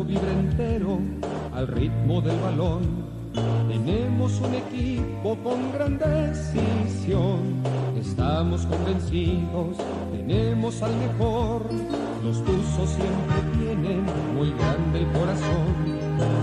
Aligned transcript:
Hidalgo 0.00 0.04
vibra 0.04 0.32
entero 0.32 0.98
al 1.54 1.66
ritmo 1.68 2.20
del 2.20 2.38
balón. 2.40 2.82
Tenemos 3.68 4.40
un 4.40 4.54
equipo 4.54 5.36
con 5.42 5.72
gran 5.72 5.98
decisión. 5.98 7.62
Estamos 7.98 8.66
convencidos, 8.66 9.76
tenemos 10.12 10.82
al 10.82 10.96
mejor. 10.96 11.62
Los 12.24 12.42
tuzos 12.44 12.90
siempre 12.90 13.40
tienen 13.58 14.04
muy 14.34 14.50
grande 14.52 15.00
el 15.00 15.06
corazón. 15.12 15.66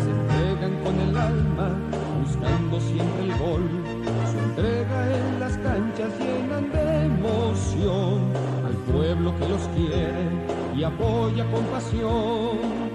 Se 0.03 0.11
entregan 0.11 0.83
con 0.83 0.99
el 0.99 1.17
alma, 1.17 1.75
buscando 2.23 2.79
siempre 2.79 3.23
el 3.23 3.37
gol. 3.37 3.69
Su 4.31 4.37
entrega 4.37 5.17
en 5.17 5.39
las 5.39 5.57
canchas 5.57 6.11
llenan 6.19 6.71
de 6.71 7.05
emoción 7.05 8.21
al 8.65 8.75
pueblo 8.91 9.33
que 9.37 9.49
los 9.49 9.61
quiere 9.75 10.27
y 10.75 10.83
apoya 10.83 11.43
con 11.51 11.63
pasión. 11.65 12.86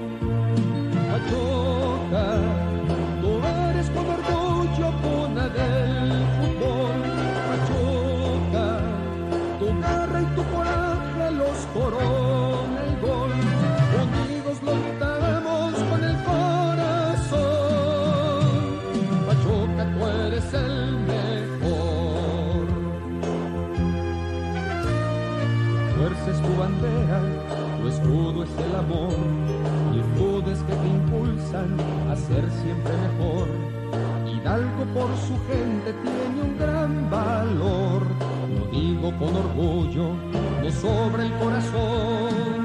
Es 26.32 26.40
tu 26.40 26.56
bandera, 26.56 27.20
tu 27.80 27.88
escudo 27.88 28.44
es 28.44 28.50
el 28.58 28.76
amor, 28.76 29.12
a 31.54 32.16
ser 32.16 32.50
siempre 32.62 32.92
mejor. 32.96 33.46
Hidalgo 34.26 34.84
por 34.94 35.16
su 35.18 35.38
gente 35.46 35.92
tiene 36.02 36.42
un 36.42 36.58
gran 36.58 37.10
valor, 37.10 38.02
lo 38.58 38.66
digo 38.70 39.12
con 39.18 39.36
orgullo, 39.36 40.14
no 40.62 40.70
sobre 40.70 41.26
el 41.26 41.32
corazón. 41.38 42.64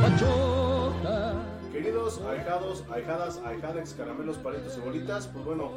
Pachuca. 0.00 1.34
Queridos 1.70 2.20
ahijados, 2.22 2.84
ahijadas, 2.90 3.38
ahijadex, 3.44 3.92
caramelos, 3.92 4.38
palitos 4.38 4.78
y 4.78 4.80
bolitas, 4.80 5.26
pues 5.26 5.44
bueno, 5.44 5.70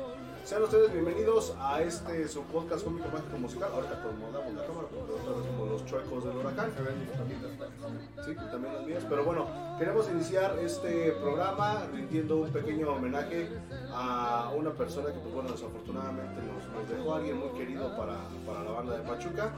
sean 0.46 0.64
ustedes 0.64 0.94
bienvenidos 0.94 1.54
a 1.60 1.82
este 1.82 2.28
su 2.30 2.44
podcast 2.44 2.86
cómico 2.86 3.10
mágico 3.12 3.38
musical. 3.38 3.70
Ahorita 3.74 3.96
acomodamos 3.96 4.54
la 4.54 4.66
cámara 4.66 4.88
porque 4.90 5.12
otra 5.12 5.34
vez 5.34 5.46
los 5.72 5.86
chuecos 5.86 6.26
del 6.26 6.38
huracán. 6.38 6.72
Sí, 8.26 8.36
también 8.36 8.74
las 8.74 8.86
mías. 8.86 9.06
Pero 9.10 9.24
bueno, 9.24 9.48
queremos 9.80 10.10
iniciar 10.10 10.58
este 10.60 11.12
programa 11.14 11.84
rindiendo 11.94 12.38
un 12.38 12.50
pequeño 12.50 12.92
homenaje 12.92 13.50
a 13.94 14.52
una 14.56 14.72
persona 14.72 15.08
que, 15.12 15.20
pues 15.20 15.34
bueno, 15.34 15.52
desafortunadamente 15.52 16.42
nos, 16.42 16.68
nos 16.68 16.90
dejó 16.90 17.16
alguien 17.16 17.38
muy 17.38 17.50
querido 17.58 17.96
para, 17.98 18.18
para 18.46 18.64
la 18.64 18.72
banda 18.72 18.98
de 18.98 19.04
Pachuca. 19.04 19.52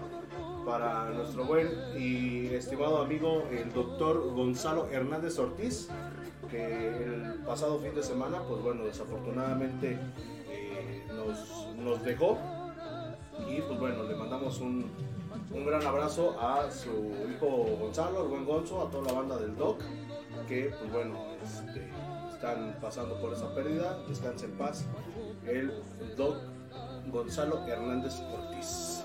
Para 0.65 1.09
nuestro 1.09 1.43
buen 1.43 1.67
y 1.97 2.47
estimado 2.47 3.01
amigo, 3.01 3.43
el 3.51 3.73
doctor 3.73 4.33
Gonzalo 4.33 4.87
Hernández 4.89 5.37
Ortiz, 5.37 5.89
que 6.49 7.03
el 7.03 7.41
pasado 7.45 7.79
fin 7.79 7.93
de 7.93 8.01
semana, 8.01 8.39
pues 8.47 8.61
bueno, 8.63 8.85
desafortunadamente 8.85 9.99
eh, 10.49 11.05
nos, 11.13 11.67
nos 11.77 12.01
dejó. 12.03 12.37
Y 13.49 13.61
pues 13.61 13.77
bueno, 13.77 14.03
le 14.03 14.15
mandamos 14.15 14.59
un, 14.61 14.89
un 15.53 15.65
gran 15.65 15.85
abrazo 15.85 16.35
a 16.39 16.69
su 16.71 17.13
hijo 17.29 17.47
Gonzalo, 17.79 18.23
el 18.23 18.29
buen 18.29 18.45
Gonzo, 18.45 18.81
a 18.81 18.89
toda 18.89 19.11
la 19.11 19.19
banda 19.19 19.37
del 19.37 19.55
Doc, 19.55 19.81
que 20.47 20.73
pues 20.79 20.91
bueno, 20.91 21.15
este, 21.43 21.89
están 22.31 22.75
pasando 22.81 23.19
por 23.21 23.33
esa 23.33 23.53
pérdida. 23.53 23.97
Descanse 24.07 24.45
en 24.45 24.51
paz. 24.57 24.85
El 25.45 25.71
Doc 26.17 26.37
Gonzalo 27.11 27.65
Hernández 27.67 28.19
Ortiz. 28.33 29.03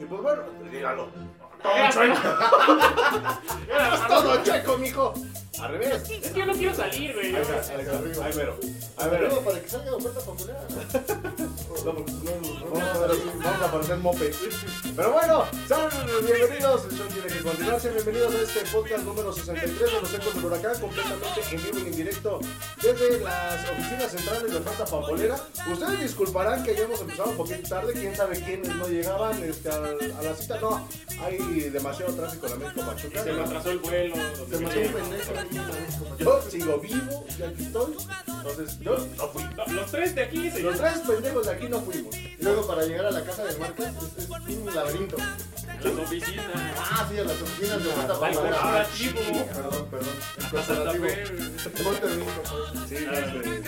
Y 0.00 0.04
pues 0.04 0.22
bueno, 0.22 0.42
dígalo. 0.70 1.08
Todo 1.62 1.90
chueco. 1.92 2.20
Todo 4.08 4.44
chueco, 4.44 4.78
mijo. 4.78 5.14
Al 5.60 5.72
revés. 5.72 6.08
Es 6.08 6.30
que 6.32 6.38
yo 6.38 6.46
no 6.46 6.52
quiero 6.52 6.74
salir, 6.74 7.14
güey. 7.14 7.34
Ahí 7.34 7.42
está, 7.42 7.60
ahí 8.24 8.34
mero. 8.36 8.58
Ahí 8.96 9.10
mero. 9.10 9.40
Para 9.44 9.60
que 9.60 9.68
salga 9.68 9.90
la 9.90 9.96
oferta 9.96 10.20
popular. 10.20 10.66
No, 11.78 11.92
no, 11.92 12.00
no, 12.00 12.70
vamos 12.72 12.82
a 12.82 12.98
ver, 13.06 13.16
vamos 13.42 13.62
a 13.62 13.72
parecer 13.72 13.96
mope. 13.98 14.30
Pero 14.96 15.12
bueno, 15.12 15.44
sean 15.68 15.88
bienvenidos. 16.26 16.84
El 16.86 16.98
show 16.98 17.06
tiene 17.06 17.28
que 17.28 17.40
continuar. 17.40 17.80
Sean 17.80 17.94
bienvenidos 17.94 18.34
a 18.34 18.40
este 18.42 18.60
podcast 18.72 19.04
número 19.04 19.32
63 19.32 19.78
de 19.78 20.00
los 20.00 20.14
Ecos 20.14 20.34
del 20.34 20.44
Huracán, 20.44 20.80
completamente 20.80 21.40
en 21.52 21.62
vivo 21.62 21.78
y 21.78 21.88
en 21.88 21.96
directo 21.96 22.40
desde 22.82 23.20
las 23.20 23.70
oficinas 23.70 24.10
centrales 24.10 24.50
de 24.50 24.56
Oferta 24.58 24.84
Pambolera. 24.86 25.36
Ustedes 25.70 26.00
disculparán 26.00 26.62
que 26.64 26.72
hayamos 26.72 27.00
empezado 27.00 27.30
un 27.30 27.36
poquito 27.36 27.68
tarde. 27.68 27.92
Quién 27.92 28.16
sabe 28.16 28.40
quiénes 28.42 28.74
no 28.74 28.88
llegaban 28.88 29.42
este, 29.44 29.68
a, 29.70 29.76
a 29.76 30.22
la 30.22 30.34
cita. 30.34 30.58
No, 30.60 30.86
hay 31.22 31.38
demasiado 31.70 32.12
tráfico 32.14 32.46
en 32.46 32.52
la 32.52 32.58
México 32.58 32.82
Pachuca. 32.86 33.22
Se 33.22 33.32
me 33.32 33.42
atrasó 33.42 33.70
el 33.70 33.78
vuelo. 33.78 34.16
Se 34.50 34.58
mató 34.58 34.80
un 34.80 34.92
pendejo 34.92 35.32
Yo 36.18 36.42
sigo 36.50 36.78
vivo 36.78 37.24
y 37.38 37.42
aquí 37.42 37.62
estoy. 37.64 37.94
Entonces, 38.26 38.78
yo 38.80 38.98
no 39.16 39.28
fui. 39.28 39.44
Los 39.74 39.90
tres 39.90 40.14
de 40.14 40.22
aquí, 40.22 40.44
Los 40.44 40.54
señor. 40.54 40.76
tres 40.78 40.98
pendejos 41.06 41.46
de 41.46 41.52
aquí 41.52 41.68
no 41.68 41.80
fuimos. 41.80 42.16
Y 42.16 42.36
luego 42.40 42.66
para 42.66 42.84
llegar 42.84 43.06
a 43.06 43.10
la 43.10 43.24
casa 43.24 43.44
de 43.44 43.56
marcas 43.58 43.92
es, 44.16 44.24
es 44.24 44.56
un 44.56 44.74
laberinto. 44.74 45.16
Las 45.16 45.92
oficinas. 45.94 46.46
Ah, 46.78 47.06
sí, 47.08 47.18
a 47.18 47.24
las 47.24 47.40
oficinas 47.42 47.84
de 47.84 47.92
Al 47.92 48.06
popular. 48.06 48.32
corporativo. 48.34 49.46
Perdón, 49.46 49.86
perdón. 49.90 50.14
El 50.38 50.42
Santa 50.42 50.64
corporativo. 50.64 51.04
Fe. 51.06 51.24
Pues. 51.28 52.88
Sí, 52.88 52.94
este, 52.96 53.62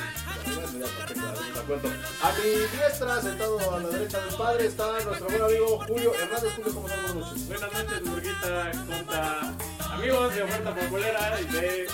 te 0.83 1.63
cuento. 1.65 1.89
A 2.23 2.33
mi 2.33 2.51
diestra, 2.51 3.23
sentado 3.23 3.75
a 3.75 3.79
la 3.81 3.89
derecha 3.91 4.19
del 4.25 4.35
padre, 4.35 4.67
está 4.67 4.85
nuestro 5.05 5.27
buen 5.29 5.43
amigo 5.43 5.79
Julio 5.87 6.13
Hernández. 6.15 6.53
Julio, 6.57 6.75
¿cómo 6.75 6.89
estás? 6.89 7.13
Buenas 7.13 7.31
noches. 7.31 7.47
Buenas 7.49 7.73
noches, 7.73 8.01
Burguita. 8.11 8.73
Conta 8.89 9.55
amigos 9.93 10.35
de 10.35 10.43
Oferta 10.43 10.75
Populera 10.75 11.41
y 11.41 11.45
de 11.45 11.85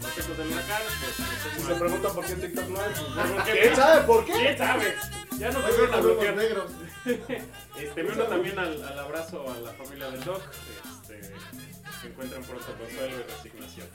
los 0.00 0.18
Ecos 0.18 0.38
del 0.38 0.48
Huracán. 0.48 0.82
Pues, 1.00 1.16
Si 1.16 1.22
pues, 1.56 1.66
se 1.66 1.74
preguntan 1.74 2.14
por 2.14 2.24
qué 2.26 2.34
TikTok 2.34 2.68
no 2.68 2.80
hay, 2.80 2.92
¿Por 3.32 3.44
qué? 3.44 3.52
¿quién 3.60 3.76
sabe 3.76 4.00
por 4.02 4.24
qué? 4.24 4.32
¿Quién 4.32 4.58
sabe? 4.58 4.96
Ya 5.38 5.50
no 5.50 5.58
Ahí 5.64 5.72
se 5.72 5.80
van 5.82 5.94
a 5.94 5.96
bloquear. 6.00 6.36
negros. 6.36 6.70
Este, 7.76 8.02
me 8.04 8.12
uno 8.12 8.24
también 8.24 8.56
al, 8.58 8.80
al 8.84 8.98
abrazo 8.98 9.44
a 9.50 9.58
la 9.58 9.72
familia 9.72 10.08
del 10.10 10.22
Doc. 10.22 10.40
Este, 11.02 11.32
que 12.00 12.06
encuentran 12.08 12.42
pronto 12.44 12.66
consuelo 12.78 13.16
y 13.18 13.22
resignación. 13.22 13.88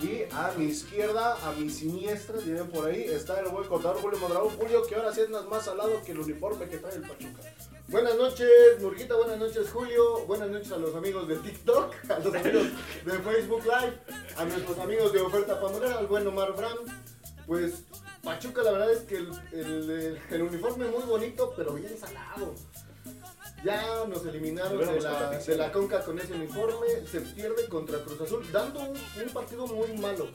Y 0.00 0.24
a 0.32 0.52
mi 0.56 0.64
izquierda, 0.66 1.36
a 1.46 1.52
mi 1.52 1.70
siniestra, 1.70 2.36
diré 2.38 2.64
por 2.64 2.86
ahí, 2.86 3.04
está 3.04 3.38
el 3.40 3.48
buen 3.48 3.66
contador 3.68 4.00
Julio 4.02 4.18
Mondragón. 4.18 4.56
Julio, 4.56 4.82
que 4.86 4.96
ahora 4.96 5.14
sí 5.14 5.20
andas 5.22 5.46
más 5.46 5.64
salado 5.64 6.02
que 6.04 6.12
el 6.12 6.18
uniforme 6.18 6.68
que 6.68 6.78
trae 6.78 6.96
el 6.96 7.02
Pachuca. 7.02 7.42
Buenas 7.86 8.16
noches, 8.16 8.48
Murguita. 8.80 9.14
Buenas 9.14 9.38
noches, 9.38 9.70
Julio. 9.70 10.26
Buenas 10.26 10.50
noches 10.50 10.72
a 10.72 10.78
los 10.78 10.94
amigos 10.96 11.28
de 11.28 11.36
TikTok, 11.36 11.94
a 12.10 12.18
los 12.18 12.34
amigos 12.34 12.66
de 13.04 13.12
Facebook 13.20 13.62
Live, 13.62 13.98
a 14.36 14.44
nuestros 14.44 14.78
amigos 14.80 15.12
de 15.12 15.20
Oferta 15.20 15.60
Pamolera, 15.60 15.98
al 15.98 16.06
buen 16.08 16.26
Omar 16.26 16.54
Bram. 16.56 16.78
Pues 17.46 17.84
Pachuca, 18.22 18.62
la 18.62 18.72
verdad 18.72 18.92
es 18.92 19.00
que 19.02 19.16
el, 19.18 20.18
el- 20.30 20.42
uniforme 20.42 20.86
muy 20.86 21.02
bonito, 21.04 21.52
pero 21.56 21.74
bien 21.74 21.96
salado. 21.98 22.54
Ya 23.64 24.04
nos 24.06 24.26
eliminaron 24.26 24.78
de 24.78 25.00
la, 25.00 25.30
de 25.38 25.56
la 25.56 25.72
Conca 25.72 26.04
con 26.04 26.18
ese 26.18 26.34
uniforme, 26.34 26.86
se 27.10 27.20
pierde 27.22 27.66
contra 27.68 27.98
Cruz 28.00 28.20
Azul, 28.20 28.46
dando 28.52 28.80
un, 28.80 28.88
un 29.22 29.28
partido 29.32 29.66
muy 29.66 29.92
malo. 29.96 30.28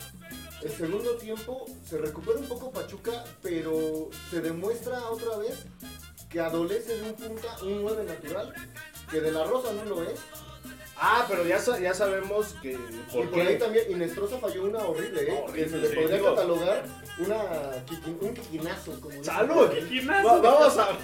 El 0.63 0.71
segundo 0.71 1.11
tiempo 1.15 1.65
se 1.87 1.97
recupera 1.99 2.39
un 2.39 2.47
poco 2.47 2.71
Pachuca, 2.71 3.23
pero 3.43 4.09
se 4.31 4.41
demuestra 4.41 4.99
otra 5.09 5.37
vez 5.37 5.65
que 6.29 6.39
adolece 6.39 6.97
de 6.97 7.03
un 7.09 7.13
punta, 7.15 7.55
un 7.61 7.81
9 7.83 8.03
natural, 8.03 8.53
que 9.11 9.21
de 9.21 9.31
la 9.31 9.43
Rosa 9.43 9.73
no 9.73 9.85
lo 9.85 10.03
es. 10.03 10.19
Ah, 11.01 11.25
pero 11.29 11.45
ya, 11.45 11.57
ya 11.79 11.93
sabemos 11.93 12.55
que. 12.61 12.71
y 12.73 13.25
¿Por 13.27 13.39
ahí 13.39 13.57
también 13.57 13.89
Inestrosa 13.89 14.37
falló 14.37 14.63
una 14.65 14.79
horrible, 14.79 15.21
¿eh? 15.29 15.41
Horrible, 15.43 15.63
que 15.63 15.69
se 15.69 15.77
le 15.77 15.87
sí, 15.89 15.95
podría 15.95 16.17
digo. 16.17 16.35
catalogar 16.35 16.85
una, 17.19 17.37
un 18.19 18.33
quiquinazo. 18.33 18.99
Como 18.99 19.23
¡Salud! 19.23 19.69
Va- 20.09 20.39
vamos 20.41 20.77
a. 20.77 20.89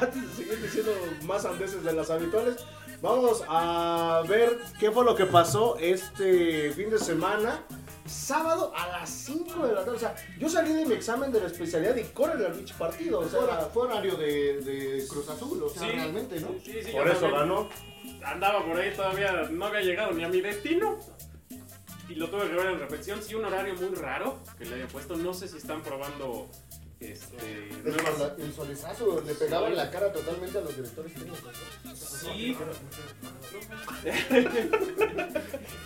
Antes 0.00 0.22
de 0.30 0.44
seguir 0.44 0.62
diciendo 0.62 0.92
más 1.22 1.44
andeses 1.44 1.82
de 1.84 1.92
las 1.92 2.10
habituales, 2.10 2.56
vamos 3.02 3.42
a 3.48 4.22
ver 4.28 4.58
qué 4.78 4.90
fue 4.90 5.04
lo 5.04 5.14
que 5.14 5.26
pasó 5.26 5.76
este 5.78 6.70
fin 6.72 6.90
de 6.90 6.98
semana. 6.98 7.62
Sábado 8.06 8.70
a 8.76 8.86
las 8.88 9.08
5 9.08 9.66
de 9.66 9.72
la 9.74 9.80
tarde. 9.82 9.96
O 9.96 9.98
sea, 9.98 10.14
yo 10.38 10.48
salí 10.50 10.74
de 10.74 10.84
mi 10.84 10.92
examen 10.94 11.32
de 11.32 11.40
la 11.40 11.46
especialidad 11.46 11.96
y 11.96 12.02
corre 12.04 12.46
el 12.46 12.52
bicho 12.52 12.74
partido. 12.78 13.20
O 13.20 13.28
sea, 13.28 13.40
fue 13.72 13.84
horario 13.84 14.16
de, 14.16 14.60
de 14.60 15.06
Cruz 15.08 15.26
Azul, 15.30 15.62
o 15.62 15.70
sea, 15.70 15.88
Sí. 15.88 15.94
realmente, 15.94 16.38
¿no? 16.40 16.48
Sí, 16.62 16.80
sí, 16.84 16.92
por 16.92 17.08
eso 17.08 17.30
ganó. 17.30 17.70
Andaba 18.22 18.62
por 18.64 18.76
ahí 18.78 18.94
todavía, 18.94 19.48
no 19.50 19.64
había 19.66 19.80
llegado 19.80 20.12
ni 20.12 20.22
a 20.22 20.28
mi 20.28 20.42
destino. 20.42 20.98
Y 22.06 22.16
lo 22.16 22.28
tuve 22.28 22.46
que 22.50 22.54
ver 22.56 22.66
en 22.66 22.78
repetición. 22.78 23.22
Sí, 23.22 23.34
un 23.34 23.46
horario 23.46 23.74
muy 23.74 23.94
raro 23.94 24.38
que 24.58 24.66
le 24.66 24.74
había 24.74 24.88
puesto. 24.88 25.16
No 25.16 25.32
sé 25.32 25.48
si 25.48 25.56
están 25.56 25.82
probando 25.82 26.48
Este, 27.12 27.68
El, 27.84 27.96
nuevas- 27.96 28.32
el 28.38 29.26
le 29.26 29.34
pegaba 29.34 29.68
en 29.68 29.76
la 29.76 29.90
cara 29.90 30.12
totalmente 30.12 30.58
a 30.58 30.60
los 30.62 30.76
directores. 30.76 31.12
Sí. 31.94 32.56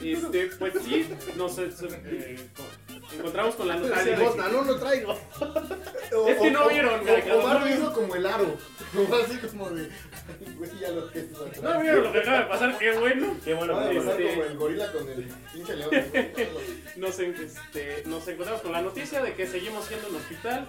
este, 0.02 0.46
pues 0.58 0.72
sí, 0.84 1.08
nos 1.36 1.58
eh, 1.58 1.70
eh, 2.06 2.48
co- 2.56 3.14
encontramos 3.16 3.54
con 3.56 3.68
la 3.68 3.76
noticia 3.76 4.04
de 4.04 4.16
Limosna, 4.16 4.46
que- 4.46 4.52
no 4.52 4.62
lo 4.62 4.78
traigo. 4.78 5.12
O- 5.12 6.28
Es 6.28 6.38
que 6.38 6.50
no 6.50 6.64
o- 6.64 6.68
vieron, 6.68 7.00
o- 7.08 7.38
Omar 7.38 7.60
lo 7.60 7.68
hizo 7.68 7.92
como 7.92 8.14
el 8.14 8.26
aro. 8.26 8.56
Así 9.24 9.36
como 9.38 9.70
de. 9.70 9.82
"Ay, 10.28 10.54
Güey, 10.56 10.70
ya 10.80 10.88
lo 10.90 11.10
que 11.10 11.18
es 11.20 11.26
atrás". 11.34 11.62
No 11.62 11.80
vieron 11.80 12.04
lo 12.04 12.12
que 12.12 12.18
acaba 12.20 12.38
de 12.38 12.44
pasar, 12.46 12.78
qué 12.78 12.92
bueno. 12.98 13.36
Qué 13.44 13.54
bueno 13.54 13.74
Van 13.76 13.86
a 13.86 13.90
que 13.90 13.96
pasar 13.98 14.20
Este- 14.20 14.30
como 14.34 14.44
el 14.44 14.56
gorila 14.58 14.92
con 14.92 15.08
el 15.08 15.24
pinche 15.52 15.76
león. 15.76 15.90
Nos, 16.96 17.18
este, 17.18 18.02
nos 18.06 18.26
encontramos 18.28 18.62
con 18.62 18.72
la 18.72 18.82
noticia 18.82 19.22
de 19.22 19.34
que 19.34 19.46
seguimos 19.46 19.84
siendo 19.86 20.08
un 20.08 20.16
hospital. 20.16 20.68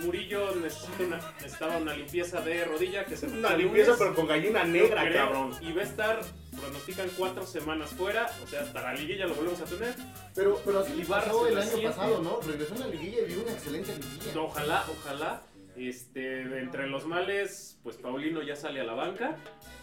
Murillo 0.00 0.54
necesita 0.56 1.02
una, 1.04 1.20
necesitaba 1.40 1.76
una 1.76 1.94
limpieza 1.94 2.40
de 2.40 2.64
rodilla 2.64 3.04
que 3.04 3.16
se 3.16 3.26
Una 3.26 3.56
limpieza, 3.56 3.94
pero 3.98 4.14
con 4.14 4.26
gallina 4.26 4.64
negra, 4.64 5.02
Creo, 5.02 5.14
cabrón. 5.26 5.52
Y 5.60 5.72
va 5.72 5.82
a 5.82 5.84
estar, 5.84 6.20
pronostican 6.60 7.08
cuatro 7.16 7.46
semanas 7.46 7.90
fuera, 7.90 8.30
o 8.42 8.46
sea, 8.46 8.60
hasta 8.62 8.82
la 8.82 8.94
liguilla 8.94 9.26
lo 9.26 9.34
volvemos 9.34 9.60
a 9.60 9.64
tener. 9.64 9.94
Pero, 10.34 10.60
pero 10.64 10.80
así 10.80 11.04
pasó 11.08 11.46
el 11.46 11.58
año 11.58 11.68
siente. 11.68 11.88
pasado, 11.88 12.22
¿no? 12.22 12.40
Regresó 12.40 12.74
en 12.74 12.80
la 12.80 12.86
liguilla 12.88 13.18
y 13.20 13.24
dio 13.32 13.42
una 13.42 13.52
excelente 13.52 13.92
liguilla. 13.96 14.40
Ojalá, 14.40 14.84
ojalá. 14.90 15.42
Este, 15.76 16.42
entre 16.42 16.88
los 16.88 17.06
males, 17.06 17.78
pues 17.82 17.96
Paulino 17.96 18.42
ya 18.42 18.54
sale 18.56 18.80
a 18.80 18.84
la 18.84 18.92
banca, 18.92 19.36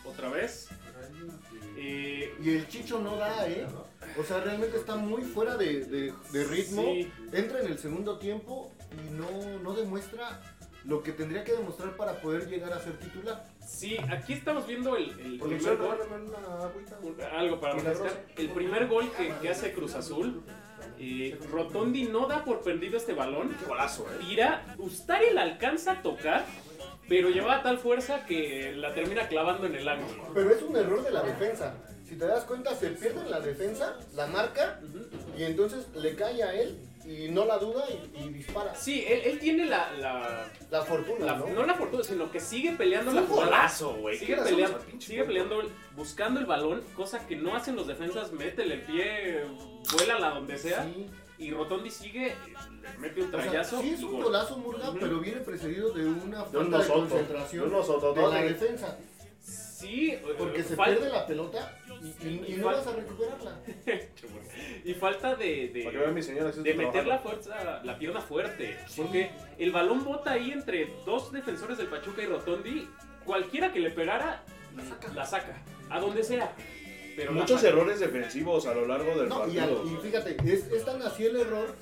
otra 0.05 0.29
vez. 0.29 0.67
Eh, 1.77 2.33
Y 2.43 2.49
el 2.51 2.67
Chicho 2.67 2.99
no 2.99 3.15
da, 3.15 3.47
¿eh? 3.47 3.65
O 4.17 4.23
sea, 4.23 4.39
realmente 4.41 4.77
está 4.77 4.95
muy 4.95 5.23
fuera 5.23 5.57
de, 5.57 5.85
de- 5.85 6.13
de 6.31 6.43
ritmo. 6.45 6.81
Sí. 6.83 7.11
Entra 7.33 7.61
en 7.61 7.67
el 7.67 7.77
segundo 7.79 8.17
tiempo 8.19 8.71
y 8.91 9.11
no, 9.11 9.59
no 9.63 9.73
demuestra 9.73 10.41
lo 10.85 11.03
que 11.03 11.11
tendría 11.11 11.43
que 11.43 11.51
demostrar 11.51 11.97
para 11.97 12.13
poder 12.21 12.47
llegar 12.47 12.71
a 12.71 12.79
ser 12.79 12.97
titular. 12.97 13.43
sí, 13.59 13.97
aquí 14.09 14.33
estamos 14.33 14.65
viendo 14.65 14.95
el, 14.95 15.09
el 15.19 15.39
primer 15.39 15.77
gol. 15.77 15.97
una 17.03 17.29
Algo 17.37 17.59
para 17.59 17.73
refrescar. 17.73 18.25
El 18.37 18.49
primer 18.51 18.87
gol 18.87 19.11
que, 19.11 19.33
que 19.41 19.49
hace 19.49 19.73
Cruz 19.73 19.95
Azul. 19.95 20.43
eh, 20.97 21.37
Rotondi 21.51 22.03
no 22.05 22.27
da 22.27 22.45
por 22.45 22.61
perdido 22.61 22.95
este 22.97 23.13
balón. 23.13 23.53
Qué 23.59 23.65
golazo, 23.65 24.05
eh. 24.13 24.17
Tira, 24.21 24.75
Ustari 24.77 25.33
la 25.33 25.41
alcanza 25.41 25.91
a 25.93 26.01
tocar, 26.01 26.45
pero 27.09 27.29
llevaba 27.29 27.61
tal 27.63 27.79
fuerza 27.79 28.25
que 28.25 28.71
la 28.73 28.93
termina 28.93 29.27
clavando 29.27 29.67
en 29.67 29.75
el 29.75 29.87
ángulo. 29.89 30.31
Pero 30.33 30.49
es 30.51 30.61
un 30.61 30.75
error 30.77 31.03
de 31.03 31.11
la 31.11 31.21
defensa. 31.23 31.75
Si 32.05 32.15
te 32.15 32.25
das 32.25 32.45
cuenta, 32.45 32.73
se 32.73 32.91
pierde 32.91 33.19
en 33.19 33.29
la 33.31 33.41
defensa, 33.41 33.97
la 34.15 34.27
marca, 34.27 34.79
y 35.37 35.43
entonces 35.43 35.85
le 35.93 36.15
cae 36.15 36.41
a 36.41 36.53
él 36.53 36.79
y 37.07 37.29
no 37.29 37.45
la 37.45 37.57
duda 37.57 37.85
y, 37.89 38.23
y 38.23 38.29
dispara. 38.33 38.75
Sí, 38.75 39.05
él, 39.07 39.21
él 39.23 39.39
tiene 39.39 39.65
la, 39.65 39.91
la, 39.93 40.51
La 40.69 40.81
fortuna, 40.83 41.25
la- 41.25 41.37
¿no? 41.37 41.47
no 41.47 41.65
la 41.65 41.73
fortuna, 41.75 42.03
sino 42.03 42.29
que 42.31 42.39
sigue 42.39 42.71
peleando 42.73 43.11
la 43.13 43.21
golazo, 43.21 43.93
güey. 43.95 44.17
Sigue 44.17 44.35
¿Qué 44.35 44.35
le 44.35 44.41
hacemos 44.41 44.71
peleando, 44.71 45.01
sigue 45.05 45.23
peleando, 45.23 45.61
el- 45.61 45.69
buscando 45.95 46.39
el 46.39 46.45
balón, 46.45 46.83
cosa 46.95 47.25
que 47.25 47.35
no 47.37 47.55
hacen 47.55 47.75
los 47.77 47.87
defensas, 47.87 48.31
métele 48.33 48.73
el 48.75 48.81
pie, 48.81 49.41
vuélala 49.93 50.31
donde 50.31 50.57
sea. 50.57 50.83
Sí. 50.83 51.07
Y 51.39 51.51
Rotondi 51.51 51.91
sigue, 51.91 52.35
le 52.81 52.97
mete 52.97 53.21
un 53.21 53.27
O 53.27 53.31
sea, 53.31 53.41
trayazo. 53.43 53.79
sí 53.81 53.91
es 53.91 54.01
un 54.03 54.13
gol. 54.13 54.23
golazo, 54.23 54.57
Murga, 54.57 54.91
pero 54.99 55.19
viene 55.19 55.39
precedido 55.41 55.91
de 55.91 56.03
una 56.05 56.43
De 56.45 56.57
un 56.57 56.71
falta 56.71 56.79
de 56.79 56.87
concentración 56.93 57.61
de 57.61 57.67
un 57.69 57.73
nosototote. 57.79 58.19
de 58.35 58.41
la 58.41 58.41
defensa. 58.47 58.97
Sí, 59.39 60.09
eh, 60.11 60.35
Porque 60.37 60.63
se 60.63 60.75
fal- 60.75 60.87
pierde 60.95 61.09
la 61.09 61.27
pelota 61.27 61.76
y, 62.01 62.27
y- 62.27 62.45
y 62.53 62.57
no 62.57 62.67
vas 62.67 62.85
a 62.87 62.91
recuperarla. 62.93 63.59
y 64.85 64.93
falta 64.93 65.35
de, 65.35 65.69
de- 65.69 65.81
Para 65.83 65.91
que 65.93 65.97
vean 65.99 66.13
mi 66.13 66.23
señora, 66.23 66.51
de 66.51 66.73
meter 66.73 67.07
la 67.07 67.19
fuerza, 67.19 67.81
la 67.83 67.97
pierna 67.97 68.21
fuerte. 68.21 68.77
Porque 68.95 69.31
el 69.57 69.71
balón 69.71 70.03
bota 70.03 70.31
ahí 70.31 70.51
entre 70.51 70.87
dos 71.05 71.31
defensores 71.31 71.77
del 71.77 71.87
Pachuca 71.87 72.21
y 72.23 72.25
Rotondi. 72.25 72.87
Cualquiera 73.25 73.73
que 73.73 73.79
le 73.79 73.91
pegara, 73.91 74.43
la 75.13 75.25
saca. 75.25 75.61
A 75.89 75.99
donde 75.99 76.23
sea. 76.23 76.53
Pero 77.17 77.31
Muchos 77.33 77.63
errores 77.63 77.99
defensivos 77.99 78.67
a 78.67 78.75
lo 78.75 78.85
largo 78.85 79.17
del 79.17 79.27
No, 79.27 79.37
y, 79.47 79.55
partido. 79.57 79.81
al- 79.81 79.87
y 79.91 79.97
fíjate, 80.07 80.37
es, 80.45 80.67
es 80.71 80.85
tan 80.85 81.01
así 81.01 81.25
el 81.25 81.35
error 81.37 81.75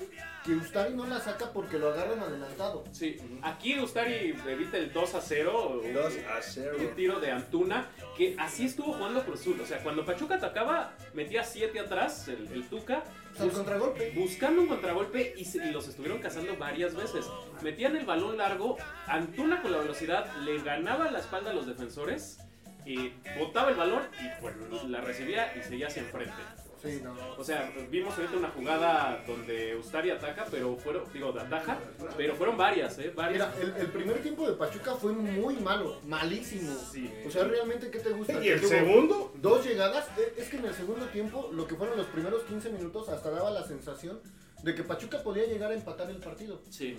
que 0.46 0.54
Ustari 0.54 0.94
no 0.94 1.06
la 1.08 1.20
saca 1.20 1.52
porque 1.52 1.78
lo 1.78 1.90
agarran 1.90 2.20
adelantado. 2.20 2.86
Sí, 2.94 3.18
aquí 3.42 3.78
Ustari 3.80 4.34
evita 4.48 4.78
el 4.78 4.94
2 4.94 5.14
a 5.16 5.20
0. 5.22 5.82
un- 5.84 5.94
Dos 5.94 6.14
a 6.30 6.42
cero. 6.42 6.78
Un 6.80 6.96
tiro 6.96 7.20
de 7.20 7.32
Antuna, 7.32 7.90
que 8.16 8.36
así 8.40 8.66
estuvo 8.68 8.94
jugando 8.94 9.26
Cruz 9.26 9.42
Azul. 9.42 9.60
O 9.60 9.66
sea, 9.66 9.80
cuando 9.84 10.06
Pachuca 10.06 10.36
atacaba, 10.36 10.94
metía 11.14 11.44
7 11.44 11.80
atrás, 11.82 12.30
el, 12.30 12.48
el 12.54 12.70
Tuca, 12.70 13.04
O 13.34 13.36
sea, 13.36 13.46
el 13.48 13.52
contragolpe. 13.52 14.12
buscando 14.16 14.62
un 14.62 14.68
contragolpe 14.70 15.34
y, 15.36 15.44
se- 15.44 15.58
y 15.68 15.72
los 15.72 15.86
estuvieron 15.90 16.20
cazando 16.20 16.56
varias 16.58 16.96
veces. 16.96 17.26
Metían 17.62 17.98
el 17.98 18.06
balón 18.06 18.38
largo, 18.38 18.78
Antuna 19.08 19.62
con 19.62 19.74
la 19.74 19.80
velocidad 19.80 20.34
le 20.46 20.62
ganaba 20.62 21.12
la 21.12 21.20
espalda 21.20 21.52
a 21.52 21.54
los 21.54 21.68
defensores, 21.68 22.38
y 22.86 23.14
botaba 23.40 23.70
el 23.70 23.76
balón 23.76 24.04
y 24.22 24.42
pues 24.42 24.56
la 24.88 25.02
recibía 25.02 25.56
y 25.58 25.62
seguía 25.64 25.88
hacia 25.88 26.04
enfrente. 26.04 26.34
Sí, 26.82 27.02
no. 27.04 27.16
O 27.36 27.44
sea, 27.44 27.74
vimos 27.90 28.14
ahorita 28.16 28.38
una 28.38 28.50
jugada 28.50 29.24
donde 29.26 29.76
Ustari 29.76 30.12
ataca, 30.12 30.46
pero 30.52 30.76
fueron, 30.78 31.12
digo, 31.12 31.30
ataja, 31.30 31.80
pero 32.16 32.36
fueron 32.36 32.58
varias, 32.58 33.00
¿eh? 33.00 33.12
Varias. 33.16 33.50
Mira, 33.58 33.76
el, 33.76 33.82
el 33.82 33.88
primer 33.92 34.22
tiempo 34.22 34.48
de 34.48 34.56
Pachuca 34.56 34.94
fue 34.94 35.12
muy 35.14 35.56
malo, 35.56 36.00
malísimo. 36.06 36.72
Sí. 36.92 37.12
O 37.26 37.32
sea, 37.32 37.46
realmente, 37.46 37.90
¿qué 37.90 37.98
te 38.00 38.12
gusta? 38.12 38.34
¿Y 38.44 38.50
el 38.50 38.60
segundo? 38.64 39.34
Dos 39.42 39.66
llegadas. 39.66 40.10
Eh, 40.20 40.34
Es 40.38 40.50
que 40.50 40.58
en 40.58 40.66
el 40.66 40.76
segundo 40.76 41.08
tiempo, 41.08 41.50
lo 41.52 41.66
que 41.66 41.74
fueron 41.74 41.98
los 41.98 42.06
primeros 42.08 42.44
15 42.44 42.70
minutos, 42.70 43.10
hasta 43.10 43.32
daba 43.32 43.50
la 43.50 43.64
sensación 43.64 44.20
de 44.62 44.76
que 44.76 44.84
Pachuca 44.84 45.24
podía 45.24 45.46
llegar 45.48 45.72
a 45.72 45.74
empatar 45.74 46.10
el 46.12 46.18
partido. 46.18 46.62
Sí. 46.70 46.96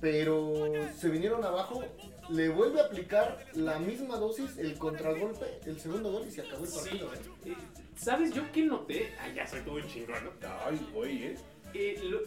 Pero 0.00 0.64
se 0.98 1.08
vinieron 1.10 1.44
abajo, 1.44 1.84
le 2.30 2.48
vuelve 2.48 2.80
a 2.80 2.84
aplicar 2.84 3.44
la 3.54 3.78
misma 3.78 4.16
dosis, 4.16 4.56
el 4.58 4.78
contragolpe, 4.78 5.60
el 5.66 5.78
segundo 5.80 6.10
gol 6.12 6.24
y 6.26 6.30
se 6.30 6.42
acabó 6.42 6.64
el 6.64 6.70
Sí. 6.70 6.78
partido. 6.98 7.10
Eh, 7.44 7.56
¿Sabes 7.96 8.32
yo 8.32 8.50
qué 8.52 8.62
noté? 8.64 9.12
Ay, 9.20 9.34
ya 9.34 9.46
soy 9.46 9.60
todo 9.60 9.74
un 9.76 9.86
chingón, 9.88 10.24
¿no? 10.24 10.30
Ay, 10.66 10.80
güey, 10.92 11.24
eh. 11.24 11.36
Eh, 11.74 12.00
lo- 12.04 12.20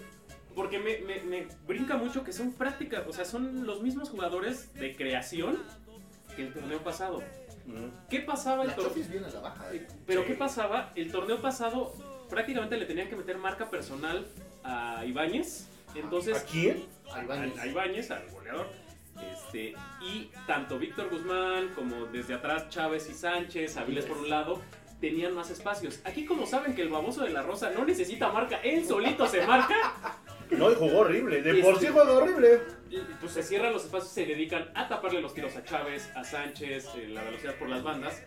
porque 0.53 0.79
me, 0.79 0.99
me- 0.99 1.21
me 1.21 1.47
brinca 1.67 1.97
mucho 1.97 2.23
que 2.23 2.31
son 2.31 2.53
prácticas, 2.53 3.05
o 3.07 3.13
sea, 3.13 3.25
son 3.25 3.65
los 3.65 3.81
mismos 3.81 4.09
jugadores 4.09 4.73
de 4.75 4.95
creación 4.95 5.59
que 6.35 6.43
el 6.47 6.53
torneo 6.53 6.83
pasado. 6.83 7.21
¿Qué 8.09 8.19
pasaba 8.19 8.63
el 8.63 8.75
torneo? 8.75 9.41
Baja. 9.41 9.73
eh. 9.73 9.87
Pero 10.05 10.21
Sí. 10.21 10.27
¿qué 10.27 10.33
pasaba? 10.35 10.93
El 10.95 11.11
torneo 11.11 11.41
pasado 11.41 11.93
prácticamente 12.29 12.77
le 12.77 12.85
tenían 12.85 13.09
que 13.09 13.15
meter 13.15 13.37
marca 13.37 13.69
personal 13.69 14.25
a 14.63 15.03
Ibáñez. 15.05 15.67
Entonces, 15.95 16.37
¿A 16.37 16.45
quién? 16.45 16.85
A 17.11 17.23
Ibáñez. 17.23 17.57
a, 17.57 17.61
a 17.63 17.67
Ibáñez, 17.67 18.11
al 18.11 18.29
goleador. 18.29 18.67
Este, 19.33 19.73
y 20.01 20.31
tanto 20.45 20.77
Víctor 20.77 21.09
Guzmán 21.09 21.69
como 21.75 22.05
desde 22.07 22.33
atrás 22.33 22.69
Chávez 22.69 23.09
y 23.09 23.13
Sánchez, 23.13 23.77
Aviles 23.77 24.05
por 24.05 24.17
un 24.17 24.29
lado, 24.29 24.61
tenían 24.99 25.33
más 25.33 25.49
espacios. 25.49 25.99
Aquí 26.03 26.25
como 26.25 26.45
saben 26.45 26.75
que 26.75 26.81
el 26.81 26.89
baboso 26.89 27.23
de 27.23 27.29
la 27.29 27.41
Rosa 27.41 27.71
no 27.71 27.85
necesita 27.85 28.31
marca, 28.31 28.57
él 28.63 28.85
solito 28.85 29.27
se 29.27 29.45
marca, 29.45 29.75
No, 30.51 30.71
y 30.71 30.75
jugó 30.75 30.99
horrible. 30.99 31.41
De 31.41 31.55
por 31.63 31.73
Este- 31.73 31.87
sí 31.87 31.91
juega 31.91 32.11
horrible. 32.13 32.61
y, 32.91 32.99
pues 33.19 33.31
se 33.31 33.41
cierran 33.41 33.73
los 33.73 33.83
espacios, 33.85 34.11
se 34.11 34.27
dedican 34.27 34.69
a 34.75 34.87
taparle 34.87 35.19
los 35.19 35.33
tiros 35.33 35.55
a 35.55 35.63
Chávez, 35.63 36.11
a 36.15 36.23
Sánchez, 36.23 36.87
eh, 36.97 37.07
la 37.07 37.23
velocidad 37.23 37.55
por 37.55 37.67
las 37.67 37.81
bandas. 37.81 38.21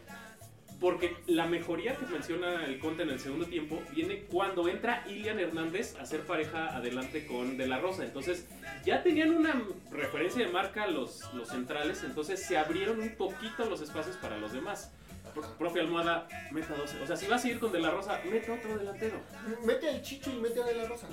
Porque 0.81 1.17
la 1.27 1.47
mejoría 1.47 1.97
que 1.97 2.07
menciona 2.07 2.65
el 2.65 2.79
Conte 2.79 3.03
en 3.03 3.11
el 3.11 3.19
segundo 3.19 3.47
tiempo 3.47 3.83
viene 3.97 4.21
cuando 4.31 4.69
entra 4.69 5.05
Ilian 5.09 5.41
Hernández 5.41 5.97
a 5.99 6.03
hacer 6.03 6.21
pareja 6.21 6.77
adelante 6.77 7.27
con 7.27 7.57
De 7.57 7.67
La 7.67 7.79
Rosa. 7.79 8.05
Entonces 8.05 8.47
ya 8.85 9.03
tenían 9.03 9.35
una 9.35 9.61
referencia 9.91 10.47
de 10.47 10.53
marca 10.53 10.87
los, 10.87 11.33
los 11.35 11.49
centrales, 11.49 12.05
entonces 12.05 12.41
se 12.47 12.57
abrieron 12.57 13.01
un 13.01 13.17
poquito 13.17 13.65
los 13.69 13.81
espacios 13.81 14.17
para 14.19 14.39
los 14.39 14.53
demás. 14.53 14.93
Pro- 15.35 15.57
Profe 15.59 15.81
Almohada, 15.81 16.29
meta 16.53 16.75
12. 16.75 17.03
O 17.03 17.07
sea, 17.07 17.17
si 17.17 17.27
vas 17.27 17.45
a 17.45 17.49
ir 17.49 17.59
con 17.59 17.73
De 17.73 17.81
La 17.81 17.91
Rosa, 17.91 18.21
meta 18.31 18.53
otro 18.55 18.79
delantero. 18.79 19.21
Mete 19.65 19.89
al 19.89 20.01
Chicho 20.03 20.31
y 20.31 20.41
mete 20.41 20.63
a 20.63 20.65
De 20.65 20.75
La 20.77 20.87
Rosa. 20.87 21.09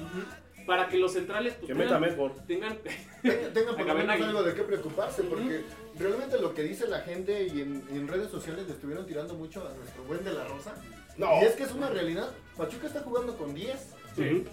Para 0.66 0.88
que 0.88 0.98
los 0.98 1.14
centrales 1.14 1.54
pues, 1.56 1.68
Que 1.68 1.74
meta 1.76 1.98
tengan- 2.00 2.02
mejor. 2.02 2.32
tengan 2.48 2.78
Tenga, 3.22 3.54
tenga 3.54 3.72
por 3.78 3.86
lo 3.86 3.94
menos 3.96 4.22
algo 4.22 4.44
de 4.44 4.54
qué 4.54 4.64
preocuparse, 4.64 5.24
porque 5.24 5.64
realmente 5.98 6.40
lo 6.40 6.54
que 6.54 6.64
dice 6.64 6.88
la 6.88 7.00
gente 7.02 7.44
y 7.48 7.62
en, 7.62 7.84
y 7.92 7.98
en 7.98 8.08
redes 8.08 8.30
sociales 8.32 8.66
le 8.68 8.74
estuvieron 8.74 9.06
tirando 9.06 9.34
mucho 9.36 9.62
a 9.68 9.74
nuestro 9.74 10.04
buen 10.04 10.24
de 10.24 10.34
la 10.34 10.46
Rosa. 10.48 10.74
No. 11.18 11.42
Y 11.42 11.46
es 11.46 11.54
que 11.54 11.64
es 11.64 11.72
una 11.72 11.90
realidad. 11.90 12.30
Pachuca 12.58 12.88
está 12.88 13.02
jugando 13.02 13.38
con 13.38 13.54
10. 13.54 13.76
Ujú. 14.18 14.44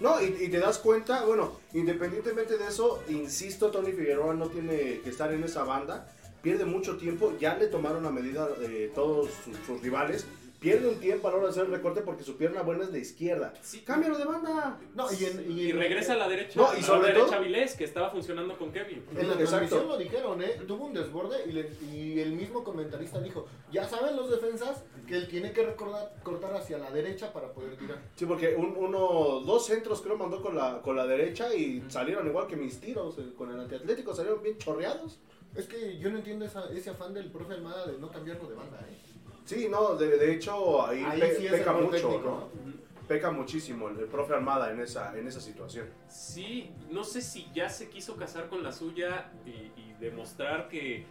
¿no? 0.00 0.16
No, 0.16 0.22
y, 0.22 0.44
y 0.44 0.48
te 0.48 0.58
das 0.58 0.78
cuenta, 0.78 1.24
bueno, 1.24 1.58
independientemente 1.72 2.58
de 2.58 2.66
eso, 2.66 3.02
insisto, 3.08 3.70
Tony 3.70 3.92
Figueroa 3.92 4.34
no 4.34 4.48
tiene 4.48 5.00
que 5.02 5.10
estar 5.10 5.32
en 5.32 5.42
esa 5.44 5.64
banda, 5.64 6.08
pierde 6.42 6.64
mucho 6.64 6.96
tiempo, 6.96 7.32
ya 7.38 7.56
le 7.56 7.66
tomaron 7.68 8.04
a 8.06 8.10
medida 8.10 8.48
de 8.48 8.88
todos 8.88 9.28
sus, 9.44 9.56
sus 9.66 9.80
rivales, 9.82 10.26
pierde 10.60 10.88
un 10.88 11.00
tiempo 11.00 11.26
a 11.26 11.30
la 11.30 11.36
hora 11.38 11.46
de 11.46 11.50
hacer 11.52 11.64
el 11.64 11.70
recorte 11.72 12.02
porque 12.02 12.22
su 12.22 12.36
pierna 12.36 12.62
buena 12.62 12.84
es 12.84 12.92
de 12.92 13.00
izquierda. 13.00 13.54
Sí. 13.62 13.80
Cámbialo 13.80 14.18
de 14.18 14.24
banda. 14.26 14.78
No, 14.94 15.06
y, 15.12 15.24
en, 15.24 15.50
Y 15.50 15.72
regresa 15.72 16.12
a 16.12 16.16
la 16.16 16.28
derecha. 16.28 16.60
No, 16.60 16.66
y 16.72 16.76
a 16.76 16.80
la 16.80 16.82
sobre 16.86 17.06
derecha 17.08 17.26
todo- 17.36 17.40
Vilés, 17.42 17.74
que 17.74 17.84
estaba 17.84 18.10
funcionando 18.10 18.56
con 18.58 18.70
Kevin. 18.70 19.04
En 19.10 19.16
la 19.16 19.22
Exacto. 19.34 19.48
transmisión 19.48 19.88
lo 19.88 19.96
dijeron, 19.96 20.42
¿eh? 20.42 20.60
Tuvo 20.68 20.84
un 20.86 20.92
desborde 20.94 21.38
y, 21.46 21.52
le- 21.52 21.70
y 21.90 22.20
el 22.20 22.32
mismo 22.32 22.62
comentarista 22.62 23.18
dijo, 23.20 23.46
ya 23.72 23.88
saben 23.88 24.16
los 24.16 24.30
defensas 24.30 24.84
que 25.08 25.16
él 25.16 25.28
tiene 25.28 25.52
que 25.52 25.64
recordar, 25.64 26.14
cortar 26.22 26.54
hacia 26.54 26.78
la 26.78 26.90
derecha 26.90 27.32
para 27.32 27.52
poder 27.52 27.76
tirar. 27.76 27.98
Sí, 28.14 28.26
porque 28.26 28.54
un- 28.54 28.76
uno, 28.76 29.40
dos 29.40 29.66
centros 29.66 30.02
creo 30.02 30.16
mandó 30.18 30.42
con 30.42 30.54
la, 30.56 30.82
con 30.82 30.94
la 30.94 31.06
derecha 31.06 31.54
y 31.54 31.82
salieron 31.88 32.26
igual 32.28 32.46
que 32.46 32.56
mis 32.56 32.78
tiros 32.80 33.18
eh, 33.18 33.32
con 33.36 33.50
el 33.50 33.58
antiatlético, 33.60 34.14
salieron 34.14 34.42
bien 34.42 34.58
chorreados. 34.58 35.18
Es 35.56 35.66
que 35.66 35.98
yo 35.98 36.10
no 36.10 36.18
entiendo 36.18 36.44
esa- 36.44 36.70
ese 36.70 36.90
afán 36.90 37.12
del 37.14 37.30
profe 37.30 37.54
Almada 37.54 37.86
de 37.86 37.98
no 37.98 38.08
cambiarlo 38.10 38.48
de 38.48 38.54
banda, 38.54 38.78
¿eh? 38.88 38.96
Sí, 39.44 39.68
no, 39.70 39.94
de, 39.96 40.16
de 40.18 40.32
hecho 40.34 40.86
ahí, 40.86 41.02
Ahí 41.06 41.20
pe- 41.20 41.34
sí 41.36 41.46
es 41.46 41.52
peca 41.52 41.72
mucho, 41.72 41.90
técnico, 41.90 42.20
¿no? 42.24 42.36
Ujú. 42.70 42.78
Peca 43.08 43.30
muchísimo 43.32 43.88
el, 43.88 43.98
el 43.98 44.06
profe 44.06 44.34
Armada 44.34 44.70
en 44.70 44.80
esa, 44.80 45.18
en 45.18 45.26
esa 45.26 45.40
situación. 45.40 45.86
Sí, 46.08 46.70
no 46.90 47.02
sé 47.02 47.20
si 47.20 47.48
ya 47.54 47.68
se 47.68 47.88
quiso 47.88 48.16
casar 48.16 48.48
con 48.48 48.62
la 48.62 48.70
suya 48.72 49.32
y, 49.44 49.50
y 49.80 49.94
demostrar 49.98 50.68
que, 50.68 51.04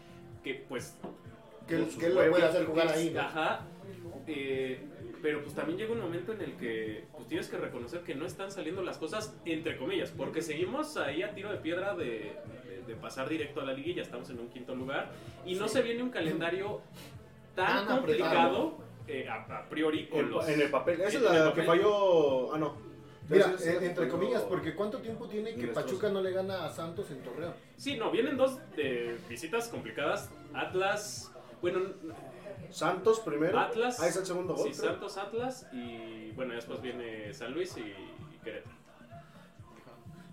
que 0.43 0.65
pues 0.69 0.97
Que 1.67 1.75
él, 1.75 1.87
lo 2.15 2.29
puede 2.29 2.43
hacer 2.45 2.65
jugar 2.65 2.87
ahí, 2.87 3.11
¿no? 3.11 3.19
Ajá. 3.19 3.61
eh, 4.27 4.79
pero 5.21 5.41
pues 5.43 5.53
también 5.53 5.77
llega 5.77 5.91
un 5.91 5.99
momento 5.99 6.31
en 6.31 6.39
el 6.41 6.53
que 6.55 7.03
pues 7.11 7.27
tienes 7.27 7.49
que 7.49 7.57
reconocer 7.57 8.01
que 8.03 8.15
no 8.15 8.25
están 8.25 8.49
saliendo 8.51 8.81
las 8.81 8.97
cosas 8.97 9.35
entre 9.43 9.75
comillas, 9.75 10.11
porque 10.15 10.41
seguimos 10.41 10.95
ahí 10.95 11.23
a 11.23 11.33
tiro 11.33 11.51
de 11.51 11.57
piedra 11.57 11.93
de, 11.95 12.05
de- 12.05 12.83
de 12.87 12.95
pasar 12.95 13.27
directo 13.27 13.59
a 13.59 13.65
la 13.65 13.73
liguilla, 13.73 14.01
estamos 14.01 14.29
en 14.29 14.39
un 14.39 14.47
quinto 14.49 14.73
lugar 14.73 15.11
y 15.45 15.55
no 15.55 15.67
Sí. 15.67 15.73
se 15.75 15.81
viene 15.81 16.01
un 16.01 16.09
calendario 16.09 16.81
tan 17.65 17.87
Tan 17.87 17.97
complicado 17.97 18.77
eh, 19.07 19.27
a, 19.27 19.35
a 19.59 19.69
priori 19.69 20.07
con 20.07 20.19
En, 20.19 20.29
los... 20.31 20.47
en 20.47 20.61
el 20.61 20.69
papel. 20.69 21.01
Esa 21.01 21.17
es 21.17 21.23
la 21.23 21.53
que 21.53 21.63
falló. 21.63 22.53
Ah, 22.53 22.57
no. 22.57 22.89
Mira, 23.29 23.53
eh, 23.63 23.79
entre 23.81 24.07
comillas, 24.07 24.41
porque 24.43 24.73
¿cuánto 24.73 24.97
tiempo 24.99 25.27
tiene 25.27 25.53
que 25.53 25.67
Pachuca 25.67 26.09
no 26.09 26.19
le 26.21 26.31
gana 26.31 26.65
a 26.65 26.69
Santos 26.71 27.11
en 27.11 27.21
Torreón? 27.21 27.53
Sí, 27.77 27.95
no, 27.95 28.09
vienen 28.09 28.37
dos 28.37 28.57
visitas 29.29 29.67
complicadas. 29.67 30.29
Atlas, 30.53 31.31
bueno, 31.61 31.79
Santos 32.71 33.19
primero. 33.19 33.59
Atlas. 33.59 33.99
Ah, 33.99 34.07
es 34.07 34.15
el 34.15 34.25
segundo 34.25 34.55
gol. 34.55 34.67
Sí, 34.73 34.79
creo. 34.79 34.91
Santos, 34.91 35.17
Atlas 35.17 35.67
y 35.71 36.31
bueno, 36.31 36.55
después 36.55 36.81
viene 36.81 37.31
San 37.33 37.53
Luis 37.53 37.77
y, 37.77 37.81
y 37.81 38.39
Querétaro. 38.43 38.75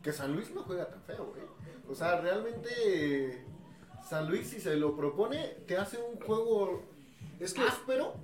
Que 0.03 0.13
San 0.13 0.33
Luis 0.35 0.55
no 0.55 0.63
juega 0.63 0.89
tan 0.89 1.03
feo, 1.03 1.27
güey. 1.27 1.43
O 1.89 1.95
sea, 1.95 2.21
realmente 2.21 3.45
San 4.09 4.29
Luis 4.29 4.49
si 4.49 4.61
se 4.61 4.77
lo 4.77 4.97
propone, 4.97 5.57
te 5.67 5.77
hace 5.77 5.99
un 5.99 6.19
juego 6.21 6.83
Es 7.41 7.53
que 7.55 7.63
áspero 7.63 8.15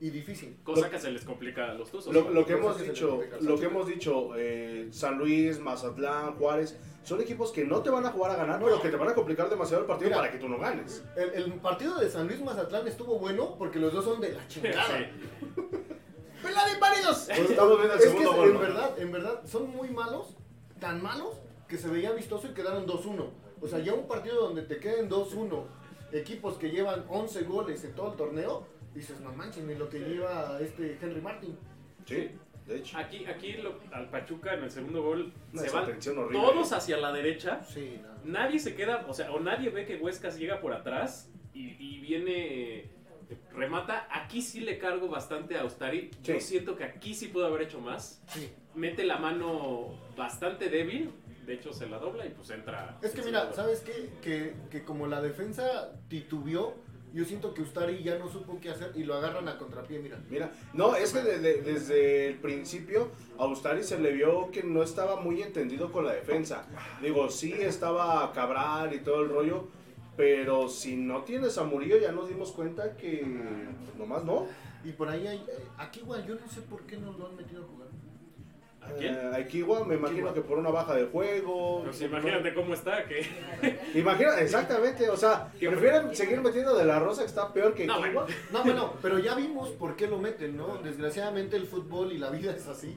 y 0.00 0.10
difícil. 0.10 0.58
Cosa 0.62 0.82
Lo- 0.82 0.90
que 0.90 0.98
se 0.98 1.10
les 1.10 1.24
complica 1.24 1.70
a 1.70 1.74
los 1.74 1.90
tuzos. 1.90 2.12
lo, 2.12 2.28
lo 2.30 2.44
que 2.46 2.52
hemos 2.54 2.78
dicho, 2.80 3.20
lo 3.40 3.58
que 3.58 3.66
hemos 3.66 3.86
dicho, 3.86 4.30
eh, 4.36 4.88
San 4.92 5.18
Luis, 5.18 5.58
Mazatlán, 5.58 6.34
Juárez, 6.36 6.76
son 7.02 7.20
equipos 7.20 7.52
que 7.52 7.64
no 7.64 7.82
te 7.82 7.90
van 7.90 8.04
a 8.04 8.10
jugar 8.10 8.32
a 8.32 8.36
ganar, 8.36 8.60
pero 8.62 8.80
que 8.82 8.88
te 8.90 8.96
van 8.96 9.08
a 9.08 9.14
complicar 9.14 9.48
demasiado 9.48 9.82
el 9.82 9.86
partido 9.86 10.10
Mira. 10.10 10.20
para 10.20 10.32
que 10.32 10.38
tú 10.38 10.48
no 10.48 10.58
ganes. 10.58 11.02
El, 11.16 11.30
el 11.30 11.52
partido 11.54 11.96
de 11.98 12.10
San 12.10 12.26
Luis 12.26 12.40
Mazatlán 12.42 12.86
estuvo 12.88 13.18
bueno 13.18 13.54
porque 13.56 13.78
los 13.78 13.92
dos 13.92 14.04
son 14.04 14.20
de 14.20 14.32
la 14.32 14.46
chingada. 14.48 14.84
Sí. 14.98 15.04
Pues 16.42 17.50
estamos 17.50 17.78
viendo 17.78 17.94
el 17.94 18.00
Es 18.00 18.06
que 18.06 18.10
segundo 18.18 18.30
en 18.32 18.36
gol. 18.36 18.54
¿no? 18.54 18.60
verdad, 18.60 18.98
en 18.98 19.12
verdad, 19.12 19.40
son 19.46 19.70
muy 19.70 19.88
malos, 19.90 20.36
tan 20.80 21.02
malos, 21.02 21.36
que 21.68 21.78
se 21.78 21.88
veía 21.88 22.12
vistoso 22.12 22.48
y 22.48 22.54
quedaron 22.54 22.86
2-1. 22.86 23.30
O 23.60 23.66
sea, 23.68 23.78
ya 23.78 23.94
un 23.94 24.06
partido 24.06 24.42
donde 24.42 24.62
te 24.62 24.78
queden 24.78 25.08
2-1, 25.10 25.64
equipos 26.20 26.56
que 26.58 26.70
llevan 26.70 27.04
11 27.08 27.42
goles 27.44 27.84
en 27.84 27.94
todo 27.94 28.12
el 28.12 28.16
torneo, 28.16 28.66
dices, 28.94 29.20
no 29.20 29.32
manches, 29.32 29.64
ni 29.64 29.74
lo 29.74 29.88
que 29.88 29.98
lleva 30.00 30.58
este 30.60 30.98
Henry 31.00 31.20
Martin. 31.20 31.56
Sí, 32.06 32.30
de 32.66 32.76
hecho. 32.78 32.96
Aquí, 32.98 33.24
aquí 33.26 33.52
lo- 33.54 33.78
al 33.92 34.08
Pachuca 34.10 34.54
en 34.54 34.64
el 34.64 34.70
segundo 34.70 35.02
gol 35.02 35.32
se 35.54 35.70
van 35.70 35.86
todos 36.32 36.72
hacia 36.72 36.96
la 36.98 37.12
derecha. 37.12 37.62
Sí, 37.64 38.00
no. 38.02 38.08
Nadie 38.32 38.58
se 38.58 38.74
queda, 38.74 39.04
o 39.08 39.12
sea, 39.14 39.30
o 39.32 39.40
nadie 39.40 39.70
ve 39.70 39.86
que 39.86 39.96
Huescas 39.96 40.38
llega 40.38 40.60
por 40.60 40.72
atrás 40.72 41.30
y, 41.54 41.76
y 41.78 42.00
viene, 42.00 42.90
remata. 43.52 44.08
Aquí 44.10 44.42
sí 44.42 44.60
le 44.60 44.78
cargo 44.78 45.08
bastante 45.08 45.56
a 45.56 45.64
Ustari. 45.64 46.10
Yo 46.22 46.40
siento 46.40 46.76
que 46.76 46.84
aquí 46.84 47.14
sí 47.14 47.28
pudo 47.28 47.46
haber 47.46 47.62
hecho 47.62 47.80
más. 47.80 48.22
Sí. 48.28 48.50
Mete 48.74 49.04
la 49.04 49.16
mano 49.18 49.94
bastante 50.16 50.68
débil. 50.68 51.10
De 51.46 51.54
hecho, 51.54 51.72
se 51.72 51.86
la 51.88 51.98
dobla 51.98 52.26
y 52.26 52.30
pues 52.30 52.50
entra. 52.50 52.98
Es 53.02 53.12
que 53.12 53.22
mira. 53.22 53.52
¿sabes 53.52 53.80
qué? 53.80 54.10
Que, 54.22 54.54
que 54.70 54.84
como 54.84 55.06
la 55.06 55.22
defensa 55.22 55.92
titubeó, 56.08 56.74
yo 57.14 57.24
siento 57.24 57.54
que 57.54 57.62
Ustari 57.62 58.02
ya 58.02 58.18
no 58.18 58.28
supo 58.28 58.58
qué 58.60 58.70
hacer 58.70 58.92
y 58.96 59.04
lo 59.04 59.14
agarran 59.14 59.48
a 59.48 59.56
contrapié, 59.56 60.00
mira. 60.00 60.18
Mira, 60.28 60.50
no, 60.74 60.96
es 60.96 61.12
que 61.12 61.22
de- 61.22 61.38
de- 61.38 61.62
desde 61.62 62.26
el 62.28 62.34
principio 62.40 63.08
a 63.38 63.46
Ustari 63.46 63.82
se 63.84 63.98
le 63.98 64.12
vio 64.12 64.50
que 64.50 64.62
no 64.64 64.82
estaba 64.82 65.20
muy 65.20 65.40
entendido 65.40 65.92
con 65.92 66.04
la 66.04 66.12
defensa. 66.12 66.66
Digo, 67.00 67.30
sí 67.30 67.52
estaba 67.52 68.32
Cabral 68.32 68.92
y 68.92 68.98
todo 68.98 69.22
el 69.22 69.28
rollo, 69.30 69.68
pero 70.16 70.68
si 70.68 70.96
no 70.96 71.22
tienes 71.22 71.56
a 71.58 71.64
Murillo 71.64 71.96
ya 71.98 72.10
nos 72.12 72.28
dimos 72.28 72.52
cuenta 72.52 72.96
que 72.96 73.24
pues, 73.84 73.96
nomás 73.96 74.24
no. 74.24 74.46
Y 74.84 74.92
por 74.92 75.08
ahí 75.08 75.26
hay, 75.26 75.38
eh, 75.38 75.64
aquí 75.78 76.00
igual, 76.00 76.24
yo 76.26 76.34
no 76.34 76.46
sé 76.48 76.60
por 76.62 76.82
qué 76.82 76.96
no 76.96 77.12
lo 77.12 77.26
han 77.28 77.36
metido 77.36 77.62
a 77.64 77.66
jugar. 77.66 77.85
¿A 78.90 78.98
quién? 78.98 79.14
Eh, 79.14 79.84
me 79.86 79.94
imagino 79.96 80.32
que 80.34 80.40
por 80.40 80.58
una 80.58 80.70
baja 80.70 80.94
de 80.94 81.06
juego. 81.06 81.82
Pues 81.84 82.00
imagínate 82.00 82.54
cómo 82.54 82.74
está, 82.74 83.04
que 83.04 83.26
Imagina, 83.94 84.38
exactamente, 84.40 85.08
o 85.08 85.16
sea, 85.16 85.50
prefieren 85.58 86.14
seguir 86.14 86.40
metiendo 86.40 86.76
de 86.76 86.84
la 86.84 86.98
Rosa 86.98 87.22
que 87.22 87.28
está 87.28 87.52
peor 87.52 87.74
que 87.74 87.86
No, 87.86 87.98
bueno. 87.98 88.26
No, 88.52 88.62
bueno, 88.64 88.92
pero 89.02 89.18
ya 89.18 89.34
vimos 89.34 89.70
por 89.70 89.96
qué 89.96 90.06
lo 90.06 90.18
meten, 90.18 90.56
¿no? 90.56 90.78
Desgraciadamente 90.82 91.56
el 91.56 91.66
fútbol 91.66 92.12
y 92.12 92.18
la 92.18 92.30
vida 92.30 92.54
es 92.54 92.66
así. 92.66 92.96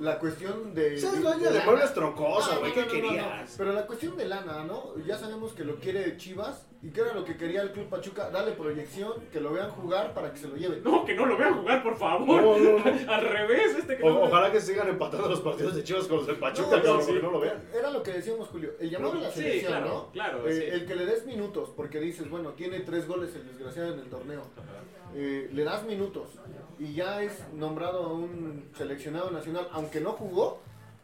La 0.00 0.18
cuestión 0.18 0.74
de... 0.74 0.94
Ese 0.94 1.06
es 1.06 1.12
de- 1.14 1.20
dueño 1.20 1.50
de 1.50 1.60
troncosos, 1.94 2.54
No, 2.54 2.60
güey, 2.60 2.72
no, 2.74 2.74
¿qué 2.74 2.80
no, 2.80 2.86
no, 2.86 3.02
no, 3.02 3.08
querías? 3.22 3.54
Pero 3.56 3.72
la 3.72 3.86
cuestión 3.86 4.16
de 4.16 4.24
lana, 4.26 4.64
¿no? 4.64 4.94
Ya 5.06 5.16
sabemos 5.16 5.52
que 5.52 5.64
lo 5.64 5.76
quiere 5.76 6.16
Chivas 6.16 6.66
y 6.82 6.90
que 6.90 7.00
era 7.00 7.14
lo 7.14 7.24
que 7.24 7.36
quería 7.36 7.62
el 7.62 7.70
Club 7.72 7.88
Pachuca, 7.88 8.28
darle 8.30 8.52
proyección, 8.52 9.12
que 9.32 9.40
lo 9.40 9.52
vean 9.52 9.70
jugar 9.70 10.12
para 10.12 10.30
que 10.32 10.38
se 10.38 10.48
lo 10.48 10.56
lleven. 10.56 10.82
no, 10.82 11.04
que 11.04 11.14
no 11.14 11.24
lo 11.26 11.36
vean 11.38 11.54
jugar, 11.54 11.82
por 11.82 11.96
favor. 11.96 12.26
No, 12.42 12.58
no, 12.58 12.78
no. 12.78 13.12
Al 13.12 13.22
revés, 13.24 13.76
este 13.78 13.96
que 13.96 14.02
O- 14.02 14.10
no- 14.10 14.20
ojalá 14.24 14.50
que 14.52 14.60
sigan 14.60 14.88
empatando 15.24 15.30
los 15.30 15.40
partidos 15.40 15.74
de 15.76 15.84
Chivas 15.84 16.06
con 16.06 16.16
los 16.18 16.26
del 16.26 16.36
Pachuca, 16.36 16.70
No, 16.70 16.76
no, 16.76 16.82
cabrón, 16.82 17.00
sí. 17.00 17.06
porque 17.08 17.22
no 17.22 17.30
lo 17.32 17.40
vean. 17.40 17.62
Era 17.74 17.90
lo 17.90 18.02
que 18.02 18.12
decíamos, 18.12 18.48
Julio. 18.48 18.70
El 18.80 18.90
llamado 18.90 19.12
a 19.12 19.20
la 19.20 19.30
Sí, 19.30 19.40
selección, 19.40 19.72
claro, 19.72 19.86
¿no? 19.88 20.10
claro, 20.12 20.48
Eh, 20.48 20.52
sí. 20.52 20.62
El 20.72 20.86
que 20.86 20.94
le 20.94 21.06
des 21.06 21.26
minutos, 21.26 21.70
porque 21.76 22.00
dices, 22.00 22.28
bueno, 22.30 22.50
tiene 22.50 22.80
tres 22.80 23.06
goles 23.08 23.34
el 23.34 23.46
desgraciado 23.46 23.94
en 23.94 24.00
el 24.00 24.06
torneo. 24.06 24.42
Eh, 25.16 25.48
le 25.52 25.64
das 25.64 25.84
minutos 25.84 26.28
y 26.78 26.92
ya 26.94 27.22
es 27.22 27.32
nombrado 27.54 28.02
a 28.04 28.12
un 28.12 28.68
seleccionado 28.76 29.30
nacional, 29.30 29.68
aunque 29.72 30.00
no 30.00 30.12
jugó, 30.12 30.58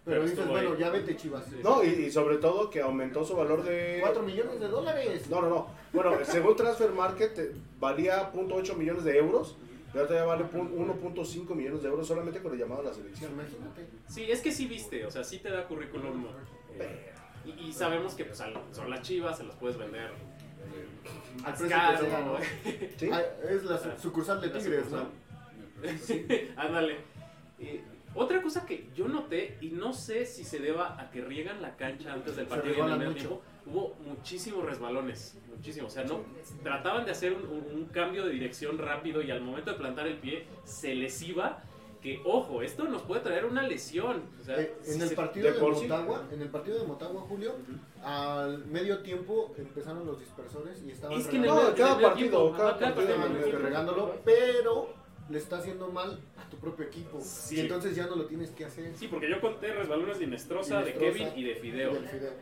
pero, 0.04 0.22
Pero 0.22 0.30
dices, 0.30 0.48
bueno, 0.48 0.70
ahí. 0.72 0.76
ya 0.80 0.90
vete 0.90 1.16
Chivas. 1.16 1.44
No, 1.62 1.84
y, 1.84 1.88
y 1.88 2.10
sobre 2.10 2.38
todo 2.38 2.70
que 2.70 2.80
aumentó 2.80 3.22
su 3.24 3.36
valor 3.36 3.62
de... 3.62 3.98
4 4.00 4.22
millones 4.22 4.58
de 4.58 4.66
dólares. 4.66 5.28
No, 5.30 5.42
no, 5.42 5.48
no. 5.50 5.66
Bueno, 5.92 6.12
según 6.24 6.56
Transfer 6.56 6.90
Market 6.90 7.54
valía 7.78 8.32
.8 8.32 8.74
millones 8.76 9.04
de 9.04 9.18
euros. 9.18 9.56
Y 9.92 9.98
ahorita 9.98 10.14
ya 10.14 10.24
vale 10.24 10.44
pun- 10.44 10.70
1.5 10.72 11.54
millones 11.54 11.82
de 11.82 11.88
euros 11.88 12.06
solamente 12.06 12.40
con 12.40 12.52
el 12.52 12.58
llamado 12.60 12.82
a 12.82 12.84
la 12.84 12.94
selección. 12.94 13.32
imagínate. 13.32 13.86
Sí, 14.08 14.24
es 14.30 14.40
que 14.40 14.52
sí 14.52 14.66
viste, 14.66 15.04
o 15.04 15.10
sea, 15.10 15.24
sí 15.24 15.38
te 15.38 15.50
da 15.50 15.66
currículum. 15.66 16.26
eh, 16.78 17.12
y, 17.44 17.68
y 17.68 17.72
sabemos 17.72 18.14
que 18.14 18.24
pues, 18.24 18.38
son 18.72 18.90
las 18.90 19.02
chivas, 19.02 19.38
se 19.38 19.44
las 19.44 19.56
puedes 19.56 19.76
vender 19.78 20.10
eh, 20.10 21.44
Al 21.44 21.68
caro. 21.68 22.38
Ah, 23.12 23.22
es 23.48 23.64
la 23.64 23.78
su- 23.78 24.00
sucursal 24.02 24.40
de 24.40 24.46
La 24.48 24.58
Tigres, 24.58 24.84
sucursal. 24.84 25.08
¿no? 25.08 26.56
Ándale. 26.62 26.96
Eh, 27.58 27.82
otra 28.14 28.42
cosa 28.42 28.66
que 28.66 28.88
yo 28.94 29.08
noté, 29.08 29.56
y 29.60 29.70
no 29.70 29.92
sé 29.92 30.26
si 30.26 30.44
se 30.44 30.58
deba 30.58 31.00
a 31.00 31.10
que 31.10 31.20
riegan 31.22 31.62
la 31.62 31.76
cancha 31.76 32.12
antes 32.12 32.36
del 32.36 32.46
partido 32.46 32.86
en 32.94 33.02
el 33.02 33.14
tiempo, 33.14 33.42
hubo 33.66 33.94
muchísimos 34.06 34.64
resbalones, 34.64 35.36
muchísimos. 35.54 35.92
O 35.92 35.94
sea, 35.94 36.04
no 36.04 36.20
trataban 36.62 37.04
de 37.04 37.12
hacer 37.12 37.32
un, 37.32 37.42
un- 37.44 37.66
un 37.74 37.84
cambio 37.86 38.24
de 38.26 38.32
dirección 38.32 38.78
rápido 38.78 39.22
y 39.22 39.30
al 39.30 39.40
momento 39.42 39.70
de 39.72 39.76
plantar 39.78 40.06
el 40.06 40.18
pie 40.18 40.46
se 40.64 40.94
les 40.94 41.20
iba. 41.22 41.62
Que 42.00 42.18
ojo, 42.24 42.62
esto 42.62 42.84
nos 42.84 43.02
puede 43.02 43.20
traer 43.20 43.44
una 43.44 43.62
lesión. 43.62 44.22
O 44.40 44.42
sea, 44.44 44.58
Eh, 44.58 44.72
en 44.86 44.94
si 44.94 45.00
el 45.02 45.08
se- 45.10 45.14
partido 45.16 45.52
de. 45.52 45.60
Motagua, 45.60 46.24
en 46.32 46.40
el 46.40 46.48
partido 46.48 46.78
de 46.80 46.86
Motagua, 46.86 47.20
Julio, 47.28 47.52
al 48.02 48.64
medio 48.64 49.00
tiempo 49.00 49.54
empezaron 49.58 50.06
los 50.06 50.18
dispersores 50.18 50.82
y 50.86 50.92
estaban 50.92 51.18
Es 51.20 51.26
que 51.26 51.36
en 51.36 51.42
el 51.44 51.50
No, 51.50 51.56
cada 51.56 51.68
en 51.68 51.76
el 51.76 51.78
medio 51.96 52.08
partido, 52.08 52.52
cada 52.56 52.78
partido 52.78 53.58
regándolo, 53.58 54.14
pero 54.24 54.94
le 55.28 55.36
está 55.38 55.58
haciendo 55.58 55.88
mal 55.88 56.18
a 56.38 56.48
tu 56.48 56.56
propio 56.56 56.86
equipo. 56.86 57.20
Sí. 57.20 57.56
Y 57.56 57.60
entonces 57.60 57.94
ya 57.94 58.06
no 58.06 58.16
lo 58.16 58.24
tienes 58.24 58.50
que 58.52 58.64
hacer. 58.64 58.96
Sí, 58.96 59.06
porque 59.06 59.28
yo 59.30 59.38
conté 59.40 59.70
resbalones 59.74 60.18
de 60.18 60.24
Inestrosa, 60.24 60.80
de 60.82 60.94
Kevin 60.94 61.28
y 61.36 61.44
de 61.44 61.54
Fideo. 61.56 61.92
Del 61.92 62.08
Fideo. 62.08 62.32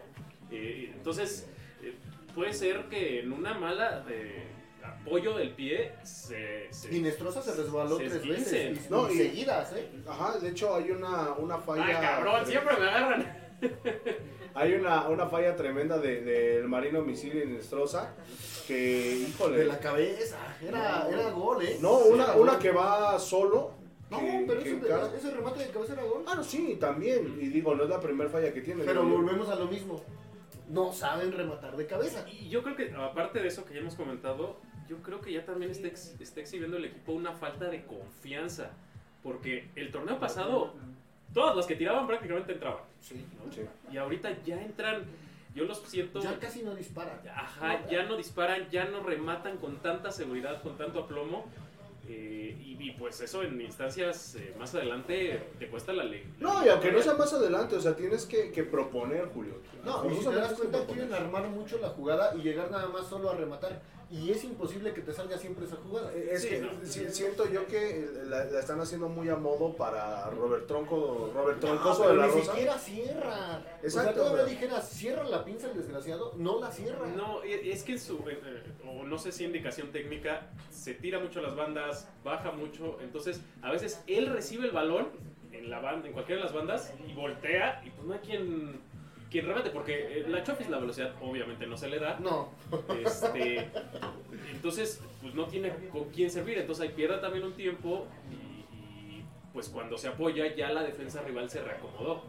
Eh, 0.51 0.93
entonces, 0.95 1.47
eh, 1.83 1.95
puede 2.35 2.53
ser 2.53 2.85
que 2.89 3.21
en 3.21 3.33
una 3.33 3.55
mala 3.55 4.05
eh, 4.09 4.45
apoyo 4.83 5.37
del 5.37 5.51
pie 5.51 5.93
se... 6.03 6.73
se- 6.73 6.97
Inestrosa 6.97 7.43
se 7.43 7.55
resbaló 7.55 7.99
se 7.99 8.09
tres 8.09 8.27
veces 8.27 8.91
No, 8.91 9.11
y 9.11 9.17
seguidas, 9.17 9.73
¿eh? 9.75 9.89
Ajá, 10.09 10.39
de 10.39 10.49
hecho 10.49 10.75
hay 10.75 10.91
una, 10.91 11.33
una 11.33 11.59
falla... 11.59 11.85
¡Ay, 11.87 11.95
cabrón! 12.01 12.47
Siempre 12.47 12.77
me 12.79 12.89
agarran. 12.89 13.39
Hay 14.55 14.73
una, 14.75 15.09
una 15.09 15.27
falla 15.27 15.55
tremenda 15.55 15.99
del 15.99 16.25
de, 16.25 16.55
del 16.57 16.69
Marino 16.69 17.03
Misil 17.03 17.37
en 17.43 17.57
Estroza 17.57 18.13
que, 18.67 19.27
híjole. 19.29 19.59
De 19.59 19.65
la 19.67 19.79
cabeza. 19.79 20.37
Era, 20.61 21.07
era 21.09 21.31
gol, 21.31 21.63
¿eh? 21.65 21.77
No, 21.81 21.99
una, 21.99 22.33
una 22.35 22.59
que 22.59 22.73
va 22.73 23.19
solo. 23.21 23.73
No, 24.11 24.19
que- 24.19 24.45
pero 24.49 24.61
que 24.63 25.17
ese, 25.17 25.31
remate 25.31 25.61
de 25.65 25.71
cabeza 25.71 25.93
era 25.93 26.03
gol. 26.03 26.25
Ah, 26.27 26.35
no, 26.35 26.43
sí, 26.43 26.77
también. 26.81 27.39
Y 27.41 27.49
digo, 27.49 27.75
no 27.75 27.85
es 27.85 27.89
la 27.91 28.01
primera 28.01 28.29
falla 28.31 28.53
que 28.53 28.61
tiene. 28.63 28.83
Pero 28.85 29.05
volvemos 29.05 29.49
a 29.49 29.55
lo 29.55 29.67
mismo. 29.67 30.03
No 30.69 30.93
saben 30.93 31.33
rematar 31.33 31.77
de 31.77 31.87
cabeza. 31.87 32.25
Y 32.29 32.49
yo 32.49 32.63
creo 32.63 32.77
que, 32.77 32.93
aparte 32.95 33.41
de 33.41 33.49
eso 33.49 33.65
que 33.65 33.75
ya 33.75 33.81
hemos 33.81 33.95
comentado, 33.95 34.61
yo 34.89 34.99
creo 35.03 35.21
que 35.21 35.33
ya 35.33 35.45
también 35.45 35.71
está, 35.71 35.87
ex- 35.89 36.15
está 36.21 36.41
exhibiendo 36.41 36.77
el 36.77 36.85
equipo 36.87 37.13
una 37.13 37.33
falta 37.33 37.67
de 37.67 37.85
confianza. 37.85 38.71
Porque 39.23 39.69
el 39.77 39.91
torneo 39.91 40.19
pasado, 40.21 40.75
todas 41.35 41.57
las 41.57 41.67
que 41.67 41.75
tiraban 41.75 42.07
prácticamente 42.07 42.53
entraban. 42.53 42.83
Sí. 43.01 43.25
¿no? 43.45 43.53
Sí. 43.53 43.63
Y 43.93 43.97
ahorita 43.97 44.43
ya 44.45 44.61
entran, 44.63 45.05
yo 45.55 45.65
los 45.65 45.79
siento. 45.83 46.21
Ya 46.21 46.39
casi 46.39 46.63
no 46.63 46.75
dispara. 46.75 47.21
Ajá, 47.35 47.87
ya 47.89 48.05
no 48.05 48.17
disparan, 48.17 48.69
ya 48.71 48.85
no 48.85 49.03
rematan 49.03 49.57
con 49.59 49.79
tanta 49.79 50.11
seguridad, 50.13 50.63
con 50.63 50.77
tanto 50.77 51.01
aplomo. 51.01 51.47
Eh, 52.09 52.57
y, 52.59 52.77
y 52.83 52.91
pues 52.93 53.21
eso 53.21 53.43
en 53.43 53.61
instancias 53.61 54.35
eh, 54.37 54.55
más 54.59 54.75
adelante 54.75 55.43
te 55.59 55.69
cuesta 55.69 55.93
la 55.93 56.05
ley. 56.05 56.25
No, 56.41 56.65
y 56.65 56.69
aunque 56.69 56.91
no 56.91 57.03
sea 57.03 57.15
más 57.15 57.33
adelante, 57.33 57.77
o 57.77 57.81
sea, 57.81 57.95
tienes 57.95 58.25
que, 58.27 58.51
que 58.51 58.65
proponer, 58.65 59.27
Julio. 59.35 59.61
No, 59.85 60.11
y 60.11 60.15
si 60.15 60.25
te 60.25 60.35
das 60.35 60.55
cuenta, 60.55 60.79
proponer. 60.79 61.07
quieren 61.09 61.15
armar 61.15 61.49
mucho 61.49 61.79
la 61.79 61.91
jugada 61.91 62.35
y 62.35 62.39
llegar 62.43 62.71
nada 62.71 62.89
más 62.89 63.07
solo 63.07 63.31
a 63.31 63.35
rematar. 63.35 63.81
Y 64.11 64.31
es 64.31 64.43
imposible 64.43 64.95
que 64.95 65.03
te 65.03 65.13
salga 65.13 65.37
siempre 65.37 65.67
esa 65.67 65.77
jugada. 65.77 66.11
Es 66.15 66.41
Sí, 66.43 66.49
que 66.49 66.61
no. 66.61 66.69
si- 66.83 67.11
siento 67.11 67.47
yo 67.47 67.67
que 67.67 68.09
la, 68.25 68.45
la 68.47 68.61
están 68.61 68.81
haciendo 68.81 69.07
muy 69.11 69.29
a 69.29 69.37
modo 69.37 69.77
para 69.77 70.31
Robert 70.31 70.67
Tronco, 70.67 71.31
Robert 71.35 71.61
No, 71.63 71.69
Troncoso 71.69 72.01
pero 72.05 72.13
de 72.13 72.17
la 72.17 72.27
ni 72.29 72.33
Rosa. 72.33 72.53
siquiera 72.53 72.79
cierra. 72.79 73.59
o 73.59 73.61
sea, 73.63 73.79
Exacto, 73.83 74.13
todavía 74.15 74.37
pero- 74.45 74.49
dijeras, 74.49 74.89
cierra 74.89 75.25
la 75.25 75.45
pinza 75.45 75.71
el 75.71 75.77
desgraciado, 75.77 76.33
no 76.39 76.59
la 76.59 76.71
cierra. 76.71 77.07
No, 77.09 77.43
es 77.43 77.83
que 77.83 77.93
en 77.93 78.01
su, 78.01 78.15
eh, 78.29 78.41
eh, 78.43 78.63
o 78.89 79.05
no 79.05 79.19
sé 79.19 79.31
si 79.31 79.45
indicación 79.45 79.93
técnica, 79.93 80.47
se 80.71 80.95
tira 80.95 81.19
mucho 81.19 81.41
a 81.41 81.43
las 81.43 81.55
bandas, 81.55 82.09
baja 82.25 82.51
mucho, 82.51 82.99
entonces 83.03 83.43
a 83.61 83.71
veces 83.71 84.03
él 84.07 84.29
recibe 84.29 84.65
el 84.67 84.73
balón 84.73 85.09
en 85.53 85.69
la 85.69 85.81
banda, 85.81 86.07
en 86.07 86.15
cualquiera 86.15 86.41
de 86.41 86.45
las 86.47 86.55
bandas 86.55 86.95
y 87.07 87.13
voltea 87.13 87.83
y 87.85 87.91
pues 87.91 88.07
no 88.07 88.15
hay 88.15 88.21
quien, 88.21 88.81
quien 89.31 89.47
remate, 89.47 89.71
porque 89.71 90.21
eh, 90.21 90.25
la 90.29 90.43
Chofis 90.43 90.69
la 90.71 90.79
velocidad 90.79 91.13
obviamente 91.21 91.67
no 91.67 91.77
se 91.77 91.89
le 91.89 91.99
da, 91.99 92.19
No. 92.21 92.49
este, 92.99 93.71
entonces 94.51 95.01
pues 95.21 95.35
no 95.35 95.47
tiene 95.47 95.73
con 95.93 96.05
quién 96.11 96.31
servir, 96.31 96.59
entonces 96.59 96.85
ahí 96.89 96.95
pierde 96.95 97.19
también 97.19 97.45
un 97.45 97.53
tiempo 97.55 98.07
y, 98.31 98.35
y, 99.17 99.25
pues 99.53 99.69
cuando 99.69 99.99
se 99.99 100.09
apoya 100.09 100.55
ya 100.55 100.71
la 100.71 100.83
defensa 100.83 101.23
rival 101.23 101.49
se 101.51 101.63
reacomodó. 101.63 102.23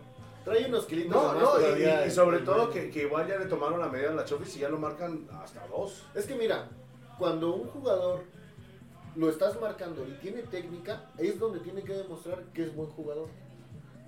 Trae 0.46 0.66
unos 0.68 0.86
kilitos 0.86 1.12
No, 1.16 1.34
más 1.34 1.42
no, 1.42 1.60
y- 1.60 1.62
todavía 1.64 2.06
y, 2.06 2.08
y 2.08 2.12
sobre 2.12 2.40
todo 2.40 2.70
que, 2.72 2.90
que 2.90 3.04
igual 3.04 3.28
ya 3.28 3.38
le 3.38 3.46
tomaron 3.46 3.80
la 3.80 3.88
medida 3.90 4.12
a 4.12 4.14
la 4.14 4.26
Chofis 4.26 4.56
y 4.58 4.60
ya 4.60 4.70
lo 4.70 4.78
marcan 4.80 5.28
hasta 5.44 5.68
dos. 5.68 6.06
Es 6.16 6.26
que 6.26 6.36
mira, 6.36 6.70
cuando 7.18 7.54
un 7.56 7.68
jugador 7.68 8.24
lo 9.16 9.30
estás 9.30 9.60
marcando 9.60 10.08
y 10.08 10.12
tiene 10.22 10.44
técnica, 10.44 11.10
es 11.18 11.38
donde 11.40 11.60
tiene 11.60 11.84
que 11.84 11.94
demostrar 11.94 12.44
que 12.54 12.64
es 12.64 12.74
buen 12.76 12.90
jugador. 12.90 13.28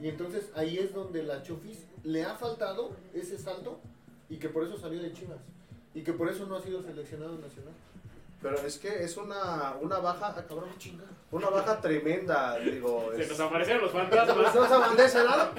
Y 0.01 0.09
entonces 0.09 0.49
ahí 0.55 0.77
es 0.79 0.93
donde 0.93 1.23
la 1.23 1.43
Chofis 1.43 1.85
le 2.03 2.23
ha 2.23 2.35
faltado 2.35 2.91
ese 3.13 3.37
salto 3.37 3.79
y 4.29 4.37
que 4.37 4.49
por 4.49 4.63
eso 4.63 4.77
salió 4.77 5.01
de 5.01 5.13
Chivas. 5.13 5.37
Y 5.93 6.01
que 6.03 6.13
por 6.13 6.29
eso 6.29 6.45
no 6.47 6.55
ha 6.55 6.61
sido 6.61 6.81
seleccionado 6.81 7.37
nacional. 7.37 7.73
Pero 8.41 8.57
es 8.65 8.79
que 8.79 9.03
es 9.03 9.17
una, 9.17 9.75
una 9.81 9.99
baja, 9.99 10.33
ah, 10.35 10.43
cabrón, 10.47 10.69
chinga. 10.79 11.03
Una 11.29 11.49
baja 11.49 11.79
tremenda, 11.79 12.57
digo. 12.57 13.11
Se 13.15 13.21
es- 13.23 13.29
nos 13.29 13.39
aparecieron 13.41 13.83
los 13.83 13.91
fantasmas. 13.91 14.55
¿No 14.55 14.95
de 14.95 15.05
ese 15.05 15.23
lado? 15.23 15.51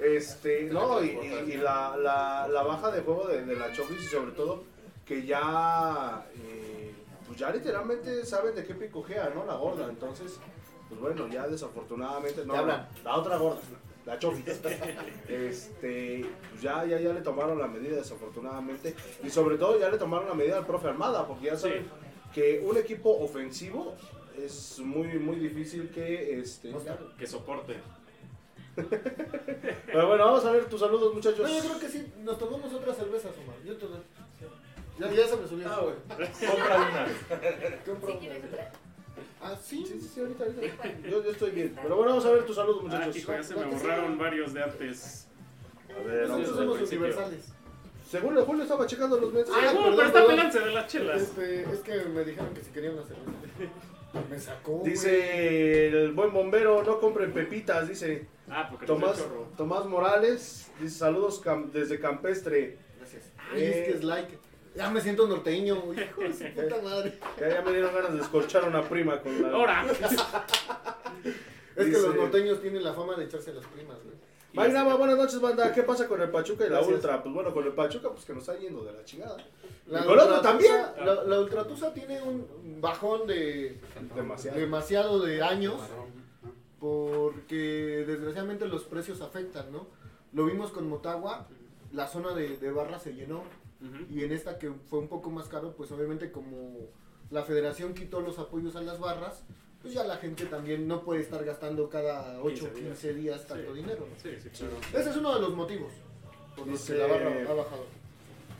Este, 0.00 0.62
no, 0.72 1.02
y, 1.04 1.08
y- 1.08 1.52
y 1.52 1.56
la, 1.58 1.96
la, 1.98 2.48
la 2.48 2.62
baja 2.62 2.90
de 2.90 3.02
juego 3.02 3.26
de, 3.28 3.44
de 3.44 3.56
la 3.56 3.70
Chofis 3.72 4.02
y 4.02 4.06
sobre 4.06 4.32
todo 4.32 4.64
que 5.04 5.26
ya, 5.26 6.24
eh, 6.36 6.94
pues 7.26 7.38
ya 7.38 7.50
literalmente 7.50 8.24
saben 8.24 8.54
de 8.54 8.64
qué 8.64 8.74
picojea, 8.74 9.30
¿no? 9.34 9.44
La 9.44 9.56
gorda, 9.56 9.86
entonces, 9.90 10.38
pues 10.88 11.00
bueno, 11.00 11.28
ya 11.28 11.46
desafortunadamente, 11.48 12.44
no, 12.44 12.54
hablan. 12.54 12.88
la 13.04 13.16
otra 13.16 13.36
gorda, 13.36 13.60
la 14.06 14.18
Chofis, 14.18 14.46
este, 15.28 16.26
pues 16.50 16.62
ya, 16.62 16.84
ya, 16.84 17.00
ya 17.00 17.12
le 17.12 17.20
tomaron 17.20 17.58
la 17.58 17.66
medida 17.66 17.96
desafortunadamente 17.96 18.94
y 19.22 19.30
sobre 19.30 19.56
todo 19.56 19.78
ya 19.78 19.88
le 19.88 19.98
tomaron 19.98 20.28
la 20.28 20.34
medida 20.34 20.58
al 20.58 20.66
profe 20.66 20.88
Armada, 20.88 21.26
porque 21.26 21.46
ya 21.46 21.56
saben 21.56 21.86
que 22.32 22.60
un 22.64 22.76
equipo 22.76 23.10
ofensivo 23.10 23.94
es 24.36 24.78
muy, 24.80 25.18
muy 25.18 25.36
difícil 25.36 25.90
que, 25.90 26.38
este. 26.38 26.74
Que 27.18 27.26
soporte. 27.26 27.76
pero 28.74 30.08
bueno, 30.08 30.24
vamos 30.24 30.44
a 30.44 30.50
ver 30.50 30.64
tus 30.64 30.80
saludos, 30.80 31.14
muchachos. 31.14 31.48
No, 31.48 31.56
yo 31.56 31.60
creo 31.60 31.78
que 31.78 31.88
sí, 31.88 32.12
nos 32.24 32.38
tomamos 32.38 32.72
otras 32.72 32.96
cervezas, 32.96 33.32
Omar. 33.38 33.56
Yo 33.64 33.76
te 33.76 33.86
ya, 34.98 35.10
ya 35.10 35.26
se 35.26 35.36
me 35.36 35.48
subió. 35.48 35.68
Ah, 35.68 35.80
güey. 35.80 35.96
Compra 36.06 36.76
una. 36.76 37.80
Compro 37.84 38.12
¿Sí 38.12 38.18
quieres 38.18 38.44
una. 38.44 38.83
Ah, 39.42 39.56
sí. 39.62 39.84
Sí, 39.86 39.98
sí, 40.00 40.10
sí, 40.14 40.20
ahorita, 40.20 40.44
ahorita. 40.44 41.08
Yo, 41.08 41.22
yo 41.22 41.30
estoy 41.30 41.50
bien. 41.50 41.74
Pero 41.82 41.96
bueno, 41.96 42.10
vamos 42.12 42.24
a 42.26 42.30
ver 42.32 42.44
tus 42.46 42.56
saludos, 42.56 42.80
Ah, 42.80 42.84
muchachos. 42.84 43.16
hijo, 43.16 43.32
ya 43.32 43.42
se 43.42 43.54
me 43.56 43.64
borraron 43.66 44.18
varios 44.18 44.54
de 44.54 44.62
antes. 44.62 45.28
A 45.90 46.02
ver, 46.02 46.28
vamos 46.28 46.48
Nosotros 46.48 46.76
a 46.76 46.80
ver. 46.80 46.88
universales. 46.88 47.52
Según 48.10 48.36
el 48.38 48.44
Julio 48.44 48.62
estaba 48.62 48.86
checando 48.86 49.18
los 49.18 49.32
mensajes. 49.32 49.62
Ah, 49.64 49.70
Ah, 49.70 49.72
perdón, 49.74 49.94
pero 49.96 50.06
está 50.08 50.26
pelándose 50.26 50.60
de 50.60 50.70
las 50.72 50.86
chelas. 50.86 51.20
Este, 51.22 51.62
es 51.62 51.78
que 51.80 51.96
me 52.06 52.24
dijeron 52.24 52.54
que 52.54 52.62
si 52.62 52.70
querían 52.70 52.94
una 52.94 53.02
cerveza. 53.04 53.28
Me 54.30 54.38
sacó. 54.38 54.80
Dice 54.84 55.88
el 55.88 56.12
buen 56.12 56.32
bombero, 56.32 56.84
no 56.84 57.00
compren 57.00 57.32
pepitas, 57.32 57.88
dice 57.88 58.28
Ah, 58.48 58.68
porque 58.70 58.86
Tomás, 58.86 59.16
Tomás. 59.16 59.22
chorro. 59.22 59.48
Tomás 59.56 59.86
Morales. 59.86 60.70
Dice 60.80 60.98
saludos 60.98 61.42
cam- 61.42 61.70
desde 61.72 61.98
Campestre. 61.98 62.78
Gracias. 62.98 63.24
Ay, 63.52 63.64
es 63.64 63.74
que 63.86 63.90
es 63.90 64.04
like. 64.04 64.38
Ya 64.74 64.90
me 64.90 65.00
siento 65.00 65.26
norteño, 65.28 65.76
hijo 65.94 66.20
de 66.20 66.32
su 66.32 66.44
puta 66.54 66.82
madre. 66.82 67.18
Ya, 67.40 67.48
ya 67.48 67.62
me 67.62 67.70
dieron 67.72 67.94
ganas 67.94 68.12
de 68.14 68.20
escorchar 68.20 68.64
a 68.64 68.66
una 68.68 68.82
prima 68.82 69.20
con 69.20 69.40
la... 69.42 69.48
Ahora. 69.50 69.84
Es 71.76 71.86
que 71.86 71.90
Dice- 71.90 72.02
los 72.02 72.14
norteños 72.14 72.60
tienen 72.60 72.84
la 72.84 72.92
fama 72.92 73.16
de 73.16 73.24
echarse 73.24 73.50
a 73.50 73.54
las 73.54 73.66
primas, 73.66 73.96
güey. 74.04 74.14
Mike 74.52 74.72
Nava, 74.72 74.94
buenas 74.94 75.16
noches, 75.18 75.40
banda. 75.40 75.72
¿Qué 75.72 75.82
pasa 75.82 76.06
con 76.06 76.20
el 76.22 76.30
Pachuca 76.30 76.64
y 76.64 76.68
la 76.68 76.76
Gracias. 76.76 76.94
Ultra? 76.94 77.20
Pues 77.20 77.34
bueno, 77.34 77.52
con 77.52 77.64
el 77.64 77.72
Pachuca, 77.72 78.10
pues 78.10 78.24
que 78.24 78.32
nos 78.32 78.46
está 78.48 78.56
yendo 78.60 78.84
de 78.84 78.92
la 78.92 79.04
chingada. 79.04 79.36
La 79.88 80.00
¿Y 80.00 80.04
con 80.04 80.16
otro 80.20 80.40
también? 80.40 80.72
La, 81.04 81.24
la 81.24 81.40
Ultratusa 81.40 81.92
tiene 81.92 82.22
un 82.22 82.80
bajón 82.80 83.26
de 83.26 83.80
Demasiado. 84.14 84.56
demasiado 84.60 85.20
de 85.20 85.42
años 85.42 85.80
porque 86.78 88.04
desgraciadamente 88.06 88.66
los 88.68 88.84
precios 88.84 89.20
afectan, 89.20 89.72
¿no? 89.72 89.86
Lo 90.32 90.44
vimos 90.46 90.70
con 90.70 90.88
Motagua, 90.88 91.46
la 91.94 92.06
zona 92.08 92.34
de, 92.34 92.56
de 92.58 92.70
barra 92.72 92.98
se 92.98 93.14
llenó 93.14 93.42
y 94.10 94.24
en 94.24 94.32
esta 94.32 94.58
que 94.58 94.70
fue 94.88 94.98
un 94.98 95.08
poco 95.08 95.30
más 95.30 95.46
caro, 95.48 95.74
pues 95.76 95.90
obviamente 95.92 96.32
como 96.32 96.88
la 97.30 97.42
federación 97.42 97.92
quitó 97.92 98.20
los 98.22 98.38
apoyos 98.38 98.76
a 98.76 98.80
las 98.80 98.98
barras, 98.98 99.44
pues 99.82 99.92
ya 99.92 100.04
la 100.04 100.16
gente 100.16 100.46
también 100.46 100.88
no 100.88 101.02
puede 101.02 101.20
estar 101.20 101.44
gastando 101.44 101.90
cada 101.90 102.40
8 102.42 102.64
o 102.64 102.68
15 102.68 102.72
días. 102.80 102.86
15 103.00 103.14
días 103.14 103.46
tanto 103.46 103.74
Sí. 103.74 103.80
dinero, 103.82 104.06
¿no? 104.08 104.16
Sí, 104.22 104.30
sí, 104.42 104.48
claro. 104.48 104.76
Ese 104.94 105.10
es 105.10 105.16
uno 105.16 105.34
de 105.34 105.40
los 105.42 105.54
motivos 105.54 105.92
por 106.56 106.66
los 106.66 106.78
Dice- 106.80 106.94
que 106.94 106.98
la 107.00 107.06
barra 107.08 107.30
ha 107.50 107.52
bajado. 107.54 107.84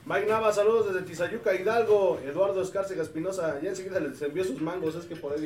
Mike 0.05 0.27
Nava, 0.27 0.53
saludos 0.53 0.93
desde 0.93 1.01
Tizayuca, 1.03 1.55
Hidalgo. 1.55 2.19
Eduardo 2.23 2.61
Escárcega 2.61 3.01
Espinosa, 3.01 3.59
ya 3.59 3.69
enseguida 3.69 3.99
les 3.99 4.21
envió 4.21 4.43
sus 4.43 4.61
mangos, 4.61 4.93
es 4.93 5.05
que 5.05 5.15
por 5.15 5.33
ahí. 5.33 5.45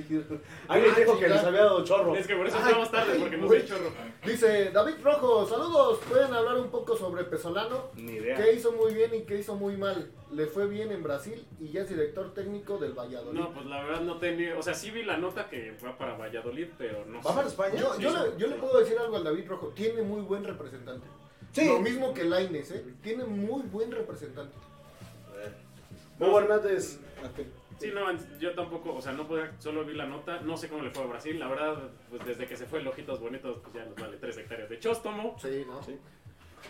Alguien 0.67 0.91
Ah, 0.93 0.99
dijo 0.99 1.13
sí, 1.13 1.19
que 1.21 1.29
les 1.29 1.41
había 1.45 1.61
dado 1.63 1.81
chorro. 1.85 2.13
Es 2.13 2.27
que 2.27 2.35
por 2.35 2.45
eso 2.45 2.57
estamos 2.57 2.91
tarde, 2.91 3.17
porque 3.19 3.37
nos 3.37 3.49
dio 3.49 3.61
chorro. 3.65 3.89
Dice 4.25 4.71
David 4.71 4.95
Rojo, 5.01 5.47
saludos, 5.47 5.99
¿pueden 6.09 6.33
hablar 6.33 6.57
un 6.57 6.69
poco 6.71 6.97
sobre 6.97 7.23
Pesolano? 7.23 7.85
Ni 7.95 8.13
idea. 8.15 8.35
¿Qué 8.35 8.51
hizo 8.51 8.73
muy 8.73 8.93
bien 8.93 9.15
y 9.15 9.21
qué 9.21 9.37
hizo 9.39 9.55
muy 9.55 9.77
mal? 9.77 10.11
Le 10.33 10.45
fue 10.47 10.67
bien 10.67 10.91
en 10.91 11.03
Brasil 11.03 11.47
y 11.61 11.69
ya 11.71 11.83
es 11.83 11.89
director 11.89 12.33
técnico 12.33 12.77
del 12.77 12.91
Valladolid. 12.91 13.39
No, 13.39 13.53
pues 13.53 13.65
la 13.65 13.81
verdad 13.81 14.01
no 14.01 14.17
tenía. 14.17 14.57
O 14.57 14.61
sea, 14.61 14.73
sí 14.73 14.91
vi 14.91 15.03
la 15.03 15.15
nota 15.17 15.47
que 15.49 15.73
va 15.83 15.97
para 15.97 16.17
Valladolid, 16.17 16.67
pero 16.77 17.05
no 17.05 17.19
¿Va 17.21 17.29
sé. 17.29 17.35
para 17.35 17.47
España? 17.47 17.75
yo, 17.79 17.93
Sí, 17.95 18.01
yo 18.03 18.09
sí. 18.11 18.17
le, 18.33 18.37
yo 18.41 18.47
le 18.47 18.55
puedo 18.57 18.77
decir 18.79 18.97
algo 18.99 19.15
al 19.15 19.23
David 19.23 19.47
Rojo, 19.47 19.67
tiene 19.73 20.01
muy 20.01 20.19
buen 20.21 20.43
representante. 20.43 21.07
Sí. 21.51 21.65
Lo 21.65 21.79
mismo 21.79 22.13
que 22.13 22.23
Laines, 22.23 22.71
¿eh? 22.71 22.85
Tiene 23.01 23.25
muy 23.25 23.63
buen 23.63 23.91
representante. 23.91 24.55
Hugo 26.19 26.39
Hernández. 26.39 26.99
Sí, 27.79 27.91
no, 27.93 28.01
yo 28.39 28.53
tampoco, 28.55 28.93
o 28.93 29.01
sea, 29.01 29.13
no 29.13 29.25
podía, 29.25 29.53
solo 29.59 29.85
vi 29.85 29.93
la 29.93 30.05
nota, 30.05 30.41
no 30.41 30.57
sé 30.57 30.67
cómo 30.67 30.83
le 30.83 30.91
fue 30.91 31.03
a 31.03 31.07
Brasil, 31.07 31.39
la 31.39 31.47
verdad, 31.47 31.77
pues 32.09 32.25
desde 32.25 32.45
que 32.45 32.57
se 32.57 32.65
fue 32.65 32.79
el 32.79 32.87
Ojitos 32.89 33.21
Bonitos, 33.21 33.59
pues 33.61 33.73
ya 33.73 33.85
nos 33.85 33.95
vale 33.95 34.17
3 34.17 34.37
hectáreas 34.37 34.69
de 34.69 34.79
chóstomo. 34.79 35.37
Sí, 35.41 35.63
¿no? 35.65 35.81
Sí. 35.81 35.97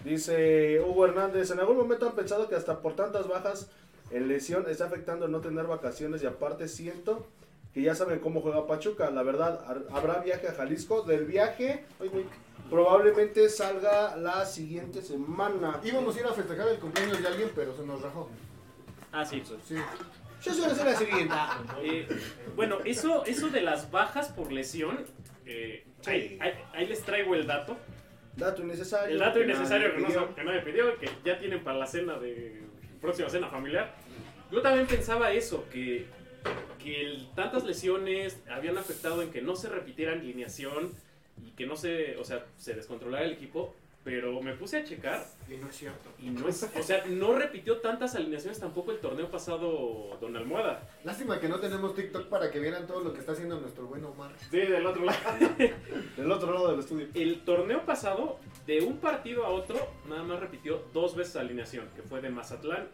Dice 0.03 0.79
Hugo 0.79 1.05
Hernández, 1.05 1.49
en 1.49 1.59
algún 1.59 1.77
momento 1.77 2.07
han 2.07 2.15
pensado 2.15 2.47
que 2.47 2.53
hasta 2.53 2.79
por 2.79 2.95
tantas 2.95 3.27
bajas 3.27 3.71
en 4.11 4.27
lesión 4.27 4.69
está 4.69 4.85
afectando 4.85 5.27
no 5.27 5.41
tener 5.41 5.65
vacaciones 5.65 6.21
y 6.21 6.27
aparte 6.27 6.67
siento 6.67 7.27
que 7.73 7.81
ya 7.81 7.95
saben 7.95 8.19
cómo 8.19 8.41
juega 8.41 8.65
Pachuca. 8.67 9.09
La 9.11 9.23
verdad, 9.23 9.63
habrá 9.91 10.19
viaje 10.19 10.47
a 10.47 10.53
Jalisco. 10.53 11.03
Del 11.03 11.25
viaje, 11.25 11.85
probablemente 12.69 13.49
salga 13.49 14.15
la 14.17 14.45
siguiente 14.45 15.01
semana. 15.01 15.79
Íbamos 15.83 16.15
a 16.15 16.19
ir 16.19 16.25
a 16.25 16.33
festejar 16.33 16.67
el 16.69 16.77
cumpleaños 16.79 17.21
de 17.21 17.27
alguien, 17.27 17.51
pero 17.55 17.75
se 17.75 17.83
nos 17.85 18.01
rajó. 18.01 18.29
Ah, 19.11 19.25
sí. 19.25 19.41
Sí. 19.67 19.75
Yo 20.43 20.53
suelo 20.53 20.73
ser 20.73 20.85
la 20.85 20.95
siguiente. 20.95 21.35
Eh, 21.81 22.07
bueno, 22.55 22.77
eso, 22.85 23.25
eso 23.25 23.49
de 23.49 23.61
las 23.61 23.91
bajas 23.91 24.29
por 24.29 24.51
lesión, 24.51 25.05
eh, 25.45 25.85
Sí. 26.01 26.09
ahí, 26.11 26.37
ahí- 26.39 26.53
ahí 26.73 26.87
les 26.87 27.01
traigo 27.03 27.35
el 27.35 27.45
dato. 27.45 27.75
Dato 28.37 28.61
innecesario. 28.61 29.13
El 29.13 29.19
dato 29.19 29.41
innecesario 29.41 29.93
que, 29.95 30.01
no, 30.01 30.33
que 30.35 30.43
nadie 30.45 30.61
pidió, 30.61 30.97
que 30.97 31.09
ya 31.25 31.37
tienen 31.39 31.61
para 31.63 31.77
la 31.77 31.87
cena 31.87 32.17
de 32.19 32.61
próxima 33.01 33.29
cena 33.29 33.49
familiar. 33.49 33.95
Yo 34.49 34.61
también 34.61 34.87
pensaba 34.87 35.31
eso, 35.33 35.65
que, 35.69 36.05
que 36.83 37.01
el- 37.01 37.27
tantas 37.35 37.63
lesiones 37.63 38.39
habían 38.49 38.77
afectado 38.77 39.21
en 39.21 39.31
que 39.31 39.41
no 39.41 39.55
se 39.55 39.69
repitiera 39.69 40.13
alineación 40.13 40.91
y 41.45 41.51
que 41.51 41.65
no 41.67 41.75
se, 41.75 42.17
o 42.17 42.23
sea, 42.23 42.45
se 42.57 42.73
descontrolara 42.73 43.25
el 43.25 43.33
equipo, 43.33 43.73
pero 44.03 44.41
me 44.41 44.53
puse 44.55 44.77
a 44.77 44.83
checar 44.85 45.25
Y 45.49 45.57
no 45.57 45.67
es 45.69 45.75
cierto. 45.75 46.09
y 46.19 46.29
no 46.29 46.47
es, 46.47 46.63
o 46.63 46.83
sea, 46.83 47.05
no 47.05 47.33
repitió 47.37 47.77
tantas 47.79 48.15
alineaciones 48.15 48.57
tampoco 48.59 48.91
el 48.91 48.99
torneo 48.99 49.29
pasado 49.29 50.17
Don 50.21 50.35
Almohada. 50.37 50.87
Lástima 51.03 51.39
que 51.39 51.49
no 51.49 51.59
tenemos 51.59 51.93
TikTok 51.95 52.27
para 52.27 52.49
que 52.49 52.59
vieran 52.59 52.87
todo 52.87 53.01
lo 53.01 53.13
que 53.13 53.19
está 53.19 53.33
haciendo 53.33 53.59
nuestro 53.59 53.85
buen 53.87 54.03
Omar. 54.05 54.31
Sí, 54.49 54.57
del 54.57 54.85
otro 54.85 55.03
lado. 55.03 55.19
Del 56.17 56.31
otro 56.31 56.51
lado 56.53 56.71
del 56.71 56.79
estudio. 56.79 57.07
El 57.13 57.41
torneo 57.41 57.85
pasado, 57.85 58.39
de 58.65 58.81
un 58.81 58.97
partido 58.99 59.45
a 59.45 59.49
otro, 59.49 59.77
nada 60.07 60.23
más 60.23 60.39
repitió 60.39 60.81
dos 60.93 61.15
veces 61.15 61.35
alineación, 61.35 61.87
que 61.95 62.01
fue 62.01 62.21
de 62.21 62.29
Mazatlán 62.29 62.87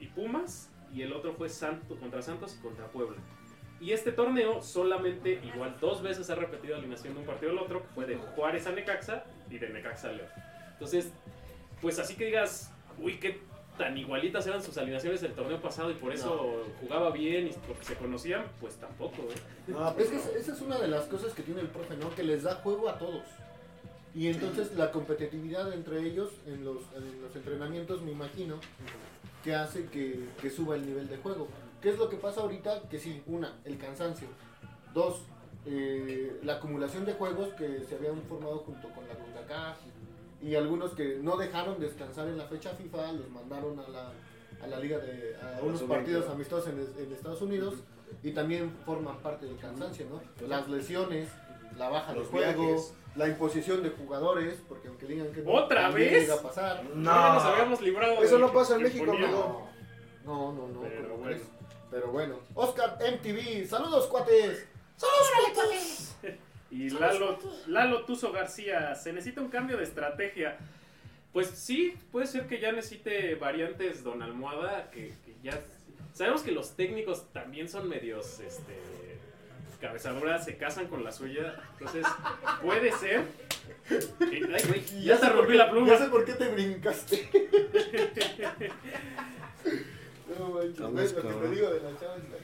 y 0.00 0.06
Pumas, 0.06 0.68
y 0.92 1.02
el 1.02 1.12
otro 1.12 1.32
fue 1.34 1.48
Santo, 1.48 1.96
contra 1.96 2.22
Santos 2.22 2.56
y 2.58 2.62
contra 2.62 2.86
Puebla. 2.88 3.16
Y 3.80 3.92
este 3.92 4.12
torneo 4.12 4.62
solamente 4.62 5.40
igual 5.42 5.76
dos 5.80 6.02
veces 6.02 6.30
ha 6.30 6.34
repetido 6.36 6.76
alineación 6.76 7.14
de 7.14 7.20
un 7.20 7.26
partido 7.26 7.50
al 7.52 7.58
otro, 7.58 7.82
que 7.82 7.88
fue 7.88 8.06
de 8.06 8.16
Juárez 8.16 8.66
a 8.66 8.72
Necaxa 8.72 9.24
y 9.50 9.58
de 9.58 9.68
Necaxa 9.70 10.10
a 10.10 10.12
León. 10.12 10.28
Entonces, 10.74 11.10
pues 11.80 11.98
así 11.98 12.14
que 12.14 12.26
digas, 12.26 12.70
uy, 12.98 13.18
qué 13.18 13.40
tan 13.76 13.96
igualitas 13.98 14.46
eran 14.46 14.62
sus 14.62 14.76
alineaciones 14.78 15.20
del 15.22 15.32
torneo 15.32 15.60
pasado 15.60 15.90
y 15.90 15.94
por 15.94 16.12
eso 16.12 16.64
jugaba 16.80 17.10
bien 17.10 17.48
y 17.48 17.52
porque 17.66 17.82
se 17.84 17.94
conocían, 17.94 18.44
pues 18.60 18.76
tampoco. 18.76 19.22
¿eh? 19.22 19.34
No, 19.68 19.88
Es 19.88 19.94
pues 19.94 20.08
que 20.10 20.14
no. 20.16 20.20
esa- 20.20 20.38
esa 20.38 20.52
es 20.52 20.60
una 20.60 20.78
de 20.78 20.88
las 20.88 21.04
cosas 21.06 21.32
que 21.32 21.42
tiene 21.42 21.62
el 21.62 21.68
profe, 21.68 21.96
¿no? 21.96 22.14
Que 22.14 22.22
les 22.22 22.42
da 22.44 22.56
juego 22.56 22.88
a 22.88 22.98
todos. 22.98 23.24
Y 24.14 24.28
entonces 24.28 24.74
la 24.76 24.92
competitividad 24.92 25.72
entre 25.72 26.02
ellos 26.02 26.30
en 26.46 26.64
los, 26.66 26.82
en 26.94 27.22
los 27.22 27.34
entrenamientos, 27.34 28.02
me 28.02 28.12
imagino, 28.12 28.56
que 29.42 29.54
hace 29.54 29.86
que, 29.86 30.28
que 30.40 30.50
suba 30.50 30.76
el 30.76 30.86
nivel 30.86 31.08
de 31.08 31.16
juego. 31.18 31.48
¿Qué 31.80 31.90
es 31.90 31.98
lo 31.98 32.08
que 32.08 32.16
pasa 32.16 32.42
ahorita? 32.42 32.82
Que 32.88 32.98
sí, 32.98 33.22
una, 33.26 33.58
el 33.64 33.76
cansancio. 33.76 34.28
Dos, 34.94 35.22
eh, 35.66 36.38
la 36.42 36.54
acumulación 36.54 37.04
de 37.04 37.14
juegos 37.14 37.48
que 37.54 37.84
se 37.88 37.96
habían 37.96 38.22
formado 38.22 38.58
junto 38.58 38.88
con 38.90 39.06
la 39.08 39.14
CONCACAF 39.14 39.78
y 40.42 40.54
algunos 40.54 40.92
que 40.92 41.18
no 41.20 41.36
dejaron 41.36 41.80
descansar 41.80 42.28
en 42.28 42.38
la 42.38 42.46
fecha 42.46 42.70
FIFA, 42.70 43.12
los 43.12 43.30
mandaron 43.30 43.78
a 43.80 43.88
la, 43.88 44.12
a 44.62 44.66
la 44.66 44.78
liga 44.78 44.98
de 44.98 45.36
a 45.36 45.60
unos 45.62 45.82
partidos 45.82 46.28
amistosos 46.28 46.68
en, 46.68 47.04
en 47.04 47.12
Estados 47.12 47.42
Unidos 47.42 47.74
y 48.22 48.32
también 48.32 48.70
forman 48.84 49.18
parte 49.18 49.46
del 49.46 49.56
cansancio, 49.56 50.06
¿no? 50.08 50.46
Las 50.46 50.68
lesiones, 50.68 51.28
la 51.76 51.88
baja 51.88 52.12
Los 52.12 52.24
de 52.24 52.30
juego, 52.30 52.66
viajes. 52.66 52.94
la 53.16 53.28
imposición 53.28 53.82
de 53.82 53.90
jugadores, 53.90 54.60
porque 54.68 54.88
aunque 54.88 55.06
digan 55.06 55.32
que 55.32 55.42
no, 55.42 55.50
¿Otra 55.52 55.82
también 55.82 56.10
vez? 56.12 56.22
llega 56.22 56.34
a 56.34 56.42
pasar. 56.42 56.84
No, 56.94 57.34
nos 57.34 57.42
habíamos 57.44 57.80
librado. 57.80 58.22
Eso 58.22 58.38
no 58.38 58.52
pasa 58.52 58.76
en 58.76 58.82
México, 58.82 59.10
amigo. 59.12 59.68
No, 60.24 60.52
no, 60.52 60.68
no, 60.68 60.80
Pero 60.82 61.02
¿cómo 61.02 61.16
bueno. 61.16 61.24
crees? 61.24 61.42
Pero 61.90 62.08
bueno, 62.12 62.38
Oscar 62.54 62.98
MTV, 63.00 63.66
saludos 63.68 64.06
cuates. 64.06 64.66
Y 66.70 66.88
Lalo, 66.90 67.38
Lalo 67.66 68.04
Tuzo 68.06 68.32
García, 68.32 68.94
se 68.94 69.12
necesita 69.12 69.42
un 69.42 69.48
cambio 69.48 69.76
de 69.76 69.84
estrategia. 69.84 70.56
Pues 71.32 71.48
sí, 71.48 71.94
puede 72.10 72.26
ser 72.26 72.46
que 72.46 72.60
ya 72.60 72.72
necesite 72.72 73.34
variantes 73.34 74.02
Don 74.04 74.22
Almohada, 74.22 74.90
que, 74.90 75.08
que 75.24 75.36
ya... 75.42 75.60
Sabemos 76.14 76.42
que 76.42 76.52
los 76.52 76.76
técnicos 76.76 77.30
también 77.32 77.68
son 77.68 77.88
medios, 77.88 78.40
este, 78.40 78.74
cabezaduras, 79.82 80.44
se 80.46 80.56
casan 80.56 80.86
con 80.86 81.04
la 81.04 81.12
suya. 81.12 81.56
Entonces, 81.78 82.06
puede 82.62 82.90
ser... 82.92 83.24
que- 83.86 83.96
ay, 84.54 84.62
güey, 84.68 85.02
ya 85.04 85.18
se 85.18 85.28
rompió 85.28 85.56
la 85.56 85.70
pluma. 85.70 85.88
Ya 85.88 85.98
sé 85.98 86.06
por 86.06 86.24
qué 86.24 86.32
te 86.32 86.48
brincaste. 86.48 87.28
no 90.38 90.48
manches, 90.48 90.70
Estamos 90.72 90.94
ves 90.94 91.12
lo 91.12 91.16
que 91.22 91.28
te 91.28 91.34
cabrón. 91.34 91.54
digo 91.54 91.70
de 91.70 91.80
la 91.82 91.98
chava. 92.00 92.16
es 92.16 92.22
la- 92.30 92.41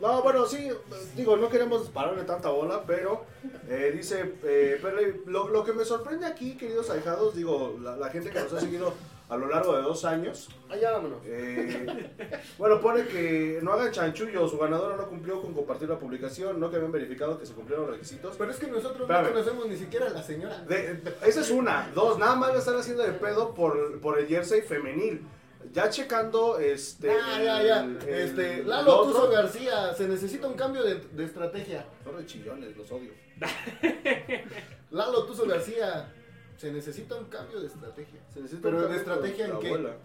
No, 0.00 0.22
bueno, 0.22 0.46
sí, 0.46 0.68
digo, 1.16 1.36
no 1.36 1.48
queremos 1.48 1.88
pararle 1.90 2.22
tanta 2.22 2.50
bola, 2.50 2.84
pero 2.86 3.24
eh, 3.68 3.92
dice, 3.96 4.34
eh, 4.44 4.78
Perley, 4.80 5.22
lo, 5.26 5.48
lo 5.48 5.64
que 5.64 5.72
me 5.72 5.84
sorprende 5.84 6.24
aquí, 6.24 6.56
queridos 6.56 6.88
ahijados, 6.90 7.34
digo, 7.34 7.76
la, 7.82 7.96
la 7.96 8.08
gente 8.08 8.30
que 8.30 8.38
nos 8.40 8.52
ha 8.52 8.60
seguido 8.60 8.92
a 9.28 9.36
lo 9.36 9.48
largo 9.48 9.76
de 9.76 9.82
dos 9.82 10.04
años, 10.04 10.48
Ah, 10.70 10.76
ya 10.76 10.92
vámonos. 10.92 11.18
eh, 11.26 12.10
bueno, 12.58 12.80
pone 12.80 13.06
que 13.08 13.58
no 13.60 13.72
hagan 13.72 13.90
chanchullo, 13.90 14.48
su 14.48 14.56
ganadora 14.56 14.96
no 14.96 15.08
cumplió 15.08 15.42
con 15.42 15.52
compartir 15.52 15.88
la 15.88 15.98
publicación, 15.98 16.60
no 16.60 16.70
que 16.70 16.76
habían 16.76 16.92
verificado 16.92 17.38
que 17.38 17.44
se 17.44 17.52
cumplieron 17.52 17.86
los 17.86 17.96
requisitos. 17.96 18.36
Pero 18.38 18.50
es 18.52 18.56
que 18.58 18.68
nosotros 18.68 19.00
Espérame. 19.02 19.24
no 19.24 19.30
conocemos 19.32 19.66
ni 19.66 19.76
siquiera 19.76 20.06
a 20.06 20.10
la 20.10 20.22
señora. 20.22 20.60
De- 20.62 20.94
de- 20.94 21.14
esa 21.26 21.40
es 21.40 21.50
una. 21.50 21.90
Dos, 21.94 22.18
nada 22.18 22.36
más 22.36 22.52
le 22.52 22.60
están 22.60 22.76
haciendo 22.76 23.02
de 23.02 23.12
pedo 23.12 23.52
por, 23.54 24.00
por 24.00 24.18
el 24.18 24.28
jersey 24.28 24.62
femenil. 24.62 25.26
Ya 25.72 25.90
checando, 25.90 26.58
este. 26.58 27.10
Ah, 27.10 27.42
ya, 27.42 27.62
ya. 27.62 27.84
el- 27.84 27.96
el- 28.02 28.08
Este, 28.08 28.60
el 28.60 28.68
Lalo. 28.68 29.02
Tuzo 29.02 29.30
García, 29.30 29.94
se 29.94 30.08
necesita 30.08 30.46
un 30.46 30.54
cambio 30.54 30.82
de, 30.84 30.94
de 30.96 31.24
estrategia. 31.24 31.84
Son 32.04 32.16
de 32.16 32.26
chillones, 32.26 32.76
los 32.76 32.90
odio. 32.90 33.10
Lalo 34.90 35.24
Tuzo 35.24 35.46
García, 35.46 36.12
se 36.56 36.72
necesita 36.72 37.14
un 37.16 37.26
cambio 37.26 37.60
de 37.60 37.66
estrategia. 37.66 38.20
Se 38.32 38.40
necesita 38.40 38.68
Pero 38.68 38.86
un 38.86 38.92
de 38.92 38.96
estrategia 38.98 39.46
en 39.46 39.58
qué? 39.58 39.66
abuela. 39.68 39.96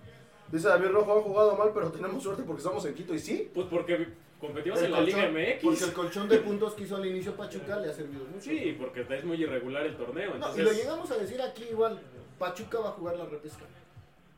Dice 0.51 0.67
David 0.67 0.89
Rojo, 0.89 1.13
han 1.17 1.21
jugado 1.23 1.55
mal, 1.57 1.71
pero 1.73 1.91
tenemos 1.91 2.21
suerte 2.21 2.43
porque 2.43 2.59
estamos 2.61 2.85
en 2.85 2.93
Quito. 2.93 3.13
¿Y 3.15 3.19
sí? 3.19 3.49
Pues 3.53 3.67
porque 3.69 4.09
competimos 4.39 4.79
El 4.79 4.85
en 4.87 4.91
la 4.91 5.01
Liga 5.01 5.29
MX. 5.29 5.63
Porque 5.63 5.83
el 5.85 5.93
colchón 5.93 6.27
de 6.29 6.37
puntos 6.39 6.73
que 6.73 6.83
hizo 6.83 6.97
al 6.97 7.05
inicio 7.05 7.31
Pachuca 7.37 7.79
le 7.79 7.89
ha 7.89 7.93
servido 7.93 8.25
mucho. 8.25 8.41
Sí, 8.43 8.75
porque 8.79 9.05
es 9.09 9.23
muy 9.23 9.41
irregular 9.41 9.85
el 9.85 9.95
torneo. 9.97 10.29
No, 10.31 10.35
Entonces, 10.35 10.61
y 10.61 10.63
lo 10.65 10.73
llegamos 10.73 11.09
a 11.11 11.17
decir 11.17 11.41
aquí 11.41 11.63
igual, 11.71 11.99
Pachuca 12.37 12.79
va 12.79 12.89
a 12.89 12.91
jugar 12.91 13.17
la 13.17 13.25
repesca. 13.25 13.63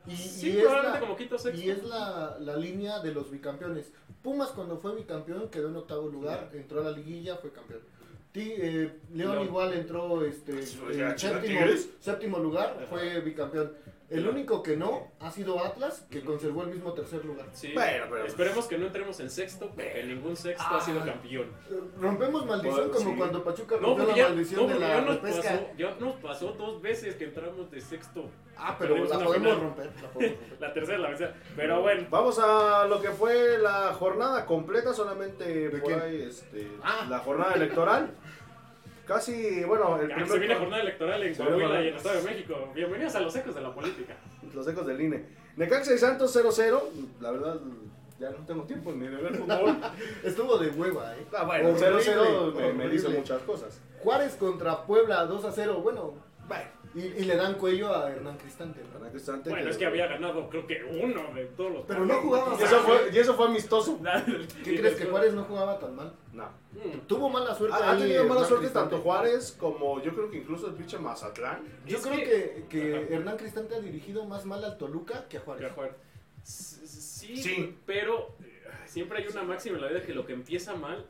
Y, 0.08 0.16
Sí, 0.16 0.48
y 0.48 0.50
es, 0.50 0.56
probablemente 0.58 0.92
la, 0.94 1.00
como 1.00 1.16
quinto 1.16 1.38
sexto. 1.38 1.60
y 1.60 1.70
es 1.70 1.82
la, 1.84 2.36
la 2.40 2.56
línea 2.56 3.00
de 3.00 3.12
los 3.12 3.30
bicampeones. 3.30 3.92
Pumas 4.22 4.50
cuando 4.50 4.76
fue 4.78 4.94
bicampeón 4.94 5.48
quedó 5.48 5.68
en 5.68 5.76
octavo 5.76 6.08
lugar, 6.08 6.50
entró 6.52 6.80
a 6.80 6.84
la 6.84 6.90
liguilla, 6.92 7.36
fue 7.36 7.50
campeón. 7.52 7.80
Ti- 8.32 8.52
eh, 8.56 8.92
León 9.14 9.44
igual 9.44 9.72
entró 9.72 10.24
este, 10.24 10.52
en 10.52 10.66
sea, 10.66 11.16
séptimo, 11.18 11.60
séptimo 12.00 12.38
lugar, 12.38 12.86
fue 12.90 13.20
bicampeón. 13.20 13.72
El 14.08 14.28
único 14.28 14.62
que 14.62 14.76
no 14.76 15.08
ha 15.18 15.30
sido 15.32 15.58
Atlas, 15.64 16.06
que 16.10 16.20
conservó 16.22 16.62
el 16.62 16.68
mismo 16.68 16.92
tercer 16.92 17.24
lugar. 17.24 17.46
Sí, 17.52 17.72
Bueno, 17.74 18.04
pero- 18.08 18.24
esperemos 18.26 18.66
que 18.66 18.78
no 18.78 18.86
entremos 18.86 19.18
en 19.18 19.28
sexto, 19.30 19.68
porque 19.68 20.04
ningún 20.04 20.36
sexto 20.36 20.64
ha 20.64 20.80
sido 20.80 21.00
Ah. 21.02 21.06
campeón. 21.06 21.50
Rompemos 22.00 22.46
maldición 22.46 22.88
Pues, 22.90 22.98
como 22.98 23.10
sí. 23.10 23.16
cuando 23.18 23.42
Pachuca 23.44 23.76
No, 23.80 23.88
rompió 23.88 24.04
porque 24.04 24.20
la 24.20 24.28
ya, 24.28 24.32
maldición 24.34 24.62
no, 24.66 24.74
de 24.74 24.78
la 24.80 24.88
ya 24.88 25.00
nos, 25.00 25.14
repesca. 25.16 25.42
pasó, 25.50 25.66
ya 25.76 25.96
nos 25.98 26.14
pasó 26.16 26.52
dos 26.52 26.80
veces 26.82 27.16
que 27.16 27.24
entramos 27.24 27.70
de 27.70 27.80
sexto. 27.80 28.24
Ah, 28.56 28.76
pero 28.78 28.96
la 28.96 29.18
podemos 29.18 29.60
romper. 29.60 29.86
La 30.00 30.08
podemos 30.10 30.38
romper. 30.38 30.38
La 30.60 30.72
tercera, 30.72 30.98
la 30.98 31.08
tercera. 31.08 31.34
Pero 31.56 31.82
bueno, 31.82 32.06
Vamos 32.08 32.38
a 32.38 32.86
lo 32.86 33.00
que 33.02 33.10
fue 33.10 33.58
la 33.58 33.92
jornada 33.92 34.46
completa, 34.46 34.94
solamente 34.94 35.44
¿De 35.44 35.70
por 35.70 35.82
quién? 35.82 36.00
ahí, 36.00 36.22
este, 36.22 36.68
Ah. 36.82 37.06
la 37.10 37.18
jornada 37.18 37.54
electoral. 37.54 38.14
Casi, 39.06 39.62
bueno, 39.62 40.00
el 40.00 40.08
primer 40.08 40.28
se 40.28 40.38
viene 40.40 40.54
jornada 40.56 40.82
electoral 40.82 41.22
en 41.22 41.34
Coahuila 41.36 41.80
y 41.80 41.86
en 41.86 41.92
el 41.92 41.96
Estado 41.96 42.16
de 42.16 42.22
México. 42.24 42.72
Bienvenidos 42.74 43.14
a 43.14 43.20
los 43.20 43.36
ecos 43.36 43.54
de 43.54 43.60
la 43.60 43.72
política. 43.72 44.16
los 44.52 44.66
ecos 44.66 44.84
del 44.84 45.00
INE. 45.00 45.24
Necaxa 45.56 45.94
y 45.94 45.98
Santos 45.98 46.34
0-0. 46.34 46.80
La 47.20 47.30
verdad, 47.30 47.60
ya 48.18 48.30
no 48.30 48.44
tengo 48.44 48.64
tiempo 48.64 48.90
ni 48.90 49.06
de 49.06 49.16
ver 49.16 49.36
fútbol. 49.36 49.76
Estuvo 50.24 50.58
de 50.58 50.70
hueva, 50.70 51.14
eh. 51.14 51.24
Ah, 51.36 51.44
bueno, 51.44 51.68
Horrible, 51.68 52.02
0-0 52.02 52.54
me, 52.54 52.72
me 52.72 52.88
dice 52.88 53.08
muchas 53.10 53.42
cosas. 53.42 53.80
Juárez 54.00 54.34
contra 54.34 54.84
Puebla 54.84 55.24
2 55.24 55.44
a 55.44 55.52
0. 55.52 55.80
Bueno, 55.84 56.14
Y, 56.94 57.00
y 57.00 57.24
le 57.24 57.36
dan 57.36 57.54
cuello 57.54 57.94
a 57.94 58.10
Hernán 58.10 58.38
Cristante. 58.38 58.80
que 59.10 59.16
estante 59.18 59.50
Bueno, 59.50 59.64
que- 59.66 59.70
es 59.70 59.76
que 59.76 59.84
había 59.84 60.06
ganado, 60.06 60.48
creo 60.48 60.66
que 60.66 60.82
uno 60.82 61.34
de 61.34 61.44
todos 61.46 61.70
los. 61.72 61.82
Pero 61.86 62.06
no 62.06 62.14
jugaba 62.22 62.56
Y 62.58 62.62
eso 62.62 62.78
fue, 62.80 63.10
y 63.12 63.18
eso 63.18 63.34
fue 63.34 63.46
amistoso. 63.48 64.00
¿Qué 64.64 64.76
crees 64.80 64.94
que 64.96 65.04
Juárez 65.04 65.34
no 65.34 65.44
jugaba 65.44 65.78
tan 65.78 65.94
mal? 65.94 66.14
No. 66.32 66.44
Mm. 66.72 67.00
Tuvo 67.06 67.28
mala 67.28 67.54
suerte. 67.54 67.76
Ha, 67.76 67.98
tenido 67.98 68.22
mala 68.24 68.34
Hernán 68.36 68.48
suerte 68.48 68.64
Cristante. 68.66 68.90
tanto 68.90 69.02
Juárez 69.04 69.54
como 69.58 70.00
yo 70.02 70.14
creo 70.14 70.30
que 70.30 70.38
incluso 70.38 70.68
el 70.68 70.74
pinche 70.74 70.98
Mazatlán. 70.98 71.62
Yo 71.86 72.00
creo 72.00 72.16
que- 72.16 72.64
que. 72.70 73.14
Hernán 73.14 73.36
Cristante 73.36 73.74
ha 73.74 73.80
dirigido 73.80 74.24
más 74.24 74.46
mal 74.46 74.64
al 74.64 74.78
Toluca 74.78 75.26
que 75.28 75.36
a 75.36 75.40
Juárez. 75.40 75.66
Que 75.74 75.80
a. 75.80 75.96
S- 76.42 76.86
Sí, 76.86 77.36
Sí. 77.36 77.76
pero 77.84 78.36
eh, 78.40 78.62
siempre 78.86 79.18
hay 79.18 79.26
una 79.26 79.42
máxima 79.42 79.76
en 79.76 79.82
la 79.82 79.88
vida 79.88 80.02
que 80.02 80.14
lo 80.14 80.24
que 80.24 80.32
empieza 80.32 80.74
mal 80.76 81.04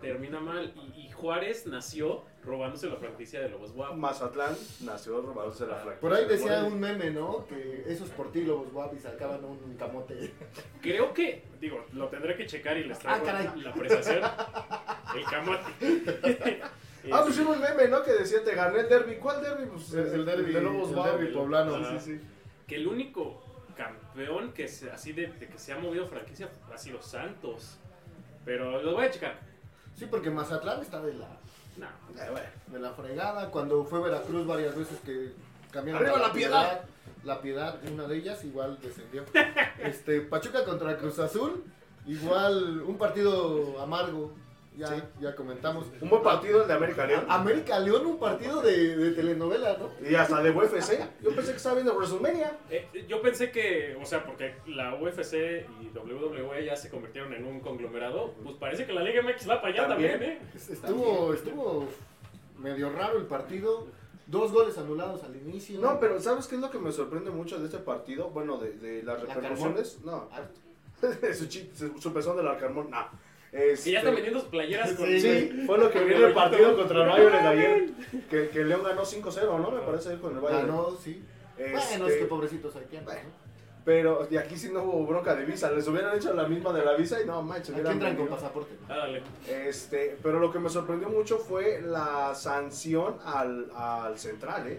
termina 0.00 0.40
mal. 0.40 0.72
Y, 0.96 1.02
y 1.06 1.10
Juárez 1.10 1.66
nació 1.66 2.22
robándose 2.48 2.88
la 2.88 2.96
franquicia 2.96 3.40
de 3.40 3.50
Lobos 3.50 3.72
Guap. 3.72 3.94
Mazatlán 3.94 4.56
nació 4.80 5.20
robándose 5.20 5.66
la 5.66 5.76
flaca. 5.76 6.00
Por 6.00 6.12
ahí 6.14 6.24
decía 6.26 6.64
un 6.64 6.80
meme, 6.80 7.10
¿no? 7.10 7.46
Que 7.46 7.84
esos 7.86 8.08
por 8.10 8.32
ti, 8.32 8.42
los 8.42 8.72
guapis, 8.72 9.02
sacaban 9.02 9.44
un 9.44 9.76
camote. 9.78 10.32
Creo 10.80 11.12
que, 11.12 11.44
digo, 11.60 11.84
lo 11.92 12.08
tendré 12.08 12.36
que 12.36 12.46
checar 12.46 12.76
y 12.78 12.84
les 12.84 12.98
traigo 12.98 13.26
Ah, 13.28 13.54
la 13.56 13.70
apreciación. 13.70 14.22
El 15.14 15.24
camote. 15.24 16.62
Ah, 17.10 17.22
pues 17.24 17.38
hubo 17.38 17.52
un 17.52 17.60
meme, 17.60 17.88
¿no? 17.88 18.02
Que 18.02 18.12
decía, 18.12 18.44
te 18.44 18.54
gané 18.54 18.80
el 18.80 18.88
derby. 18.88 19.16
¿Cuál 19.16 19.40
derby? 19.40 19.64
Pues 19.66 19.94
El- 19.94 20.08
el 20.08 20.26
derbi- 20.26 20.52
de 20.52 20.60
Lobos 20.60 20.88
el 20.90 20.94
Guap. 20.96 21.06
derbi 21.16 21.32
poblano. 21.32 21.76
Ajá. 21.76 21.98
Sí, 22.00 22.12
sí. 22.16 22.20
que 22.66 22.74
el 22.74 22.86
único 22.86 23.40
campeón 23.76 24.52
que 24.52 24.68
se, 24.68 24.90
así 24.90 25.12
de, 25.12 25.28
de 25.28 25.46
que 25.48 25.56
se 25.58 25.72
ha 25.72 25.78
movido 25.78 26.06
franquicia 26.06 26.50
ha 26.70 26.76
sido 26.76 27.00
Santos. 27.00 27.78
Pero 28.44 28.82
lo 28.82 28.92
voy 28.94 29.06
a 29.06 29.10
checar. 29.10 29.38
Sí, 29.94 30.04
porque 30.10 30.28
Mazatlán 30.28 30.82
está 30.82 31.00
de 31.00 31.14
la, 31.14 31.37
No. 31.78 31.86
Eh, 31.86 32.28
bueno. 32.30 32.46
de 32.66 32.78
la 32.80 32.92
fregada. 32.92 33.50
Cuando 33.50 33.84
fue 33.84 34.02
Veracruz 34.02 34.46
varias 34.46 34.76
veces 34.76 34.98
que 35.04 35.32
cambiaron 35.70 36.02
¡Arriba 36.02 36.18
la 36.18 36.32
piedad! 36.32 36.80
La 37.24 37.40
piedad, 37.40 37.78
una 37.90 38.06
de 38.06 38.16
ellas, 38.16 38.44
igual 38.44 38.78
descendió. 38.80 39.24
este 39.82 40.20
Pachuca 40.20 40.64
contra 40.64 40.96
Cruz 40.96 41.18
Azul. 41.18 41.64
Igual, 42.06 42.82
un 42.82 42.96
partido 42.96 43.80
amargo. 43.80 44.34
Ya, 44.78 44.86
Sí. 44.86 45.02
ya 45.20 45.34
comentamos. 45.34 45.86
Un 46.00 46.08
buen 46.08 46.22
partido 46.22 46.62
el 46.62 46.68
de 46.68 46.74
América 46.74 47.04
León. 47.04 47.24
América 47.28 47.78
León, 47.80 48.06
un 48.06 48.18
partido 48.18 48.62
de, 48.62 48.96
de 48.96 49.10
telenovela, 49.10 49.76
¿no? 49.76 49.90
Y 50.08 50.14
hasta 50.14 50.40
de 50.40 50.50
UFC. 50.52 51.04
Yo 51.20 51.34
pensé 51.34 51.50
que 51.50 51.56
estaba 51.56 51.74
viendo 51.74 51.94
WrestleMania. 51.94 52.56
Eh, 52.70 52.86
yo 53.08 53.20
pensé 53.20 53.50
que, 53.50 53.98
o 54.00 54.06
sea, 54.06 54.24
porque 54.24 54.54
la 54.66 54.94
UFC 54.94 55.66
y 55.82 55.88
WWE 55.98 56.64
ya 56.64 56.76
se 56.76 56.90
convirtieron 56.90 57.32
en 57.32 57.44
un 57.44 57.58
conglomerado, 57.58 58.34
pues 58.44 58.54
parece 58.56 58.86
que 58.86 58.92
la 58.92 59.02
Liga 59.02 59.20
MX 59.22 59.50
va 59.50 59.60
para 59.60 59.72
allá 59.74 59.88
También. 59.88 60.12
también, 60.12 60.32
¿eh? 60.34 60.40
Estuvo, 60.54 61.34
estuvo 61.34 61.88
medio 62.58 62.90
raro 62.90 63.18
el 63.18 63.26
partido. 63.26 63.88
Dos 64.28 64.52
goles 64.52 64.76
anulados 64.78 65.24
al 65.24 65.34
inicio. 65.36 65.80
No, 65.80 65.98
pero 65.98 66.20
¿sabes 66.20 66.46
qué 66.46 66.54
es 66.56 66.60
lo 66.60 66.70
que 66.70 66.78
me 66.78 66.92
sorprende 66.92 67.30
mucho 67.30 67.58
de 67.58 67.64
este 67.64 67.78
partido? 67.78 68.28
Bueno, 68.28 68.58
de, 68.58 68.72
de 68.72 69.02
las 69.02 69.22
¿La 69.24 69.34
repercusiones. 69.34 70.00
No, 70.04 70.28
su, 71.34 71.46
su, 71.50 71.98
su 71.98 72.12
pezón 72.12 72.36
del 72.36 72.46
Arcarmón. 72.46 72.90
No. 72.90 73.06
Este, 73.52 73.84
Que 73.84 73.90
ya 73.92 73.98
están 74.00 74.14
vendiendo 74.14 74.40
sus 74.40 74.48
playeras 74.48 74.92
con... 74.92 75.06
Sí. 75.06 75.20
Sí, 75.20 75.62
fue 75.66 75.78
lo 75.78 75.90
que 75.90 76.04
vi 76.04 76.14
en 76.14 76.22
el 76.24 76.34
partido 76.34 76.76
contra 76.76 77.02
el 77.02 77.08
Bayern 77.08 77.42
de 77.42 77.48
ayer. 77.48 77.88
Que, 78.30 78.48
que 78.48 78.64
León 78.64 78.82
ganó 78.84 79.02
5-0, 79.02 79.60
¿no? 79.60 79.70
Me 79.70 79.80
parece 79.80 80.18
con 80.18 80.34
el 80.34 80.40
Bayern. 80.40 80.66
Ganó, 80.66 80.96
sí. 80.96 81.22
Este, 81.56 81.72
Bueno, 81.72 82.08
es 82.08 82.16
que 82.16 82.24
pobrecitos 82.26 82.76
haitianos. 82.76 83.12
¿no? 83.14 83.48
Pero 83.84 84.28
y 84.30 84.36
aquí 84.36 84.56
sí 84.58 84.70
no 84.70 84.82
hubo 84.82 85.06
bronca 85.06 85.34
de 85.34 85.46
visa. 85.46 85.70
Les 85.70 85.88
hubieran 85.88 86.14
hecho 86.14 86.34
la 86.34 86.46
misma 86.46 86.74
de 86.74 86.84
la 86.84 86.92
visa 86.92 87.22
y 87.22 87.24
no 87.24 87.40
manches. 87.40 87.74
Aquí 87.74 87.88
entran 87.88 88.16
con 88.16 88.28
pasaporte. 88.28 88.74
Ah, 88.86 88.98
dale. 88.98 89.22
Este, 89.48 90.18
pero 90.22 90.38
lo 90.40 90.52
que 90.52 90.58
me 90.58 90.68
sorprendió 90.68 91.08
mucho 91.08 91.38
fue 91.38 91.80
la 91.80 92.34
sanción 92.34 93.16
al, 93.24 93.70
al 93.74 94.18
central, 94.18 94.68
¿eh? 94.68 94.78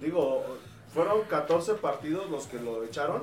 Digo, 0.00 0.44
fueron 0.92 1.22
14 1.28 1.74
partidos 1.74 2.28
los 2.28 2.48
que 2.48 2.58
lo 2.58 2.82
echaron, 2.82 3.22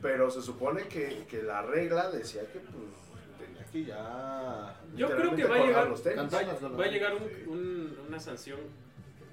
pero 0.00 0.30
se 0.30 0.40
supone 0.40 0.84
que, 0.84 1.24
que 1.28 1.42
la 1.42 1.62
regla 1.62 2.08
decía 2.10 2.42
que 2.42 2.60
pues 2.60 2.76
que 3.70 3.84
ya... 3.84 4.74
Yo 4.96 5.08
creo 5.10 5.34
que 5.36 5.44
va 5.44 5.56
a 5.56 5.58
llegar- 5.66 5.88
los 5.88 6.02
tenis. 6.02 6.32
Va 6.34 6.84
a 6.84 6.88
llegar 6.88 7.14
un- 7.14 7.48
un- 7.52 7.98
una 8.08 8.18
sanción 8.20 8.58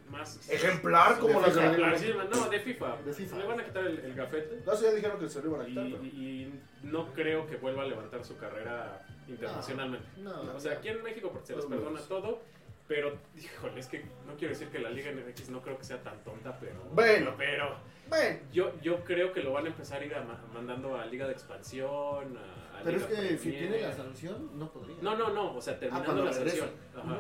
más... 0.10 0.50
Ejemplar 0.50 1.20
como 1.20 1.42
las 1.42 1.54
de 1.56 1.78
la 1.78 1.98
sí, 1.98 2.14
no, 2.32 2.50
de 2.50 2.60
FIFA. 2.60 2.98
De 3.06 3.14
FIFA. 3.14 3.38
Le 3.38 3.46
van 3.46 3.60
a 3.60 3.66
quitar 3.66 3.86
el, 3.86 4.00
el 4.00 4.14
gafete. 4.16 4.62
No, 4.66 4.74
eso 4.74 4.84
ya 4.84 4.92
dijeron 4.94 5.20
que 5.20 5.28
se 5.30 5.42
lo 5.42 5.50
iban 5.50 5.62
a 5.62 5.64
Y, 5.66 5.68
quitar, 5.72 5.86
pero- 5.86 6.04
y 6.04 6.54
no 6.84 7.14
creo 7.14 7.48
que 7.48 7.58
vuelva 7.58 7.84
a 7.84 7.88
levantar 7.88 8.24
su 8.24 8.38
carrera 8.38 9.06
internacionalmente. 9.28 10.08
No, 10.18 10.42
O 10.56 10.60
sea, 10.60 10.74
aquí 10.74 10.88
en 10.90 11.04
México 11.04 11.30
porque 11.32 11.48
se 11.48 11.56
les 11.56 11.66
perdona 11.66 12.00
todo, 12.02 12.40
pero 12.88 13.18
híjole, 13.38 13.80
es 13.80 13.88
que 13.88 14.06
no 14.26 14.36
quiero 14.38 14.54
decir 14.54 14.70
que 14.70 14.80
la 14.80 14.90
Liga 14.90 15.12
MX 15.12 15.50
no 15.50 15.62
creo 15.62 15.78
que 15.78 15.84
sea 15.84 16.02
tan 16.02 16.24
tonta, 16.24 16.58
pero 16.60 16.76
Bueno. 16.94 17.34
pero 17.38 17.76
Bueno, 18.08 18.40
yo 18.54 18.72
yo 18.82 19.04
creo 19.04 19.34
que 19.34 19.42
lo 19.44 19.52
van 19.52 19.66
a 19.66 19.68
empezar 19.68 20.02
a 20.02 20.06
ir 20.06 20.16
a 20.16 20.22
ma- 20.24 20.42
mandando 20.54 20.96
a 20.96 21.06
Liga 21.06 21.26
de 21.28 21.34
Expansión, 21.34 22.38
a, 22.38 22.67
a 22.80 22.84
Pero 22.84 22.98
es 22.98 23.04
que 23.06 23.38
si 23.38 23.52
tiene 23.52 23.82
la 23.82 23.94
sanción, 23.94 24.50
no 24.58 24.72
podría. 24.72 24.96
No, 25.02 25.16
no, 25.18 25.30
no, 25.34 25.56
o 25.56 25.62
sea, 25.62 25.80
terminando 25.80 26.06
cuando 26.06 26.26
la 26.26 26.32
regresa. 26.32 26.58
sanción. 26.58 26.80
Ajá. 26.98 27.18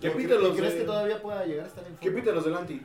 ¿Qué 0.00 0.10
¿Qué 0.10 0.16
piten 0.16 0.40
los 0.42 0.56
¿Crees 0.56 0.72
de- 0.74 0.78
que 0.80 0.84
todavía 0.86 1.20
pueda 1.20 1.44
llegar 1.44 1.64
a 1.64 1.68
estar 1.68 1.84
en 1.86 1.96
¿qué 1.96 2.10
piten 2.10 2.34
los 2.34 2.44
del 2.44 2.54
anti? 2.56 2.80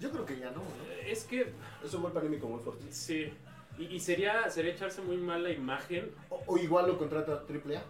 Yo 0.00 0.10
creo 0.10 0.24
que 0.26 0.38
ya 0.38 0.50
no, 0.50 0.56
¿no? 0.60 0.62
Es 1.06 1.24
que 1.24 1.52
Es 1.84 1.94
un 1.94 2.02
golpe 2.02 2.18
anímico 2.18 2.46
muy 2.48 2.60
fuerte. 2.60 2.84
sí. 2.90 3.32
Y, 3.78 3.84
y 3.96 4.00
sería 4.00 4.48
sería 4.48 4.72
echarse 4.72 5.02
muy 5.02 5.18
mal 5.18 5.42
la 5.42 5.50
imagen. 5.50 6.10
O, 6.30 6.42
o 6.46 6.56
igual 6.58 6.86
lo 6.86 6.96
contrata 6.96 7.32
AAA. 7.46 7.82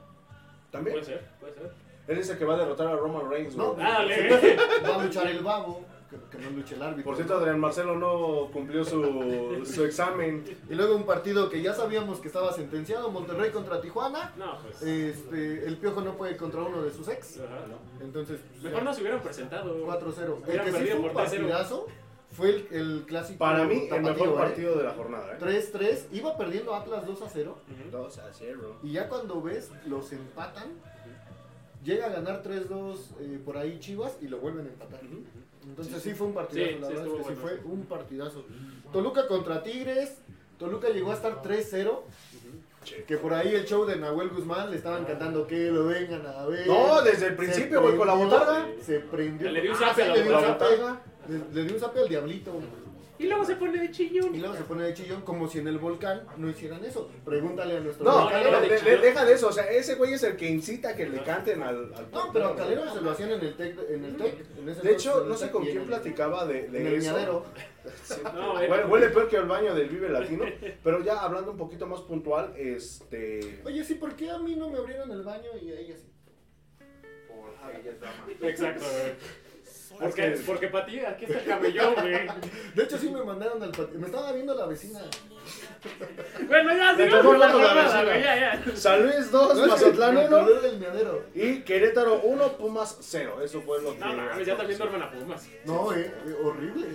¿También? 0.73 0.95
Puede 0.97 1.05
ser, 1.07 1.25
puede 1.39 1.55
ser. 1.55 1.71
Él 2.09 2.17
dice 2.19 2.37
que 2.37 2.45
va 2.45 2.55
a 2.55 2.59
derrotar 2.59 2.89
a 2.89 2.97
Roman 2.97 3.31
Reigns, 3.31 3.55
No. 3.57 3.77
Ah, 3.79 3.99
dale. 4.05 4.57
Va 4.85 5.01
a 5.01 5.05
luchar 5.05 5.29
el 5.29 5.41
babo, 5.45 5.85
que, 6.11 6.16
que 6.37 6.45
no 6.45 6.51
luche 6.51 6.75
el 6.75 6.83
árbitro. 6.83 7.05
Por 7.05 7.16
cierto, 7.16 7.37
Adrián 7.37 7.59
Marcelo 7.61 7.97
no 7.97 8.49
cumplió 8.53 8.85
su, 8.85 9.62
su 9.64 9.85
examen. 9.85 10.45
Y 10.69 10.75
luego 10.75 10.95
un 10.97 11.05
partido 11.05 11.49
que 11.49 11.62
ya 11.62 11.75
sabíamos 11.75 12.21
que 12.21 12.29
estaba 12.29 12.53
sentenciado, 12.53 13.11
Monterrey 13.11 13.51
contra 13.51 13.81
Tijuana. 13.81 14.33
No, 14.37 14.59
pues. 14.62 14.83
Este, 14.83 15.66
el 15.66 15.77
Piojo 15.79 16.01
no 16.01 16.16
puede 16.16 16.37
contra 16.37 16.62
uno 16.62 16.83
de 16.83 16.90
sus 16.92 17.09
ex. 17.09 17.38
ajá. 17.38 17.64
Entonces, 18.01 18.40
Mejor 18.62 18.83
no 18.83 18.95
se 18.95 19.01
hubieran 19.01 19.21
presentado. 19.23 19.87
4-0. 19.87 20.49
El 20.49 20.61
que 20.62 20.73
sí 20.73 20.85
fue 20.87 20.95
un 20.95 21.03
por 21.03 21.11
3-0. 21.12 21.14
partidazo 21.14 21.87
fue 22.33 22.51
el, 22.51 22.69
el 22.71 23.05
clásico. 23.07 23.38
Para 23.38 23.64
mí, 23.64 23.88
el 23.90 24.03
mejor 24.03 24.29
¿eh? 24.29 24.33
partido 24.37 24.77
de 24.77 24.85
la 24.85 24.92
jornada. 24.92 25.33
¿eh? 25.35 25.38
3-3. 25.40 26.07
Iba 26.12 26.37
perdiendo 26.37 26.75
Atlas 26.75 27.05
2-0. 27.07 27.49
Ujú. 27.49 27.57
2 27.90 28.19
a 28.19 28.33
0. 28.33 28.77
Y 28.83 28.92
ya 28.92 29.09
cuando 29.09 29.40
ves, 29.42 29.71
los 29.87 30.12
empatan. 30.12 30.69
Llega 31.85 32.07
a 32.07 32.09
ganar 32.09 32.42
3-2 32.42 32.99
eh, 33.21 33.40
por 33.45 33.57
ahí 33.57 33.79
Chivas 33.79 34.19
y 34.21 34.27
lo 34.27 34.38
vuelven 34.38 34.66
a 34.66 34.71
empatar. 34.71 35.01
Entonces 35.66 36.02
sí, 36.02 36.14
fue 36.14 36.29
un 36.29 36.35
partidazo, 36.35 36.70
Sí, 36.74 36.79
la 36.81 36.87
sí, 36.88 36.94
verdad 36.94 37.07
es 37.09 37.12
que 37.26 37.35
sí 37.35 37.40
fue 37.40 37.61
un 37.64 37.83
partidazo. 37.87 38.44
Toluca 38.92 39.26
contra 39.26 39.62
Tigres. 39.62 40.18
Toluca 40.59 40.88
llegó 40.88 41.11
a 41.11 41.14
estar 41.14 41.42
3-0. 41.42 42.00
Que 43.09 43.16
por 43.16 43.35
ahí 43.35 43.52
el 43.52 43.64
show 43.66 43.85
de 43.85 43.96
Nahuel 43.96 44.29
Guzmán 44.29 44.70
le 44.70 44.76
estaban 44.76 45.05
cantando 45.05 45.44
que 45.46 45.70
lo 45.72 45.87
vengan 45.87 46.24
a 46.24 46.46
ver. 46.46 46.68
No, 46.68 47.02
desde 47.02 47.26
el 47.26 47.35
principio, 47.37 47.83
güey, 47.83 47.96
con 47.96 48.07
la 48.07 48.14
botarga. 48.14 48.68
Se 48.81 49.00
prendió. 49.00 49.50
Le 49.50 49.61
dio 49.61 49.72
un 49.72 49.76
Ah, 49.76 49.88
zape 49.88 49.94
sí, 49.94 50.02
a 50.02 50.07
la 50.09 50.14
le 50.16 50.22
dio 50.22 50.38
un 50.38 50.42
botarga. 50.46 50.87
zape. 50.87 51.33
Le, 51.33 51.38
le 51.52 51.64
dio 51.64 51.74
un 51.74 51.81
zape 51.81 51.98
al 52.00 52.09
diablito. 52.09 52.52
Y 53.18 53.26
luego 53.26 53.44
se 53.44 53.57
pone 53.57 53.79
de 53.81 53.90
chillón. 53.90 54.35
Y 54.35 54.38
luego 54.38 54.55
se 54.55 54.64
pone 54.64 54.85
de 54.85 54.94
chillón 54.94 55.22
como 55.22 55.48
si 55.48 55.59
en 55.59 55.68
el 55.68 55.79
volcán 55.79 56.22
no 56.37 56.50
hicieran 56.50 56.85
eso. 56.85 57.11
Pregúntale 57.24 57.76
a 57.79 57.81
nuestro 57.81 58.05
No, 58.05 58.24
No, 58.24 58.31
Calero. 58.31 58.50
no, 58.52 58.61
de- 58.61 58.68
de 58.68 58.74
de- 58.74 58.81
chillón. 58.81 59.00
deja 59.00 59.24
de 59.24 59.33
eso. 59.35 59.48
O 59.48 59.52
sea, 59.52 59.64
ese 59.70 59.94
güey 59.94 60.14
es 60.14 60.22
el 60.22 60.37
que 60.37 60.48
incita 60.48 60.90
a 60.90 60.94
que 60.96 61.09
le 61.09 61.22
canten 61.22 61.62
al. 61.62 61.94
al 61.94 62.11
No, 62.12 62.31
pero 62.33 62.48
a 62.48 62.57
Calero 62.57 62.92
se 62.92 63.00
lo 63.00 63.11
hacían 63.11 63.31
en 63.33 63.40
el 63.40 63.57
TEC. 63.57 63.79
En 63.90 64.05
el 64.05 64.16
tec, 64.16 64.35
en 64.59 64.68
ese 64.68 64.81
De 64.83 64.92
hecho, 64.92 65.24
no 65.24 65.37
sé 65.37 65.50
con 65.50 65.62
y 65.64 65.66
en 65.68 65.72
quién 65.72 65.83
el- 65.85 65.88
platicaba 65.88 66.44
de, 66.46 66.68
de 66.68 66.81
En 66.81 66.87
el 66.88 66.94
eso. 66.94 67.12
miadero. 67.12 67.46
No, 68.35 68.55
Huele, 68.55 68.64
era- 68.66 68.87
huele 68.88 69.09
peor 69.11 69.29
que 69.29 69.37
el 69.37 69.44
baño 69.46 69.72
del 69.74 69.88
Vive 69.88 70.09
Latino. 70.09 70.44
Pero 70.83 71.05
ya 71.05 71.20
hablando 71.20 71.52
un 71.52 71.57
poquito 71.57 71.87
más 71.87 72.00
puntual, 72.00 72.52
este. 72.57 73.61
Oye, 73.64 73.85
sí, 73.85 73.94
¿por 73.94 74.14
qué 74.16 74.29
a 74.31 74.38
mí 74.38 74.57
no 74.57 74.68
me 74.70 74.79
abrieron 74.79 75.11
el 75.12 75.22
baño 75.22 75.50
y 75.62 75.70
a 75.70 75.79
ella 75.79 75.94
sí? 75.96 76.07
Exacto, 78.42 78.85
güey. 78.85 79.14
Porque, 79.99 80.38
porque 80.44 80.68
para 80.68 80.87
ti, 80.87 80.99
aquí 81.01 81.25
está 81.25 81.38
el 81.38 81.44
camellón, 81.46 81.94
güey. 81.94 82.27
De 82.75 82.83
hecho, 82.83 82.99
sí 82.99 83.09
me 83.11 83.22
mandaron 83.22 83.62
al 83.62 83.70
patio. 83.70 83.99
Me 83.99 84.07
estaba 84.07 84.33
viendo 84.33 84.55
la 84.55 84.66
vecina. 84.66 85.01
Bueno, 86.49 86.77
ya, 86.77 86.96
sigamos 86.96 87.25
con 87.27 87.38
la 87.40 87.53
jornada, 87.53 88.03
güey, 88.05 88.22
ya, 88.22 88.37
ya. 88.64 88.77
San 88.77 89.03
Luis 89.05 89.31
2, 89.31 89.33
No, 89.33 89.53
es 89.53 89.61
que 89.61 89.66
Mazatlán 89.68 90.14
me 90.14 90.27
1 90.27 90.37
acordé 90.37 90.61
del 90.61 90.79
miadero. 90.79 91.22
y 91.35 91.61
Querétaro 91.61 92.20
1, 92.22 92.57
Pumas 92.57 92.96
0. 93.01 93.40
Eso 93.42 93.62
fue 93.62 93.81
lo 93.83 93.92
que. 93.92 93.99
No, 94.01 94.12
mames, 94.12 94.46
ya 94.46 94.57
también 94.57 94.79
duermen 94.79 95.03
a 95.03 95.11
Pumas. 95.11 95.46
No, 95.64 95.92
eh, 95.92 96.12
eh, 96.27 96.35
horrible. 96.42 96.87